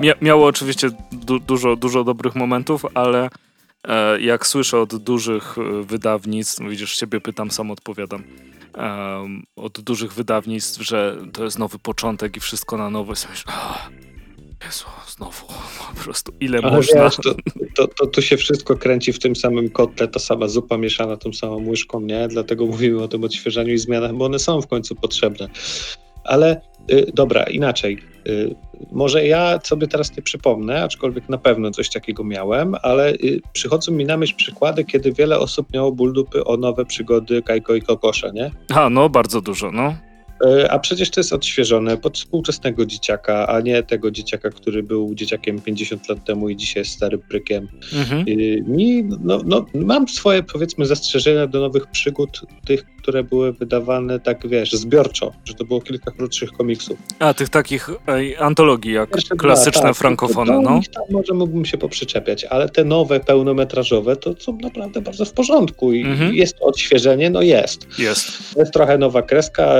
Mia 0.00 0.14
miało 0.20 0.46
oczywiście 0.46 0.90
du 1.12 1.38
dużo, 1.38 1.76
dużo 1.76 2.04
dobrych 2.04 2.34
momentów, 2.34 2.86
ale 2.94 3.30
e, 3.88 4.20
jak 4.20 4.46
słyszę 4.46 4.80
od 4.80 4.96
dużych 4.96 5.56
e, 5.58 5.82
wydawnictw, 5.82 6.60
no 6.60 6.70
widzisz, 6.70 6.96
ciebie 6.96 7.20
pytam, 7.20 7.50
sam 7.50 7.70
odpowiadam, 7.70 8.22
e, 8.76 9.28
od 9.56 9.80
dużych 9.80 10.12
wydawnictw, 10.12 10.82
że 10.82 11.16
to 11.32 11.44
jest 11.44 11.58
nowy 11.58 11.78
początek 11.78 12.36
i 12.36 12.40
wszystko 12.40 12.76
na 12.76 12.90
nowo, 12.90 13.12
jest 13.12 13.28
myślę, 13.30 13.52
Jezu, 14.64 14.84
znowu, 15.08 15.46
po 15.94 16.04
prostu 16.04 16.32
ile 16.40 16.58
Ale 16.58 16.76
można. 16.76 17.04
Wiesz, 17.04 17.16
to, 17.16 17.34
to, 17.74 17.88
to, 17.88 18.06
to, 18.06 18.20
się 18.20 18.36
wszystko 18.36 18.76
kręci 18.76 19.12
w 19.12 19.18
tym 19.18 19.36
samym 19.36 19.70
kotle, 19.70 20.08
ta 20.08 20.18
sama 20.18 20.48
zupa 20.48 20.76
mieszana 20.76 21.16
tą 21.16 21.32
samą 21.32 21.68
łyżką, 21.68 22.00
nie? 22.00 22.28
Dlatego 22.28 22.66
mówimy 22.66 23.02
o 23.02 23.08
tym 23.08 23.24
odświeżaniu 23.24 23.72
i 23.72 23.78
zmianach, 23.78 24.14
bo 24.14 24.24
one 24.24 24.38
są 24.38 24.62
w 24.62 24.66
końcu 24.66 24.94
potrzebne. 24.94 25.48
Ale 26.24 26.60
y, 26.90 27.06
dobra, 27.14 27.42
inaczej. 27.42 27.98
Y, 28.28 28.54
może 28.92 29.26
ja 29.26 29.58
sobie 29.62 29.88
teraz 29.88 30.16
nie 30.16 30.22
przypomnę, 30.22 30.82
aczkolwiek 30.82 31.28
na 31.28 31.38
pewno 31.38 31.70
coś 31.70 31.90
takiego 31.90 32.24
miałem, 32.24 32.74
ale 32.82 33.12
y, 33.12 33.40
przychodzą 33.52 33.92
mi 33.92 34.04
na 34.04 34.16
myśl 34.16 34.36
przykłady, 34.36 34.84
kiedy 34.84 35.12
wiele 35.12 35.38
osób 35.38 35.72
miało 35.74 35.92
ból 35.92 36.12
dupy 36.12 36.44
o 36.44 36.56
nowe 36.56 36.84
przygody 36.84 37.42
Kajko 37.42 37.74
i 37.74 37.82
Kokosza, 37.82 38.30
nie? 38.30 38.50
A, 38.74 38.90
no 38.90 39.08
bardzo 39.08 39.40
dużo, 39.40 39.72
no. 39.72 39.94
E, 40.44 40.70
a 40.70 40.78
przecież 40.78 41.10
to 41.10 41.20
jest 41.20 41.32
odświeżone 41.32 41.96
pod 41.96 42.18
współczesnego 42.18 42.86
dzieciaka, 42.86 43.46
a 43.46 43.60
nie 43.60 43.82
tego 43.82 44.10
dzieciaka, 44.10 44.50
który 44.50 44.82
był 44.82 45.14
dzieciakiem 45.14 45.60
50 45.60 46.08
lat 46.08 46.24
temu 46.24 46.48
i 46.48 46.56
dzisiaj 46.56 46.80
jest 46.80 46.92
starym 46.92 47.20
prykiem. 47.20 47.68
Mhm. 47.92 48.24
Mi, 48.68 49.04
no, 49.20 49.40
no, 49.44 49.66
mam 49.74 50.08
swoje, 50.08 50.42
powiedzmy, 50.42 50.86
zastrzeżenia 50.86 51.46
do 51.46 51.60
nowych 51.60 51.86
przygód, 51.86 52.40
tych, 52.64 52.84
które 53.02 53.24
były 53.24 53.52
wydawane 53.52 54.20
tak, 54.20 54.48
wiesz, 54.48 54.72
zbiorczo, 54.72 55.32
że 55.44 55.54
to 55.54 55.64
było 55.64 55.80
kilka 55.80 56.10
krótszych 56.10 56.52
komiksów. 56.52 56.98
A, 57.18 57.34
tych 57.34 57.48
takich 57.48 57.90
ej, 58.06 58.36
antologii, 58.36 58.92
jak 58.92 59.10
klasyczne 59.38 59.82
tak, 59.82 59.96
frankofony, 59.96 60.52
no. 60.62 60.80
Tam 60.94 61.04
może 61.10 61.34
mógłbym 61.34 61.64
się 61.64 61.78
poprzyczepiać, 61.78 62.44
ale 62.44 62.68
te 62.68 62.84
nowe, 62.84 63.20
pełnometrażowe, 63.20 64.16
to 64.16 64.34
są 64.38 64.58
naprawdę 64.62 65.00
bardzo 65.00 65.24
w 65.24 65.32
porządku 65.32 65.92
i 65.92 66.00
mhm. 66.02 66.34
jest 66.34 66.56
odświeżenie, 66.60 67.30
no 67.30 67.42
jest. 67.42 67.98
Jest. 67.98 68.56
Jest 68.56 68.72
trochę 68.72 68.98
nowa 68.98 69.22
kreska, 69.22 69.74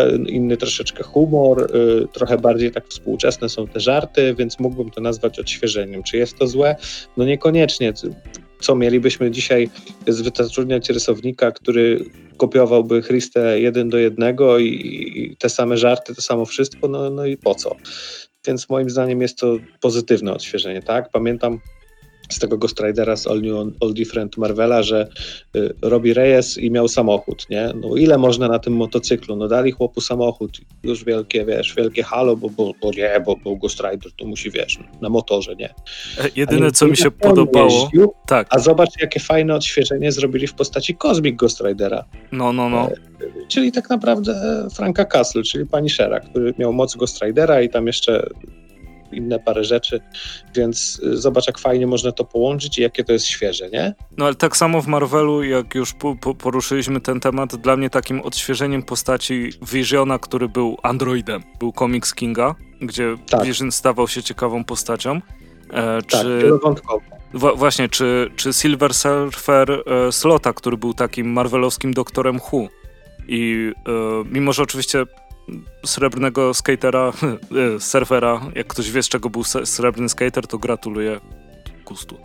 inny 0.47 0.57
troszeczkę 0.57 1.03
humor, 1.03 1.76
y, 1.76 2.09
trochę 2.12 2.38
bardziej 2.38 2.70
tak 2.70 2.88
współczesne 2.88 3.49
są 3.49 3.66
te 3.66 3.80
żarty, 3.80 4.34
więc 4.34 4.59
mógłbym 4.59 4.90
to 4.90 5.01
nazwać 5.01 5.38
odświeżeniem. 5.38 6.03
Czy 6.03 6.16
jest 6.16 6.38
to 6.38 6.47
złe? 6.47 6.76
No 7.16 7.24
niekoniecznie. 7.24 7.92
Co 8.61 8.76
mielibyśmy 8.76 9.30
dzisiaj 9.30 9.70
zatrudniać 10.07 10.90
rysownika, 10.90 11.53
który 11.53 12.05
kopiowałby 12.36 13.03
Christę 13.03 13.61
jeden 13.61 13.88
do 13.88 13.99
jednego 13.99 14.59
i, 14.59 14.66
i 15.14 15.36
te 15.36 15.49
same 15.49 15.76
żarty, 15.76 16.14
to 16.14 16.22
samo 16.22 16.44
wszystko, 16.44 16.88
no, 16.88 17.11
no 17.11 17.26
i 17.26 17.36
po 17.36 17.55
co? 17.55 17.76
Więc 18.47 18.68
moim 18.68 18.90
zdaniem 18.90 19.22
jest 19.22 19.38
to 19.38 19.57
pozytywne 19.80 20.32
odświeżenie, 20.32 20.82
tak? 20.82 21.11
Pamiętam 21.11 21.61
z 22.28 22.38
tego 22.38 22.58
Ghost 22.58 22.80
Ridera 22.80 23.16
z 23.16 23.26
All 23.26 23.42
New, 23.42 23.74
All 23.80 23.94
Different 23.94 24.36
Marvela, 24.36 24.82
że 24.82 25.08
y, 25.56 25.74
robi 25.82 26.14
Reyes 26.14 26.58
i 26.58 26.70
miał 26.70 26.88
samochód, 26.88 27.46
nie? 27.50 27.72
No 27.80 27.96
ile 27.96 28.18
można 28.18 28.48
na 28.48 28.58
tym 28.58 28.76
motocyklu? 28.76 29.36
No 29.36 29.48
dali 29.48 29.72
chłopu 29.72 30.00
samochód, 30.00 30.60
już 30.82 31.04
wielkie, 31.04 31.44
wiesz, 31.44 31.74
wielkie 31.74 32.02
halo, 32.02 32.36
bo, 32.36 32.50
bo, 32.50 32.72
bo 32.82 32.90
nie, 32.90 33.22
bo, 33.26 33.36
bo 33.44 33.56
Ghost 33.56 33.80
Rider 33.80 34.12
to 34.12 34.24
musi, 34.24 34.50
wiesz, 34.50 34.78
na 35.00 35.08
motorze, 35.08 35.56
nie? 35.56 35.68
E, 36.18 36.30
jedyne, 36.36 36.72
co 36.72 36.86
mi 36.86 36.96
się 36.96 37.10
podobało... 37.10 37.70
Jeździł, 37.70 38.12
tak. 38.26 38.46
A 38.50 38.58
zobacz, 38.58 38.90
jakie 39.00 39.20
fajne 39.20 39.54
odświeżenie 39.54 40.12
zrobili 40.12 40.46
w 40.46 40.54
postaci 40.54 40.96
Cosmic 40.96 41.36
Ghost 41.36 41.60
Ridera. 41.60 42.04
No, 42.32 42.52
no, 42.52 42.68
no. 42.68 42.88
E, 42.90 42.96
czyli 43.48 43.72
tak 43.72 43.90
naprawdę 43.90 44.66
Franka 44.74 45.04
Castle, 45.04 45.42
czyli 45.42 45.66
pani 45.66 45.90
Shera, 45.90 46.20
który 46.20 46.54
miał 46.58 46.72
moc 46.72 46.96
Ghost 46.96 47.22
Ridera 47.22 47.62
i 47.62 47.68
tam 47.68 47.86
jeszcze 47.86 48.28
inne 49.12 49.38
parę 49.38 49.64
rzeczy, 49.64 50.00
więc 50.54 51.00
y, 51.04 51.16
zobacz, 51.16 51.46
jak 51.46 51.59
fajnie 51.59 51.86
można 51.86 52.12
to 52.12 52.24
połączyć 52.24 52.78
i 52.78 52.82
jakie 52.82 53.04
to 53.04 53.12
jest 53.12 53.26
świeże, 53.26 53.70
nie? 53.70 53.94
No 54.16 54.24
ale 54.24 54.34
tak 54.34 54.57
samo 54.57 54.82
w 54.82 54.86
Marvelu, 54.86 55.42
jak 55.42 55.74
już 55.74 55.92
po, 55.92 56.16
po, 56.16 56.34
poruszyliśmy 56.34 57.00
ten 57.00 57.20
temat, 57.20 57.57
dla 57.57 57.76
mnie 57.76 57.90
takim 57.90 58.20
odświeżeniem 58.20 58.82
postaci 58.82 59.50
Visiona, 59.72 60.18
który 60.18 60.48
był 60.48 60.76
androidem, 60.82 61.42
był 61.59 61.72
komiks 61.72 62.14
Kinga, 62.14 62.54
gdzie 62.80 63.16
tak. 63.30 63.44
Vision 63.44 63.72
stawał 63.72 64.09
się 64.09 64.22
ciekawą 64.22 64.64
postacią. 64.64 65.20
E, 65.70 66.02
tak, 66.02 66.07
czy... 66.07 66.50
właśnie, 67.32 67.88
czy, 67.88 68.30
czy 68.36 68.52
Silver 68.52 68.94
Surfer 68.94 69.70
e, 69.70 70.12
Slota, 70.12 70.52
który 70.52 70.76
był 70.76 70.94
takim 70.94 71.32
marvelowskim 71.32 71.94
doktorem 71.94 72.40
Hu. 72.40 72.68
I 73.28 73.72
e, 73.88 73.90
mimo, 74.32 74.52
że 74.52 74.62
oczywiście 74.62 75.04
srebrnego 75.86 76.55
skatera, 76.55 77.12
e, 77.76 77.80
surfera. 77.80 78.40
Jak 78.55 78.66
ktoś 78.66 78.90
wie, 78.90 79.03
z 79.03 79.09
czego 79.09 79.30
był 79.30 79.44
srebrny 79.44 80.09
skater, 80.09 80.47
to 80.47 80.59
gratuluję 80.59 81.20
gustu. 81.84 82.18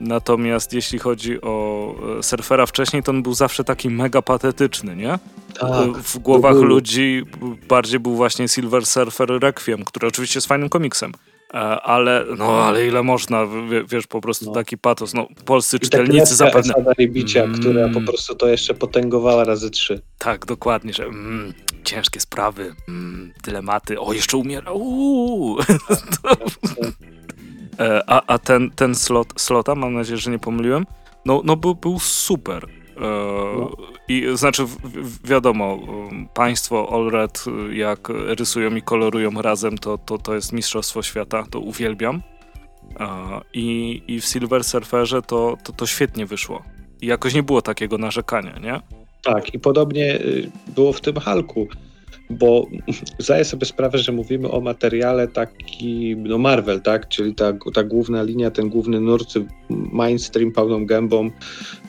Natomiast 0.00 0.72
jeśli 0.72 0.98
chodzi 0.98 1.40
o 1.40 1.94
e, 2.18 2.22
surfera 2.22 2.66
wcześniej, 2.66 3.02
to 3.02 3.12
on 3.12 3.22
był 3.22 3.34
zawsze 3.34 3.64
taki 3.64 3.90
mega 3.90 4.22
patetyczny, 4.22 4.96
nie? 4.96 5.18
Tak, 5.60 5.90
w 5.90 6.18
głowach 6.18 6.56
ludzi 6.56 7.22
bardziej 7.68 8.00
był 8.00 8.16
właśnie 8.16 8.48
Silver 8.48 8.86
Surfer 8.86 9.28
Requiem, 9.40 9.84
który 9.84 10.08
oczywiście 10.08 10.36
jest 10.36 10.46
fajnym 10.46 10.68
komiksem. 10.68 11.12
E, 11.54 11.58
ale 11.80 12.24
no, 12.38 12.64
ale 12.64 12.86
ile 12.86 13.02
można, 13.02 13.46
wiesz, 13.86 14.06
po 14.06 14.20
prostu 14.20 14.44
no. 14.44 14.52
taki 14.52 14.78
patos, 14.78 15.14
no, 15.14 15.28
polscy 15.44 15.76
I 15.76 15.80
czytelnicy 15.80 16.36
zapewne... 16.36 16.74
I 16.98 17.08
bicia, 17.08 17.42
mm. 17.42 17.60
która 17.60 17.88
po 17.88 18.00
prostu 18.00 18.34
to 18.34 18.48
jeszcze 18.48 18.74
potęgowała 18.74 19.44
razy 19.44 19.70
trzy. 19.70 20.00
Tak, 20.18 20.46
dokładnie, 20.46 20.92
że 20.92 21.04
mm, 21.04 21.52
ciężkie 21.84 22.20
sprawy, 22.20 22.74
mm, 22.88 23.32
dylematy, 23.44 24.00
o, 24.00 24.12
jeszcze 24.12 24.36
umiera, 24.36 24.72
uuu. 24.72 25.58
E, 27.80 28.02
a, 28.06 28.22
a 28.26 28.38
ten, 28.38 28.70
ten 28.70 28.94
slot, 28.94 29.28
slota, 29.36 29.74
mam 29.74 29.94
nadzieję, 29.94 30.18
że 30.18 30.30
nie 30.30 30.38
pomyliłem, 30.38 30.86
no, 31.24 31.42
no 31.44 31.56
był, 31.56 31.74
był 31.74 31.98
super. 31.98 32.66
E, 32.96 33.00
no. 33.00 33.76
I 34.08 34.24
znaczy, 34.34 34.62
wiadomo, 35.24 35.78
państwo 36.34 36.88
Allred, 36.92 37.44
jak 37.72 38.08
rysują 38.08 38.74
i 38.74 38.82
kolorują 38.82 39.42
razem, 39.42 39.78
to, 39.78 39.98
to, 39.98 40.18
to 40.18 40.34
jest 40.34 40.52
mistrzostwo 40.52 41.02
świata, 41.02 41.44
to 41.50 41.60
uwielbiam. 41.60 42.22
I, 43.52 44.02
i 44.06 44.20
w 44.20 44.24
Silver 44.24 44.64
Surferze 44.64 45.22
to, 45.22 45.56
to, 45.64 45.72
to 45.72 45.86
świetnie 45.86 46.26
wyszło. 46.26 46.62
I 47.00 47.06
jakoś 47.06 47.34
nie 47.34 47.42
było 47.42 47.62
takiego 47.62 47.98
narzekania, 47.98 48.58
nie? 48.58 48.80
Tak, 49.22 49.54
i 49.54 49.58
podobnie 49.58 50.14
y, 50.14 50.50
było 50.74 50.92
w 50.92 51.00
tym 51.00 51.16
Halku 51.16 51.68
bo 52.30 52.66
zdaję 53.18 53.44
sobie 53.44 53.66
sprawę, 53.66 53.98
że 53.98 54.12
mówimy 54.12 54.50
o 54.50 54.60
materiale 54.60 55.28
taki, 55.28 56.16
no 56.16 56.38
Marvel, 56.38 56.80
tak, 56.80 57.08
czyli 57.08 57.34
ta, 57.34 57.52
ta 57.74 57.84
główna 57.84 58.22
linia, 58.22 58.50
ten 58.50 58.68
główny 58.68 59.00
nurt, 59.00 59.34
mainstream 59.70 60.52
pełną 60.52 60.86
gębą, 60.86 61.30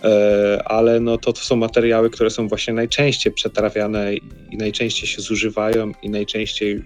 e, 0.04 0.62
ale 0.66 1.00
no 1.00 1.18
to, 1.18 1.34
to 1.34 1.42
są 1.42 1.56
materiały, 1.56 2.10
które 2.10 2.30
są 2.30 2.48
właśnie 2.48 2.74
najczęściej 2.74 3.34
przetrawiane 3.34 4.14
i 4.52 4.58
najczęściej 4.58 5.08
się 5.08 5.22
zużywają 5.22 5.92
i 6.04 6.10
najczęściej 6.10 6.84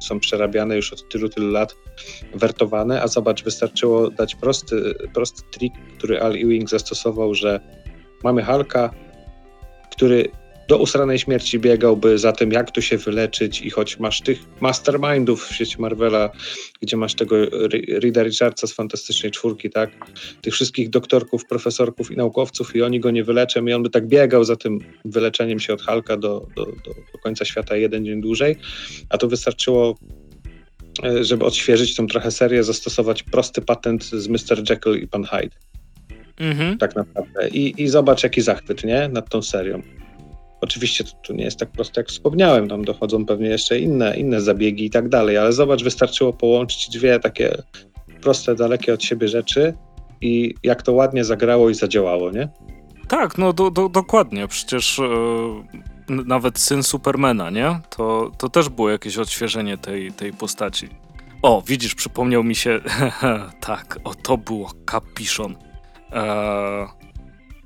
są 0.00 0.20
przerabiane 0.20 0.76
już 0.76 0.92
od 0.92 1.08
tylu, 1.08 1.28
tylu 1.28 1.50
lat, 1.50 1.76
wertowane, 2.34 3.02
a 3.02 3.08
zobacz, 3.08 3.44
wystarczyło 3.44 4.10
dać 4.10 4.34
prosty, 4.34 4.94
prosty 5.14 5.42
trik, 5.52 5.72
który 5.98 6.20
Al 6.20 6.32
Ewing 6.32 6.70
zastosował, 6.70 7.34
że 7.34 7.60
mamy 8.24 8.42
Halka, 8.42 8.90
który 9.90 10.28
do 10.70 10.78
usranej 10.78 11.18
śmierci 11.18 11.58
biegałby 11.58 12.18
za 12.18 12.32
tym, 12.32 12.52
jak 12.52 12.70
tu 12.70 12.82
się 12.82 12.96
wyleczyć 12.96 13.62
i 13.62 13.70
choć 13.70 13.98
masz 13.98 14.20
tych 14.20 14.38
mastermindów 14.60 15.44
w 15.46 15.54
sieci 15.54 15.80
Marvela, 15.80 16.30
gdzie 16.80 16.96
masz 16.96 17.14
tego 17.14 17.36
Rida 18.00 18.22
Richardsa 18.22 18.66
z 18.66 18.72
Fantastycznej 18.72 19.32
Czwórki, 19.32 19.70
tak? 19.70 19.90
Tych 20.40 20.54
wszystkich 20.54 20.90
doktorków, 20.90 21.44
profesorków 21.44 22.10
i 22.10 22.16
naukowców 22.16 22.76
i 22.76 22.82
oni 22.82 23.00
go 23.00 23.10
nie 23.10 23.24
wyleczą 23.24 23.66
i 23.66 23.72
on 23.72 23.82
by 23.82 23.90
tak 23.90 24.06
biegał 24.06 24.44
za 24.44 24.56
tym 24.56 24.78
wyleczeniem 25.04 25.60
się 25.60 25.72
od 25.72 25.82
Halka 25.82 26.16
do, 26.16 26.46
do, 26.56 26.64
do, 26.64 26.94
do 27.12 27.18
końca 27.22 27.44
świata 27.44 27.76
jeden 27.76 28.04
dzień 28.04 28.20
dłużej, 28.20 28.56
a 29.08 29.18
to 29.18 29.28
wystarczyło 29.28 29.98
e, 31.04 31.24
żeby 31.24 31.44
odświeżyć 31.44 31.96
tą 31.96 32.06
trochę 32.06 32.30
serię, 32.30 32.64
zastosować 32.64 33.22
prosty 33.22 33.62
patent 33.62 34.04
z 34.04 34.28
Mr. 34.28 34.70
Jekyll 34.70 35.02
i 35.02 35.08
Pan 35.08 35.24
Hyde. 35.24 35.56
Mhm. 36.36 36.78
Tak 36.78 36.96
naprawdę. 36.96 37.48
I, 37.48 37.82
I 37.82 37.88
zobacz, 37.88 38.22
jaki 38.22 38.40
zachwyt, 38.40 38.84
nie? 38.84 39.08
Nad 39.08 39.28
tą 39.28 39.42
serią. 39.42 39.82
Oczywiście 40.60 41.04
to, 41.04 41.10
to, 41.26 41.32
nie 41.32 41.44
jest 41.44 41.58
tak 41.58 41.70
proste, 41.70 42.00
jak 42.00 42.08
wspomniałem, 42.08 42.68
tam 42.68 42.84
dochodzą 42.84 43.26
pewnie 43.26 43.48
jeszcze 43.48 43.78
inne, 43.78 44.16
inne 44.16 44.40
zabiegi 44.40 44.84
i 44.84 44.90
tak 44.90 45.08
dalej, 45.08 45.36
ale 45.36 45.52
zobacz, 45.52 45.82
wystarczyło 45.82 46.32
połączyć 46.32 46.88
dwie 46.88 47.20
takie 47.20 47.62
proste, 48.22 48.54
dalekie 48.54 48.94
od 48.94 49.04
siebie 49.04 49.28
rzeczy 49.28 49.74
i 50.20 50.54
jak 50.62 50.82
to 50.82 50.92
ładnie 50.92 51.24
zagrało 51.24 51.70
i 51.70 51.74
zadziałało, 51.74 52.30
nie? 52.30 52.48
Tak, 53.08 53.38
no 53.38 53.52
do, 53.52 53.70
do, 53.70 53.88
dokładnie. 53.88 54.48
Przecież 54.48 54.98
e, 54.98 55.04
nawet 56.08 56.58
syn 56.58 56.82
Supermana, 56.82 57.50
nie? 57.50 57.80
To, 57.96 58.30
to 58.38 58.48
też 58.48 58.68
było 58.68 58.90
jakieś 58.90 59.18
odświeżenie 59.18 59.78
tej, 59.78 60.12
tej 60.12 60.32
postaci. 60.32 60.88
O, 61.42 61.62
widzisz, 61.66 61.94
przypomniał 61.94 62.44
mi 62.44 62.54
się. 62.54 62.80
tak, 63.60 63.98
o 64.04 64.14
to 64.14 64.36
było 64.36 64.72
kapiszon. 64.84 65.56
E, 66.12 66.86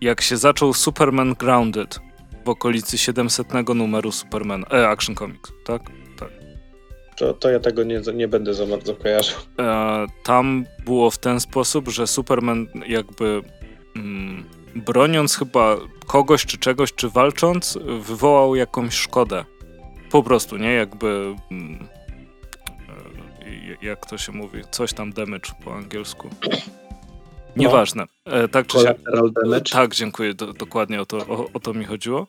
jak 0.00 0.20
się 0.20 0.36
zaczął 0.36 0.74
Superman 0.74 1.34
Grounded, 1.34 2.00
w 2.44 2.48
okolicy 2.48 2.98
700 2.98 3.48
numeru 3.74 4.12
Superman, 4.12 4.64
e, 4.72 4.88
Action 4.88 5.14
Comics, 5.14 5.52
tak? 5.64 5.82
Tak. 6.18 6.28
To, 7.16 7.34
to 7.34 7.50
ja 7.50 7.60
tego 7.60 7.84
nie, 7.84 8.00
nie 8.14 8.28
będę 8.28 8.54
za 8.54 8.66
bardzo 8.66 8.94
kojarzył. 8.94 9.38
E, 9.58 10.06
tam 10.22 10.64
było 10.84 11.10
w 11.10 11.18
ten 11.18 11.40
sposób, 11.40 11.88
że 11.88 12.06
Superman 12.06 12.66
jakby 12.86 13.42
mm, 13.96 14.44
broniąc 14.74 15.36
chyba 15.36 15.76
kogoś 16.06 16.46
czy 16.46 16.58
czegoś, 16.58 16.92
czy 16.92 17.08
walcząc, 17.08 17.78
wywołał 18.00 18.54
jakąś 18.54 18.94
szkodę. 18.94 19.44
Po 20.10 20.22
prostu, 20.22 20.56
nie? 20.56 20.72
Jakby... 20.72 21.36
Mm, 21.50 21.88
e, 23.80 23.86
jak 23.86 24.06
to 24.06 24.18
się 24.18 24.32
mówi? 24.32 24.62
Coś 24.70 24.92
tam 24.92 25.12
damage 25.12 25.50
po 25.64 25.74
angielsku. 25.74 26.30
No. 27.56 27.62
Nieważne. 27.62 28.04
E, 28.24 28.48
tak, 28.48 28.66
czy 28.66 28.78
się, 28.78 28.94
tak, 29.72 29.94
dziękuję. 29.94 30.34
Do, 30.34 30.52
dokładnie 30.52 31.00
o 31.00 31.06
to, 31.06 31.16
o, 31.16 31.48
o, 31.52 31.60
to 31.60 31.74
mi 31.74 31.84
chodziło. 31.84 32.26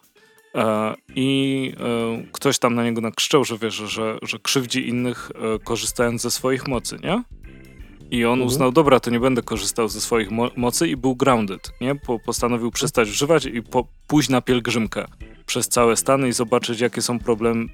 E, 0.55 0.95
I 1.15 1.73
e, 1.79 2.23
ktoś 2.31 2.59
tam 2.59 2.75
na 2.75 2.83
niego 2.83 3.01
nakrzyczał, 3.01 3.45
że 3.45 3.57
wiesz, 3.57 3.73
że, 3.73 4.17
że 4.21 4.39
krzywdzi 4.39 4.89
innych 4.89 5.31
e, 5.35 5.59
korzystając 5.59 6.21
ze 6.21 6.31
swoich 6.31 6.67
mocy, 6.67 6.97
nie? 7.03 7.23
I 8.11 8.25
on 8.25 8.31
mhm. 8.31 8.47
uznał, 8.47 8.71
dobra, 8.71 8.99
to 8.99 9.11
nie 9.11 9.19
będę 9.19 9.41
korzystał 9.41 9.87
ze 9.89 10.01
swoich 10.01 10.31
mo 10.31 10.49
mocy 10.55 10.87
i 10.87 10.95
był 10.97 11.15
grounded, 11.15 11.71
nie? 11.81 11.95
Po, 11.95 12.19
postanowił 12.19 12.71
przestać 12.71 13.09
używać 13.09 13.45
i 13.45 13.63
po, 13.63 13.87
pójść 14.07 14.29
na 14.29 14.41
pielgrzymkę 14.41 15.05
przez 15.45 15.67
całe 15.67 15.97
Stany 15.97 16.27
i 16.27 16.33
zobaczyć, 16.33 16.79
jakie 16.79 17.01
są 17.01 17.19
problemy, 17.19 17.65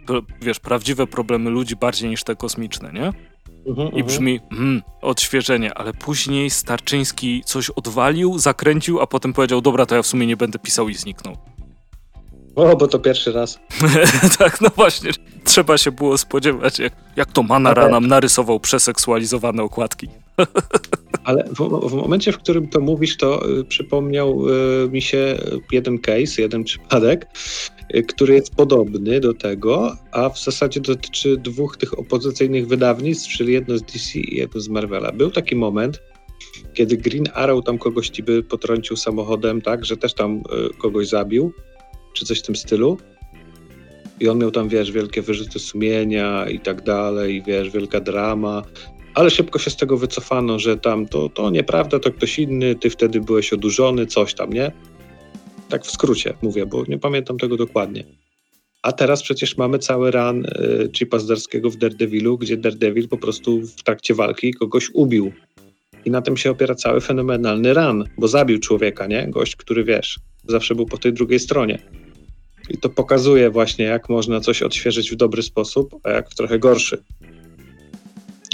wiesz, 0.42 0.60
prawdziwe 0.60 1.08
problemy 1.08 1.50
ludzi 1.50 1.76
bardziej 1.76 2.10
niż 2.10 2.24
te 2.24 2.36
kosmiczne, 2.36 2.92
nie? 2.94 3.14
Mhm, 3.68 3.88
I 3.88 3.92
mhm. 3.92 4.06
brzmi, 4.06 4.40
hmm, 4.50 4.82
odświeżenie, 5.02 5.74
ale 5.74 5.94
później 5.94 6.50
Starczyński 6.50 7.42
coś 7.46 7.70
odwalił, 7.70 8.40
zakręcił, 8.40 9.02
a 9.02 9.08
potem 9.08 9.34
powiedział, 9.34 9.62
dobra, 9.62 9.86
to 9.86 9.96
ja 9.96 10.02
w 10.02 10.08
sumie 10.08 10.28
nie 10.28 10.38
będę 10.38 10.60
pisał 10.60 10.90
i 10.90 10.94
zniknął. 10.94 11.38
O, 12.56 12.76
bo 12.76 12.88
to 12.88 13.00
pierwszy 13.00 13.32
raz. 13.32 13.60
tak, 14.40 14.62
no 14.62 14.70
właśnie. 14.76 15.12
Trzeba 15.44 15.78
się 15.78 15.92
było 15.92 16.18
spodziewać, 16.18 16.80
jak, 16.80 16.94
jak 17.16 17.32
to 17.32 17.44
Manara 17.44 17.90
nam 17.90 18.08
narysował 18.08 18.60
przeseksualizowane 18.60 19.64
okładki. 19.64 20.08
Ale 21.24 21.44
w, 21.44 21.90
w, 21.90 21.94
momencie, 21.94 22.32
w 22.32 22.38
którym 22.38 22.68
to 22.68 22.80
mówisz, 22.80 23.18
to 23.18 23.50
y, 23.60 23.64
przypomniał 23.64 24.50
y, 24.50 24.90
mi 24.90 25.02
się 25.02 25.38
jeden 25.72 26.00
case, 26.00 26.42
jeden 26.42 26.64
przypadek, 26.64 27.28
który 28.08 28.34
jest 28.34 28.56
podobny 28.56 29.20
do 29.20 29.34
tego, 29.34 29.96
a 30.12 30.30
w 30.30 30.40
zasadzie 30.44 30.80
dotyczy 30.80 31.38
dwóch 31.38 31.78
tych 31.78 32.00
opozycyjnych 32.00 32.68
wydawnictw, 32.68 33.30
czyli 33.30 33.54
jedno 33.54 33.78
z 33.78 33.82
DC 33.82 34.20
i 34.20 34.36
jedno 34.36 34.62
z 34.62 34.70
Marvela. 34.70 35.12
Był 35.12 35.32
taki 35.32 35.56
moment, 35.56 36.02
kiedy 36.74 36.98
Green 36.98 37.26
Arrow 37.34 37.66
tam 37.66 37.78
kogoś 37.78 38.22
by 38.22 38.44
potrącił 38.44 38.96
samochodem, 38.96 39.62
tak, 39.62 39.86
że 39.86 39.98
też 39.98 40.14
tam 40.14 40.38
y, 40.38 40.78
kogoś 40.78 41.08
zabił 41.08 41.54
czy 42.14 42.26
coś 42.26 42.40
w 42.40 42.42
tym 42.42 42.56
stylu. 42.56 42.98
I 44.20 44.30
on 44.30 44.40
miał 44.40 44.52
tam, 44.52 44.70
wiesz, 44.70 44.92
wielkie 44.92 45.22
wyrzuty 45.22 45.60
sumienia 45.60 46.50
i 46.50 46.60
tak 46.60 46.84
dalej, 46.84 47.44
wiesz, 47.48 47.70
wielka 47.70 48.00
drama. 48.00 48.64
ale 49.14 49.30
szybko 49.30 49.60
się 49.60 49.70
z 49.70 49.76
tego 49.76 49.98
wycofano, 49.98 50.60
że 50.60 50.78
tam 50.78 51.06
to, 51.06 51.30
to 51.30 51.50
nieprawda, 51.50 52.00
to 52.00 52.12
ktoś 52.12 52.40
inny, 52.40 52.76
ty 52.76 52.90
wtedy 52.90 53.22
byłeś 53.22 53.54
odurzony, 53.54 54.06
coś 54.06 54.34
tam, 54.34 54.54
nie? 54.54 54.72
Tak 55.72 55.86
w 55.86 55.92
skrócie 55.92 56.34
mówię, 56.42 56.66
bo 56.66 56.84
nie 56.88 56.98
pamiętam 56.98 57.38
tego 57.38 57.58
dokładnie. 57.58 58.04
A 58.82 58.92
teraz 58.92 59.24
przecież 59.24 59.58
mamy 59.58 59.80
cały 59.80 60.12
run 60.12 60.46
y, 60.46 60.90
Chipa 60.94 61.20
Zdarskiego 61.20 61.70
w 61.70 61.76
Daredevilu, 61.76 62.38
gdzie 62.38 62.58
Daredevil 62.58 63.08
po 63.08 63.18
prostu 63.18 63.62
w 63.62 63.84
trakcie 63.84 64.14
walki 64.14 64.54
kogoś 64.54 64.90
ubił. 64.94 65.32
I 66.06 66.12
na 66.12 66.22
tym 66.22 66.38
się 66.38 66.52
opiera 66.52 66.76
cały 66.76 67.02
fenomenalny 67.02 67.74
run, 67.74 68.04
bo 68.18 68.28
zabił 68.28 68.60
człowieka, 68.60 69.08
nie? 69.08 69.28
Gość, 69.30 69.56
który 69.56 69.84
wiesz, 69.84 70.20
zawsze 70.48 70.76
był 70.76 70.86
po 70.86 70.98
tej 70.98 71.14
drugiej 71.14 71.40
stronie. 71.40 71.80
I 72.70 72.78
to 72.78 72.90
pokazuje 72.90 73.50
właśnie, 73.50 73.86
jak 73.86 74.10
można 74.10 74.40
coś 74.40 74.62
odświeżyć 74.62 75.12
w 75.12 75.16
dobry 75.16 75.44
sposób, 75.44 75.96
a 76.04 76.10
jak 76.10 76.30
w 76.30 76.36
trochę 76.36 76.60
gorszy. 76.60 77.04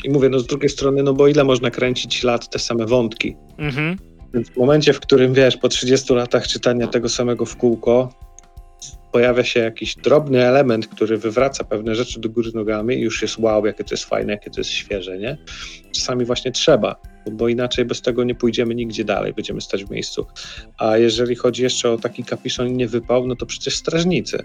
I 0.03 0.09
mówię, 0.09 0.29
no 0.29 0.39
z 0.39 0.47
drugiej 0.47 0.69
strony, 0.69 1.03
no 1.03 1.13
bo 1.13 1.27
ile 1.27 1.43
można 1.43 1.71
kręcić 1.71 2.23
lat 2.23 2.49
te 2.49 2.59
same 2.59 2.85
wątki? 2.85 3.35
Mhm. 3.57 3.97
Więc 4.33 4.49
w 4.49 4.57
momencie, 4.57 4.93
w 4.93 4.99
którym 4.99 5.33
wiesz, 5.33 5.57
po 5.57 5.69
30 5.69 6.13
latach 6.13 6.47
czytania 6.47 6.87
tego 6.87 7.09
samego 7.09 7.45
w 7.45 7.57
kółko, 7.57 8.09
pojawia 9.11 9.43
się 9.43 9.59
jakiś 9.59 9.95
drobny 9.95 10.45
element, 10.45 10.87
który 10.87 11.17
wywraca 11.17 11.63
pewne 11.63 11.95
rzeczy 11.95 12.19
do 12.19 12.29
góry 12.29 12.51
nogami 12.53 12.95
i 12.95 13.01
już 13.01 13.21
jest 13.21 13.37
wow, 13.39 13.65
jakie 13.65 13.83
to 13.83 13.93
jest 13.93 14.05
fajne, 14.05 14.33
jakie 14.33 14.49
to 14.49 14.59
jest 14.59 14.69
świeże, 14.69 15.17
nie? 15.17 15.37
Czasami 15.91 16.25
właśnie 16.25 16.51
trzeba, 16.51 16.95
bo 17.31 17.47
inaczej 17.47 17.85
bez 17.85 18.01
tego 18.01 18.23
nie 18.23 18.35
pójdziemy 18.35 18.75
nigdzie 18.75 19.03
dalej, 19.03 19.33
będziemy 19.33 19.61
stać 19.61 19.85
w 19.85 19.91
miejscu. 19.91 20.25
A 20.77 20.97
jeżeli 20.97 21.35
chodzi 21.35 21.63
jeszcze 21.63 21.91
o 21.91 21.97
taki 21.97 22.23
kapiszon 22.23 22.73
nie 22.73 22.87
wypał, 22.87 23.27
no 23.27 23.35
to 23.35 23.45
przecież 23.45 23.75
Strażnicy. 23.75 24.43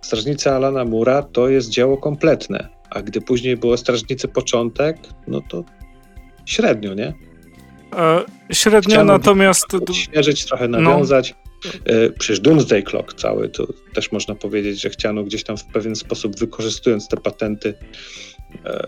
Strażnicy 0.00 0.50
Alana 0.50 0.84
Mura 0.84 1.22
to 1.22 1.48
jest 1.48 1.68
dzieło 1.68 1.96
kompletne, 1.96 2.68
a 2.90 3.02
gdy 3.02 3.20
później 3.20 3.56
było 3.56 3.76
Strażnicy 3.76 4.28
początek, 4.28 4.96
no 5.26 5.40
to 5.48 5.64
średnio, 6.46 6.94
nie? 6.94 7.12
E, 7.96 8.24
średnio, 8.52 8.90
Chciano 8.90 9.12
natomiast... 9.12 9.74
Odświeżyć, 9.74 10.44
trochę 10.44 10.68
no. 10.68 10.80
nawiązać. 10.80 11.34
No. 11.64 11.70
E, 11.84 12.10
przecież 12.10 12.40
Doomsday 12.40 12.82
Clock 12.82 13.14
cały, 13.14 13.48
to 13.48 13.66
też 13.94 14.12
można 14.12 14.34
powiedzieć, 14.34 14.80
że 14.80 14.90
chciano 14.90 15.24
gdzieś 15.24 15.44
tam 15.44 15.56
w 15.56 15.64
pewien 15.64 15.96
sposób, 15.96 16.38
wykorzystując 16.38 17.08
te 17.08 17.16
patenty, 17.16 17.74
e, 18.64 18.86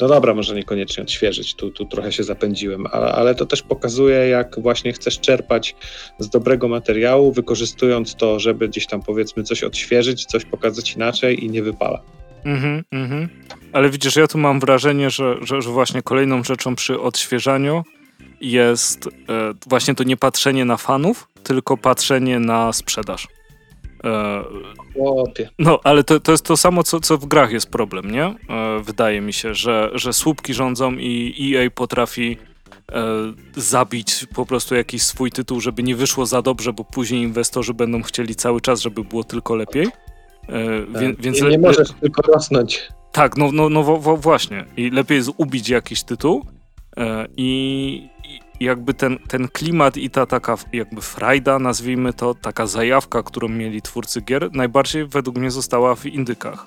no 0.00 0.08
dobra, 0.08 0.34
może 0.34 0.54
niekoniecznie 0.54 1.02
odświeżyć, 1.02 1.54
tu, 1.54 1.70
tu 1.70 1.84
trochę 1.84 2.12
się 2.12 2.24
zapędziłem, 2.24 2.86
ale, 2.92 3.12
ale 3.12 3.34
to 3.34 3.46
też 3.46 3.62
pokazuje, 3.62 4.16
jak 4.16 4.60
właśnie 4.60 4.92
chcesz 4.92 5.20
czerpać 5.20 5.76
z 6.18 6.28
dobrego 6.28 6.68
materiału, 6.68 7.32
wykorzystując 7.32 8.14
to, 8.14 8.40
żeby 8.40 8.68
gdzieś 8.68 8.86
tam 8.86 9.02
powiedzmy 9.02 9.42
coś 9.42 9.64
odświeżyć, 9.64 10.24
coś 10.24 10.44
pokazać 10.44 10.92
inaczej 10.92 11.44
i 11.44 11.50
nie 11.50 11.62
wypala. 11.62 12.00
Mhm, 12.44 12.84
mhm. 12.92 13.28
Ale 13.72 13.90
widzisz, 13.90 14.16
ja 14.16 14.26
tu 14.26 14.38
mam 14.38 14.60
wrażenie, 14.60 15.10
że, 15.10 15.36
że, 15.42 15.62
że 15.62 15.70
właśnie 15.70 16.02
kolejną 16.02 16.44
rzeczą 16.44 16.74
przy 16.74 17.00
odświeżaniu 17.00 17.82
jest 18.44 19.06
e, 19.06 19.10
właśnie 19.66 19.94
to 19.94 20.04
nie 20.04 20.16
patrzenie 20.16 20.64
na 20.64 20.76
fanów, 20.76 21.28
tylko 21.42 21.76
patrzenie 21.76 22.40
na 22.40 22.72
sprzedaż. 22.72 23.28
E, 24.04 24.44
no, 25.58 25.80
ale 25.84 26.04
to, 26.04 26.20
to 26.20 26.32
jest 26.32 26.44
to 26.44 26.56
samo, 26.56 26.82
co, 26.82 27.00
co 27.00 27.18
w 27.18 27.26
grach 27.26 27.52
jest 27.52 27.70
problem, 27.70 28.10
nie? 28.10 28.24
E, 28.24 28.34
wydaje 28.82 29.20
mi 29.20 29.32
się, 29.32 29.54
że, 29.54 29.90
że 29.94 30.12
słupki 30.12 30.54
rządzą 30.54 30.92
i 30.92 31.54
EA 31.56 31.70
potrafi 31.70 32.36
zabić 33.56 34.26
po 34.34 34.46
prostu 34.46 34.74
jakiś 34.74 35.02
swój 35.02 35.30
tytuł, 35.30 35.60
żeby 35.60 35.82
nie 35.82 35.96
wyszło 35.96 36.26
za 36.26 36.42
dobrze, 36.42 36.72
bo 36.72 36.84
później 36.84 37.22
inwestorzy 37.22 37.74
będą 37.74 38.02
chcieli 38.02 38.34
cały 38.34 38.60
czas, 38.60 38.80
żeby 38.80 39.04
było 39.04 39.24
tylko 39.24 39.54
lepiej. 39.54 39.86
Tak. 39.86 41.00
Wie, 41.00 41.14
więc 41.18 41.42
nie, 41.42 41.48
nie 41.48 41.58
możesz 41.58 41.88
tylko 42.00 42.22
rosnąć. 42.22 42.88
Tak, 43.12 43.36
no, 43.36 43.52
no, 43.52 43.68
no 43.68 43.82
właśnie. 44.16 44.64
I 44.76 44.90
lepiej 44.90 45.16
jest 45.16 45.30
ubić 45.36 45.68
jakiś 45.68 46.02
tytuł 46.02 46.46
i, 47.36 48.08
jakby 48.60 48.94
ten, 48.94 49.18
ten 49.28 49.48
klimat 49.48 49.96
i 49.96 50.10
ta 50.10 50.26
taka 50.26 50.56
jakby 50.72 51.00
frajda, 51.00 51.58
nazwijmy 51.58 52.12
to, 52.12 52.34
taka 52.34 52.66
zajawka, 52.66 53.22
którą 53.22 53.48
mieli 53.48 53.82
twórcy 53.82 54.20
gier, 54.20 54.48
najbardziej 54.52 55.06
według 55.06 55.36
mnie 55.38 55.50
została 55.50 55.94
w 55.94 56.06
indykach. 56.06 56.64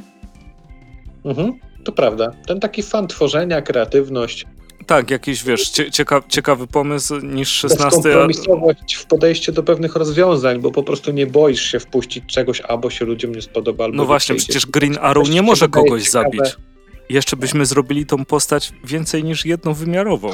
Mhm, 1.26 1.54
to 1.84 1.92
prawda. 1.92 2.32
Ten 2.48 2.60
taki 2.60 2.84
fan 2.84 3.08
tworzenia, 3.08 3.62
kreatywność. 3.62 4.46
Tak, 4.86 5.12
jakiś, 5.12 5.44
wiesz, 5.44 5.70
cieka 5.70 6.22
ciekawy 6.28 6.68
pomysł 6.68 7.18
niż 7.18 7.50
16... 7.50 8.02
Kompromisowość 8.02 8.96
w 8.96 9.06
podejściu 9.06 9.52
do 9.52 9.64
pewnych 9.64 9.96
rozwiązań, 9.96 10.60
bo 10.60 10.72
po 10.72 10.84
prostu 10.84 11.12
nie 11.12 11.28
boisz 11.28 11.62
się 11.72 11.80
wpuścić 11.80 12.24
czegoś, 12.26 12.62
albo 12.62 12.90
się 12.90 13.06
ludziom 13.06 13.36
nie 13.36 13.42
spodoba, 13.42 13.84
albo 13.84 13.98
No 13.98 14.06
właśnie, 14.06 14.36
przecież 14.36 14.66
Green 14.66 14.98
Arrow 15.02 15.30
nie 15.30 15.42
może 15.42 15.70
kogoś 15.70 16.04
ciekawe. 16.04 16.30
zabić. 16.32 16.56
Jeszcze 17.10 17.38
byśmy 17.38 17.66
zrobili 17.66 18.06
tą 18.06 18.26
postać 18.26 18.74
więcej 18.84 19.24
niż 19.24 19.46
jednowymiarową 19.46 20.30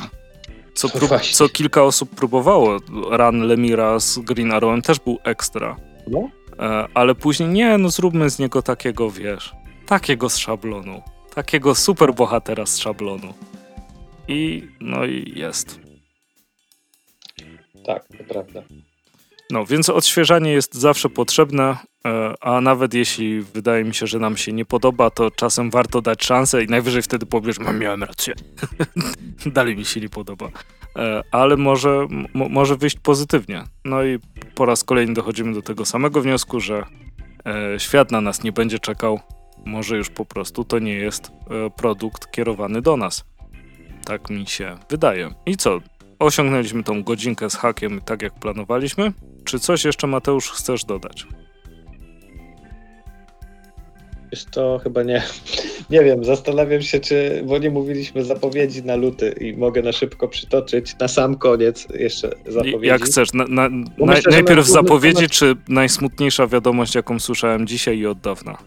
co, 0.74 0.90
prób, 0.90 1.12
co 1.32 1.50
kilka 1.50 1.84
osób 1.84 2.10
próbowało. 2.10 2.78
Run 3.12 3.42
Lemira 3.42 4.00
z 4.00 4.20
Green 4.20 4.52
Arrowem 4.52 4.82
też 4.82 5.00
był 5.00 5.20
ekstra. 5.24 5.78
No. 6.08 6.30
E, 6.60 6.88
ale 6.94 7.16
później 7.16 7.50
nie, 7.50 7.78
no 7.78 7.90
zróbmy 7.90 8.30
z 8.30 8.40
niego 8.40 8.62
takiego, 8.62 9.12
wiesz, 9.12 9.54
takiego 9.86 10.30
z 10.30 10.38
szablonu. 10.38 11.02
Takiego 11.36 11.76
super 11.76 12.14
bohatera 12.14 12.66
z 12.66 12.78
szablonu. 12.78 13.34
I 14.28 14.68
no 14.82 15.06
i 15.06 15.34
jest. 15.36 15.80
Tak, 17.86 18.08
to 18.18 18.24
prawda. 18.24 18.64
No, 19.52 19.66
więc 19.66 19.90
odświeżanie 19.90 20.52
jest 20.52 20.76
zawsze 20.76 21.10
potrzebne, 21.10 21.78
e, 22.08 22.34
a 22.42 22.62
nawet 22.62 22.94
jeśli 22.94 23.42
wydaje 23.42 23.84
mi 23.84 23.94
się, 23.96 24.08
że 24.08 24.20
nam 24.20 24.38
się 24.38 24.54
nie 24.54 24.66
podoba, 24.66 25.10
to 25.10 25.32
czasem 25.32 25.72
warto 25.72 26.02
dać 26.02 26.24
szansę 26.24 26.64
i 26.64 26.68
najwyżej 26.68 27.02
wtedy 27.02 27.26
powiesz, 27.26 27.56
że 27.66 27.74
miałem 27.74 28.04
rację. 28.04 28.34
Dalej 29.46 29.78
mi 29.78 29.86
się 29.86 30.02
nie 30.02 30.10
podoba. 30.10 30.50
E, 30.96 31.24
ale 31.32 31.58
może, 31.58 32.08
może 32.34 32.78
wyjść 32.78 33.00
pozytywnie. 33.00 33.64
No 33.86 34.04
i 34.04 34.20
po 34.56 34.66
raz 34.66 34.84
kolejny 34.84 35.14
dochodzimy 35.14 35.54
do 35.54 35.62
tego 35.62 35.86
samego 35.86 36.22
wniosku, 36.22 36.60
że 36.60 36.84
e, 37.46 37.80
świat 37.80 38.12
na 38.12 38.22
nas 38.22 38.44
nie 38.44 38.52
będzie 38.52 38.80
czekał. 38.80 39.20
Może 39.66 39.98
już 39.98 40.10
po 40.10 40.26
prostu 40.26 40.64
to 40.64 40.80
nie 40.80 40.94
jest 40.94 41.32
produkt 41.76 42.32
kierowany 42.32 42.82
do 42.82 42.98
nas. 42.98 43.26
Tak 44.06 44.30
mi 44.30 44.48
się 44.48 44.78
wydaje. 44.90 45.34
I 45.46 45.58
co? 45.58 45.80
Osiągnęliśmy 46.24 46.84
tą 46.84 47.04
godzinkę 47.04 47.50
z 47.50 47.56
hakiem 47.56 48.02
tak 48.06 48.22
jak 48.22 48.34
planowaliśmy. 48.34 49.12
Czy 49.46 49.60
coś 49.60 49.86
jeszcze 49.86 50.08
Mateusz 50.08 50.52
chcesz 50.52 50.86
dodać? 50.86 51.28
Jest 54.32 54.52
to 54.52 54.80
chyba 54.84 55.04
nie. 55.04 55.24
Nie 55.90 56.04
wiem, 56.04 56.24
zastanawiam 56.24 56.82
się, 56.82 57.00
czy, 57.00 57.44
bo 57.46 57.58
nie 57.58 57.70
mówiliśmy 57.70 58.24
zapowiedzi 58.24 58.84
na 58.84 58.96
luty 58.96 59.36
i 59.42 59.58
mogę 59.58 59.82
na 59.82 59.92
szybko 59.92 60.28
przytoczyć. 60.28 60.98
Na 61.00 61.08
sam 61.08 61.36
koniec 61.36 61.88
jeszcze 62.00 62.30
zapowiedzi. 62.48 62.88
Jak 62.88 63.02
chcesz. 63.02 63.34
Na, 63.34 63.46
na, 63.48 63.70
myślę, 63.98 64.32
najpierw 64.32 64.68
zapowiedzi, 64.68 65.16
temat... 65.16 65.32
czy 65.32 65.56
najsmutniejsza 65.68 66.48
wiadomość, 66.48 66.96
jaką 66.96 67.20
słyszałem 67.20 67.68
dzisiaj 67.68 67.98
i 67.98 68.08
od 68.08 68.20
dawna? 68.20 68.58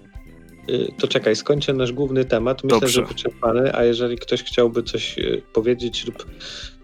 Y, 0.71 0.89
to 0.99 1.09
czekaj, 1.09 1.37
skończę 1.37 1.73
nasz 1.73 1.93
główny 1.93 2.25
temat. 2.25 2.65
Myślę, 2.65 2.81
Dobrze. 2.81 2.93
że 2.93 3.07
wyczerpany, 3.07 3.75
a 3.75 3.85
jeżeli 3.85 4.19
ktoś 4.19 4.43
chciałby 4.43 4.83
coś 4.83 5.19
y, 5.19 5.43
powiedzieć 5.53 6.07
lub 6.07 6.27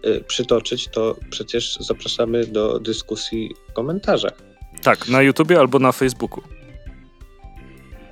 y, 0.05 0.23
przytoczyć, 0.27 0.87
to 0.87 1.15
przecież 1.29 1.77
zapraszamy 1.79 2.45
do 2.45 2.79
dyskusji 2.79 3.51
w 3.69 3.73
komentarzach. 3.73 4.33
Tak, 4.83 5.07
na 5.07 5.21
YouTubie 5.21 5.59
albo 5.59 5.79
na 5.79 5.91
Facebooku. 5.91 6.43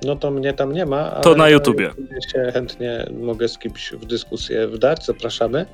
No 0.04 0.16
to 0.16 0.30
mnie 0.30 0.52
tam 0.52 0.72
nie 0.72 0.86
ma. 0.86 1.10
To 1.10 1.34
na 1.34 1.48
YouTubie. 1.48 1.90
się 2.32 2.52
chętnie 2.52 3.06
mogę 3.20 3.48
z 3.48 3.58
kimś 3.58 3.92
w 3.92 4.06
dyskusję 4.06 4.68
wdać, 4.68 5.06
zapraszamy. 5.06 5.66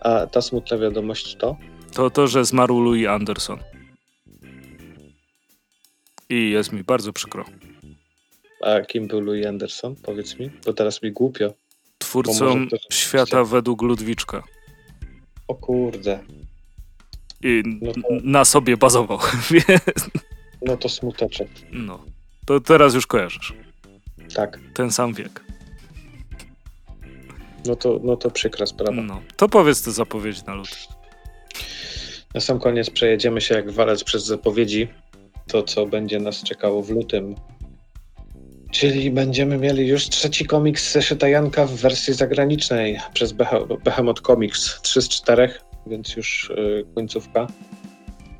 A 0.00 0.26
ta 0.26 0.42
smutna 0.42 0.78
wiadomość 0.78 1.36
to? 1.36 1.56
To 1.94 2.10
to, 2.10 2.26
że 2.26 2.44
zmarł 2.44 2.80
Louis 2.80 3.06
Anderson. 3.06 3.58
I 6.28 6.50
jest 6.50 6.72
mi 6.72 6.84
bardzo 6.84 7.12
przykro. 7.12 7.44
A 8.60 8.80
kim 8.80 9.06
był 9.06 9.20
Louis 9.20 9.46
Anderson? 9.46 9.96
Powiedz 9.96 10.38
mi, 10.38 10.50
bo 10.66 10.72
teraz 10.72 11.02
mi 11.02 11.12
głupio. 11.12 11.54
Twórcą 11.98 12.66
świata 12.92 13.44
według 13.44 13.82
Ludwiczka. 13.82 14.42
O 15.48 15.54
kurde. 15.54 16.18
I 17.42 17.62
no 17.82 17.92
to... 17.92 18.00
na 18.24 18.44
sobie 18.44 18.76
bazował. 18.76 19.18
no 20.66 20.76
to 20.76 20.88
smuteczek. 20.88 21.48
No. 21.72 22.04
To 22.46 22.60
teraz 22.60 22.94
już 22.94 23.06
kojarzysz. 23.06 23.54
Tak. 24.34 24.58
Ten 24.74 24.92
sam 24.92 25.14
wiek. 25.14 25.44
No 27.66 27.76
to, 27.76 28.00
no 28.02 28.16
to 28.16 28.30
przykra 28.30 28.66
sprawa. 28.66 29.02
No. 29.02 29.20
To 29.36 29.48
powiedz 29.48 29.82
te 29.82 29.90
zapowiedzi 29.90 30.40
na 30.46 30.54
lód. 30.54 30.68
Na 32.34 32.40
sam 32.40 32.60
koniec 32.60 32.90
przejedziemy 32.90 33.40
się 33.40 33.54
jak 33.54 33.70
walec 33.70 34.04
przez 34.04 34.24
zapowiedzi. 34.24 34.88
To, 35.46 35.62
co 35.62 35.86
będzie 35.86 36.20
nas 36.20 36.42
czekało 36.42 36.82
w 36.82 36.90
lutym 36.90 37.34
Czyli 38.70 39.10
będziemy 39.10 39.58
mieli 39.58 39.88
już 39.88 40.08
trzeci 40.08 40.46
komiks 40.46 40.92
zeszyta 40.92 41.28
Janka 41.28 41.66
w 41.66 41.74
wersji 41.74 42.14
zagranicznej 42.14 42.98
przez 43.14 43.34
Behemoth 43.84 44.22
Comics 44.22 44.80
3 44.82 45.02
z 45.02 45.08
4, 45.08 45.50
więc 45.86 46.16
już 46.16 46.50
y, 46.50 46.84
końcówka. 46.94 47.46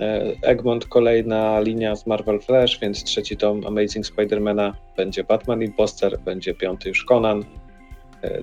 E, 0.01 0.33
Egmont 0.43 0.87
kolejna 0.87 1.61
linia 1.61 1.97
z 1.97 2.07
Marvel 2.07 2.41
Flash, 2.41 2.79
więc 2.81 3.05
trzeci 3.05 3.37
tom 3.37 3.67
Amazing 3.67 4.07
Spidermana 4.07 4.77
będzie 4.97 5.25
Batman 5.25 5.63
Imposter, 5.63 6.19
będzie 6.21 6.55
piąty 6.55 6.89
już 6.89 7.05
Conan. 7.05 7.45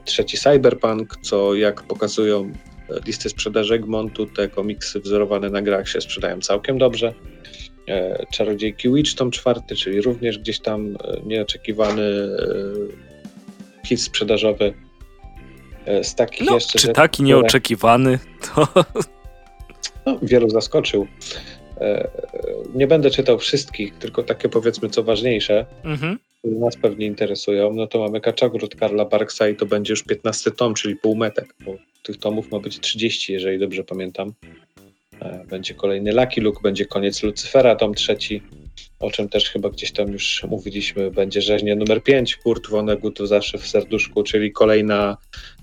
trzeci 0.05 0.37
Cyberpunk, 0.37 1.17
co 1.21 1.55
jak 1.55 1.83
pokazują 1.83 2.51
listy 3.05 3.29
sprzedaży 3.29 3.73
Egmontu, 3.73 4.25
te 4.25 4.47
komiksy 4.47 4.99
wzorowane 4.99 5.49
na 5.49 5.61
grach 5.61 5.89
się 5.89 6.01
sprzedają 6.01 6.41
całkiem 6.41 6.77
dobrze. 6.77 7.13
Czarodziejki 8.31 8.93
Witch 8.93 9.15
tom 9.15 9.31
czwarty, 9.31 9.75
czyli 9.75 10.01
również 10.01 10.39
gdzieś 10.39 10.59
tam 10.59 10.97
nieoczekiwany 11.25 12.03
hit 13.85 14.01
sprzedażowy. 14.01 14.73
Z 16.03 16.15
takich 16.15 16.47
no, 16.47 16.55
jeszcze. 16.55 16.79
Czy 16.79 16.87
taki 16.87 17.23
nieoczekiwany? 17.23 18.19
To... 18.55 18.67
No, 20.05 20.19
wielu 20.21 20.49
zaskoczył. 20.49 21.07
E, 21.81 22.07
nie 22.75 22.87
będę 22.87 23.09
czytał 23.09 23.39
wszystkich, 23.39 23.97
tylko 23.97 24.23
takie 24.23 24.49
powiedzmy 24.49 24.89
co 24.89 25.03
ważniejsze, 25.03 25.65
mhm. 25.83 26.19
które 26.39 26.55
nas 26.55 26.75
pewnie 26.75 27.05
interesują. 27.05 27.73
No 27.73 27.87
to 27.87 27.99
mamy 27.99 28.21
Kaczagród 28.21 28.75
Karla 28.75 29.05
Barksa 29.05 29.49
i 29.49 29.55
to 29.55 29.65
będzie 29.65 29.93
już 29.93 30.03
15 30.03 30.51
tom, 30.51 30.73
czyli 30.73 30.95
półmetek, 30.95 31.55
bo 31.65 31.75
tych 32.03 32.17
tomów 32.17 32.51
ma 32.51 32.59
być 32.59 32.79
30, 32.79 33.33
jeżeli 33.33 33.59
dobrze 33.59 33.83
pamiętam. 33.83 34.33
E, 35.21 35.45
będzie 35.49 35.73
kolejny 35.73 36.13
Lucky 36.13 36.41
Luke, 36.41 36.59
będzie 36.63 36.85
koniec 36.85 37.23
Lucyfera, 37.23 37.75
tom 37.75 37.93
trzeci 37.93 38.41
o 38.99 39.11
czym 39.11 39.29
też 39.29 39.49
chyba 39.49 39.69
gdzieś 39.69 39.91
tam 39.91 40.07
już 40.07 40.43
mówiliśmy, 40.49 41.11
będzie 41.11 41.41
rzeźnia 41.41 41.75
numer 41.75 42.03
5, 42.03 42.35
Kurt 42.35 42.69
Vonnegut 42.69 43.19
zawsze 43.23 43.57
w 43.57 43.67
serduszku, 43.67 44.23
czyli 44.23 44.51
kolejna 44.51 45.17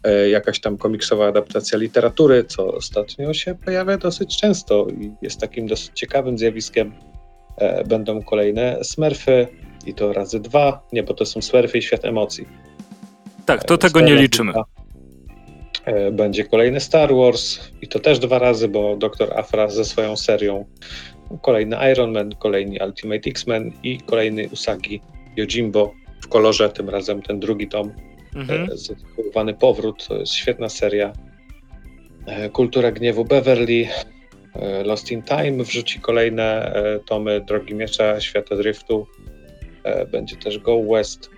e, 0.05 0.29
jakaś 0.29 0.61
tam 0.61 0.77
komiksowa 0.77 1.27
adaptacja 1.27 1.79
literatury, 1.79 2.45
co 2.45 2.75
ostatnio 2.75 3.35
się 3.35 3.55
pojawia 3.55 3.97
dosyć 3.99 4.41
często 4.41 4.87
i 5.01 5.11
jest 5.23 5.41
takim 5.41 5.67
dosyć 5.67 5.91
ciekawym 5.95 6.39
zjawiskiem. 6.39 6.95
E, 7.57 7.85
będą 7.85 8.23
kolejne 8.23 8.79
Smurfy 8.83 9.47
i 9.87 9.95
to 9.95 10.13
razy 10.13 10.41
dwa, 10.41 10.87
nie, 10.93 11.03
bo 11.03 11.15
to 11.15 11.27
są 11.27 11.43
Smurfy 11.43 11.79
i 11.79 11.83
Świat 11.83 12.05
Emocji. 12.05 12.49
Tak, 13.47 13.65
to 13.65 13.75
e, 13.75 13.79
tego 13.79 14.01
nie 14.01 14.15
liczymy. 14.15 14.53
Dwa. 14.53 14.65
E, 15.85 16.11
będzie 16.11 16.45
kolejny 16.45 16.81
Star 16.81 17.15
Wars 17.15 17.61
i 17.83 17.89
to 17.89 18.01
też 18.01 18.19
dwa 18.19 18.39
razy, 18.39 18.69
bo 18.69 18.97
Dr. 18.97 19.39
Afra 19.39 19.69
ze 19.69 19.85
swoją 19.85 20.17
serią 20.17 20.65
kolejny 21.43 21.77
Iron 21.93 22.13
Man, 22.13 22.35
kolejny 22.35 22.79
Ultimate 22.87 23.31
X-Men 23.31 23.73
i 23.83 24.01
kolejny 24.01 24.49
Usagi 24.53 25.01
Yojimbo 25.37 25.95
w 26.23 26.29
kolorze, 26.29 26.71
tym 26.71 26.91
razem 26.91 27.23
ten 27.23 27.41
drugi 27.41 27.69
tom, 27.69 27.93
mhm. 28.35 28.71
E, 28.73 28.77
zatytułowany 28.77 29.55
Powrót, 29.55 30.09
świetna 30.35 30.69
seria. 30.69 31.13
E, 32.27 32.49
Kultura 32.49 32.93
Gniewu 32.93 33.25
Beverly, 33.25 33.89
Lost 34.85 35.13
in 35.13 35.23
Time 35.23 35.65
wrzuci 35.65 36.01
kolejne 36.01 36.73
tomy 37.07 37.41
Drogi 37.41 37.75
Miecza, 37.75 38.21
Świata 38.21 38.57
Driftu, 38.57 39.07
będzie 40.13 40.37
też 40.37 40.59
Go 40.59 40.83
West, 40.83 41.31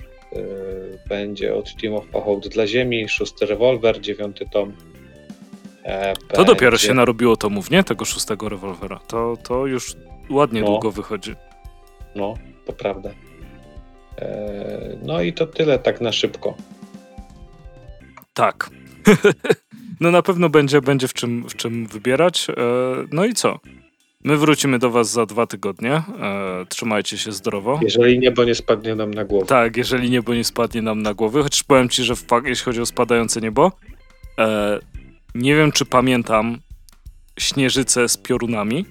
będzie 1.09 1.55
od 1.55 1.77
Team 1.77 1.94
of 1.94 2.05
Hołd 2.24 2.48
dla 2.48 2.66
Ziemi, 2.66 3.09
szósty 3.09 3.47
rewolwer, 3.47 4.01
dziewiąty 4.01 4.47
tom, 4.53 4.73
to 6.28 6.44
dopiero 6.44 6.78
się 6.78 6.94
narobiło 6.94 7.36
tomów, 7.36 7.70
nie? 7.70 7.85
Tego 7.85 8.05
szóstego 8.05 8.48
rewolwera. 8.48 8.98
To, 8.98 9.36
to 9.43 9.66
już 9.66 9.94
ładnie 10.31 10.61
no. 10.61 10.66
długo 10.66 10.90
wychodzi. 10.90 11.35
No, 12.15 12.35
to 12.65 12.73
prawda. 12.73 13.11
E, 14.19 14.98
no 15.03 15.23
i 15.23 15.32
to 15.32 15.47
tyle 15.47 15.78
tak 15.78 16.01
na 16.01 16.12
szybko. 16.12 16.55
Tak. 18.35 18.70
no 20.01 20.11
na 20.11 20.23
pewno 20.23 20.48
będzie, 20.48 20.81
będzie 20.81 21.09
w, 21.09 21.12
czym, 21.12 21.48
w 21.48 21.57
czym 21.57 21.86
wybierać. 21.86 22.47
E, 22.51 22.55
no 23.12 23.24
i 23.24 23.35
co? 23.35 23.59
My 24.27 24.36
wrócimy 24.36 24.78
do 24.78 24.90
Was 24.90 25.11
za 25.11 25.27
dwa 25.27 25.47
tygodnie. 25.47 25.93
E, 25.93 26.03
trzymajcie 26.69 27.19
się 27.19 27.32
zdrowo. 27.32 27.81
Jeżeli 27.82 28.19
niebo 28.19 28.44
nie 28.44 28.55
spadnie 28.55 28.94
nam 28.94 29.15
na 29.15 29.24
głowę. 29.24 29.47
Tak, 29.47 29.77
jeżeli 29.77 30.11
niebo 30.11 30.35
nie 30.35 30.44
spadnie 30.44 30.82
nam 30.82 31.03
na 31.03 31.15
głowę. 31.15 31.43
Chociaż 31.43 31.62
powiem 31.62 31.89
Ci, 31.89 32.05
że 32.05 32.15
jeśli 32.44 32.65
chodzi 32.65 32.81
o 32.81 32.86
spadające 32.86 33.40
niebo, 33.40 33.73
nie 35.35 35.57
wiem, 35.57 35.73
czy 35.73 35.85
pamiętam 35.85 36.59
śnieżycę 37.39 38.09
z 38.09 38.16
piorunami. 38.16 38.85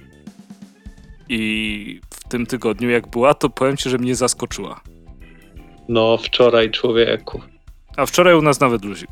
I 1.30 2.02
w 2.10 2.30
tym 2.30 2.46
tygodniu, 2.46 2.90
jak 2.90 3.08
była, 3.08 3.34
to 3.34 3.50
powiem 3.50 3.78
ci, 3.78 3.90
że 3.90 3.98
mnie 3.98 4.16
zaskoczyła. 4.16 4.82
No, 5.90 6.18
wczoraj 6.18 6.72
człowieku. 6.72 7.42
A 7.98 8.06
wczoraj 8.06 8.36
u 8.36 8.42
nas 8.42 8.60
nawet 8.60 8.86
luzik. 8.86 9.10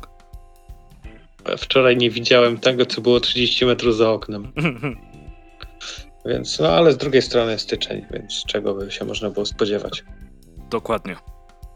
Wczoraj 1.58 1.96
nie 1.96 2.10
widziałem 2.10 2.58
tego, 2.58 2.86
co 2.86 3.00
było 3.00 3.20
30 3.20 3.66
metrów 3.66 3.96
za 3.96 4.10
oknem. 4.10 4.52
więc, 6.26 6.58
no 6.58 6.68
ale 6.68 6.92
z 6.92 6.96
drugiej 6.96 7.22
strony 7.22 7.58
styczeń, 7.58 8.06
więc 8.10 8.44
czego 8.46 8.74
by 8.74 8.90
się 8.90 9.04
można 9.04 9.30
było 9.30 9.46
spodziewać. 9.46 10.04
Dokładnie. 10.70 11.16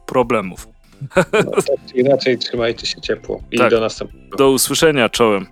Problemów. 0.07 0.69
No, 1.17 1.51
tak 1.51 1.95
inaczej 1.95 2.39
trzymajcie 2.39 2.87
się 2.87 3.01
ciepło 3.01 3.43
i 3.51 3.59
tak. 3.59 3.71
do 3.71 3.81
następnego. 3.81 4.37
Do 4.37 4.51
usłyszenia, 4.51 5.09
czołem. 5.09 5.47